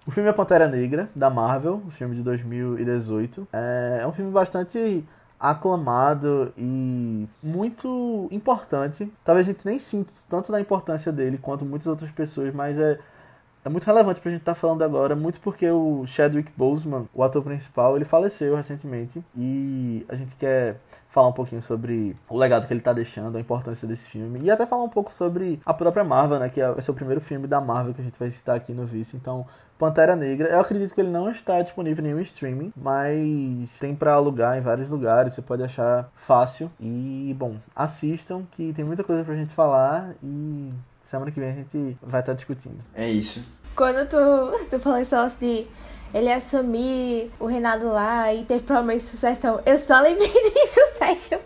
O 0.06 0.10
filme 0.12 0.28
é 0.28 0.32
Pantera 0.32 0.68
Negra, 0.68 1.08
da 1.16 1.28
Marvel, 1.28 1.82
o 1.84 1.90
filme 1.90 2.14
de 2.14 2.22
2018. 2.22 3.48
É, 3.52 3.98
é 4.02 4.06
um 4.06 4.12
filme 4.12 4.30
bastante 4.30 5.04
aclamado 5.38 6.52
e 6.56 7.26
muito 7.42 8.28
importante. 8.30 9.12
Talvez 9.24 9.48
a 9.48 9.50
gente 9.50 9.66
nem 9.66 9.80
sinta 9.80 10.12
tanto 10.28 10.52
da 10.52 10.60
importância 10.60 11.10
dele 11.10 11.36
quanto 11.38 11.64
muitas 11.64 11.88
outras 11.88 12.08
pessoas, 12.12 12.54
mas 12.54 12.78
é, 12.78 13.00
é 13.64 13.68
muito 13.68 13.84
relevante 13.84 14.20
pra 14.20 14.30
gente 14.30 14.42
estar 14.42 14.54
tá 14.54 14.60
falando 14.60 14.82
agora, 14.82 15.16
muito 15.16 15.40
porque 15.40 15.68
o 15.68 16.06
Chadwick 16.06 16.52
Boseman, 16.56 17.08
o 17.12 17.24
ator 17.24 17.42
principal, 17.42 17.96
ele 17.96 18.04
faleceu 18.04 18.54
recentemente 18.54 19.24
e 19.36 20.06
a 20.08 20.14
gente 20.14 20.36
quer 20.36 20.76
falar 21.08 21.28
um 21.28 21.32
pouquinho 21.32 21.60
sobre 21.60 22.16
o 22.28 22.38
legado 22.38 22.66
que 22.68 22.72
ele 22.72 22.80
está 22.80 22.92
deixando, 22.92 23.36
a 23.36 23.40
importância 23.40 23.88
desse 23.88 24.08
filme 24.08 24.38
e 24.40 24.50
até 24.52 24.66
falar 24.66 24.84
um 24.84 24.88
pouco 24.88 25.10
sobre 25.10 25.58
a 25.66 25.74
própria 25.74 26.04
Marvel, 26.04 26.38
né, 26.38 26.48
que 26.48 26.60
é, 26.60 26.64
é 26.64 26.90
o 26.90 26.94
primeiro 26.94 27.20
filme 27.20 27.48
da 27.48 27.60
Marvel 27.60 27.92
que 27.92 28.00
a 28.00 28.04
gente 28.04 28.18
vai 28.18 28.30
citar 28.30 28.54
aqui 28.54 28.72
no 28.72 28.86
Vice. 28.86 29.16
Então, 29.16 29.44
Pantera 29.78 30.16
Negra, 30.16 30.48
eu 30.48 30.60
acredito 30.60 30.94
que 30.94 31.00
ele 31.00 31.10
não 31.10 31.30
está 31.30 31.60
disponível 31.60 32.02
em 32.02 32.08
nenhum 32.08 32.20
streaming, 32.20 32.72
mas 32.76 33.70
tem 33.78 33.94
para 33.94 34.14
alugar 34.14 34.56
em 34.56 34.60
vários 34.60 34.88
lugares, 34.88 35.34
você 35.34 35.42
pode 35.42 35.62
achar 35.62 36.08
fácil. 36.14 36.70
E, 36.80 37.34
bom, 37.38 37.56
assistam 37.74 38.42
que 38.52 38.72
tem 38.72 38.84
muita 38.84 39.04
coisa 39.04 39.24
pra 39.24 39.34
gente 39.34 39.52
falar 39.54 40.14
e 40.22 40.70
semana 41.00 41.30
que 41.30 41.38
vem 41.38 41.50
a 41.50 41.54
gente 41.54 41.96
vai 42.02 42.20
estar 42.20 42.32
tá 42.32 42.36
discutindo. 42.36 42.78
É 42.94 43.08
isso. 43.08 43.44
Quando 43.74 44.08
tu, 44.08 44.66
tu 44.70 44.80
falou 44.80 45.04
só 45.04 45.28
de 45.28 45.66
ele 46.14 46.32
assumir 46.32 47.30
o 47.38 47.46
reinado 47.46 47.88
lá 47.88 48.32
e 48.32 48.44
ter 48.44 48.62
problema 48.62 48.94
de 48.94 49.02
sucessão. 49.02 49.60
Eu 49.66 49.78
só 49.78 50.00
lembrei 50.00 50.32
disso, 50.32 50.80
Sérgio. 50.98 51.38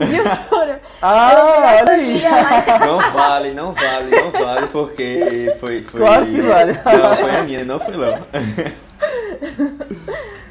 Juro. 0.00 0.76
Ah, 1.00 1.80
olha 1.80 1.92
aí. 1.92 2.22
Não 2.80 3.12
vale, 3.12 3.50
não 3.52 3.72
vale, 3.72 4.10
não 4.10 4.30
vale, 4.30 4.66
porque 4.68 5.54
foi. 5.58 5.82
foi... 5.82 6.00
Claro 6.00 6.26
que 6.26 6.40
vale. 6.40 6.72
Não, 6.72 7.16
foi 7.16 7.30
a 7.30 7.42
Nina, 7.42 7.64
não 7.64 7.80
foi 7.80 7.96
Léo. 7.96 8.26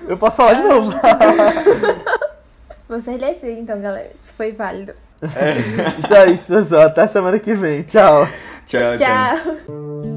Eu 0.08 0.18
posso 0.18 0.38
falar 0.38 0.54
de 0.54 0.64
novo. 0.64 0.93
Vocês 2.88 3.20
decidem 3.20 3.60
então, 3.60 3.82
galera. 3.82 4.12
Isso 4.14 4.32
foi 4.38 4.52
válido. 4.52 4.93
É. 5.24 5.56
Então 6.00 6.18
é 6.18 6.30
isso, 6.30 6.54
pessoal. 6.54 6.84
Até 6.84 7.08
semana 7.08 7.39
que 7.39 7.56
vem. 7.56 7.82
Tchau. 7.84 8.28
Tchau, 8.68 8.98
tchau. 8.98 9.38
tchau. 9.38 10.14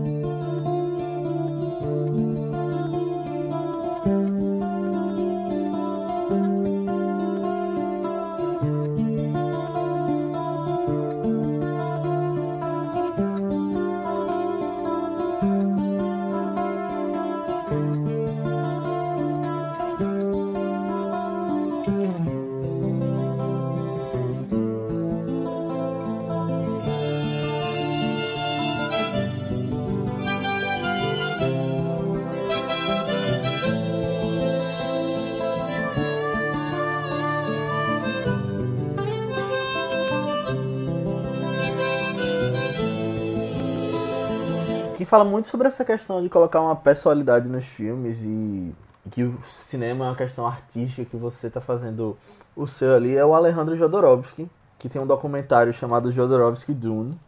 Fala 45.09 45.25
muito 45.25 45.49
sobre 45.49 45.67
essa 45.67 45.85
questão 45.85 46.23
de 46.23 46.29
colocar 46.29 46.61
uma 46.61 46.77
personalidade 46.77 47.49
nos 47.49 47.65
filmes 47.65 48.23
e 48.23 48.73
que 49.11 49.25
o 49.25 49.39
cinema 49.61 50.05
é 50.05 50.09
uma 50.09 50.15
questão 50.15 50.47
artística 50.47 51.09
que 51.09 51.17
você 51.17 51.47
está 51.47 51.61
fazendo 51.61 52.17
o 52.55 52.67
seu 52.67 52.95
ali 52.95 53.17
é 53.17 53.25
o 53.25 53.35
Alejandro 53.35 53.75
Jodorowsky, 53.77 54.49
que 54.79 54.89
tem 54.89 55.01
um 55.01 55.07
documentário 55.07 55.73
chamado 55.73 56.11
Jodorowsky 56.11 56.75
Dune. 56.75 57.19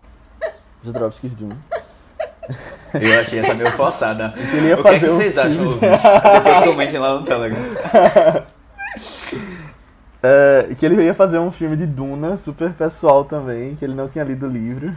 Jodorowsky's 0.85 1.35
Dune. 1.35 1.57
Eu 2.93 3.21
achei 3.21 3.39
essa 3.39 3.55
meio 3.55 3.71
forçada. 3.73 4.29
O 4.29 4.83
que, 4.83 4.89
é 4.89 4.99
que 4.99 5.07
um 5.07 5.09
vocês 5.09 5.35
filme. 5.35 5.49
acham, 5.49 5.65
ouvintes? 5.65 6.03
Depois 6.35 6.61
comentem 6.65 6.99
lá 6.99 7.15
no 7.15 7.25
Telegram. 7.25 7.61
É, 10.23 10.75
que 10.79 10.85
ele 10.85 11.03
ia 11.03 11.15
fazer 11.15 11.39
um 11.39 11.51
filme 11.51 11.77
de 11.77 11.87
Duna, 11.87 12.37
super 12.37 12.75
pessoal 12.75 13.25
também, 13.25 13.75
que 13.75 13.83
ele 13.83 13.95
não 13.95 14.07
tinha 14.07 14.23
lido 14.23 14.47
o 14.47 14.51
livro. 14.51 14.95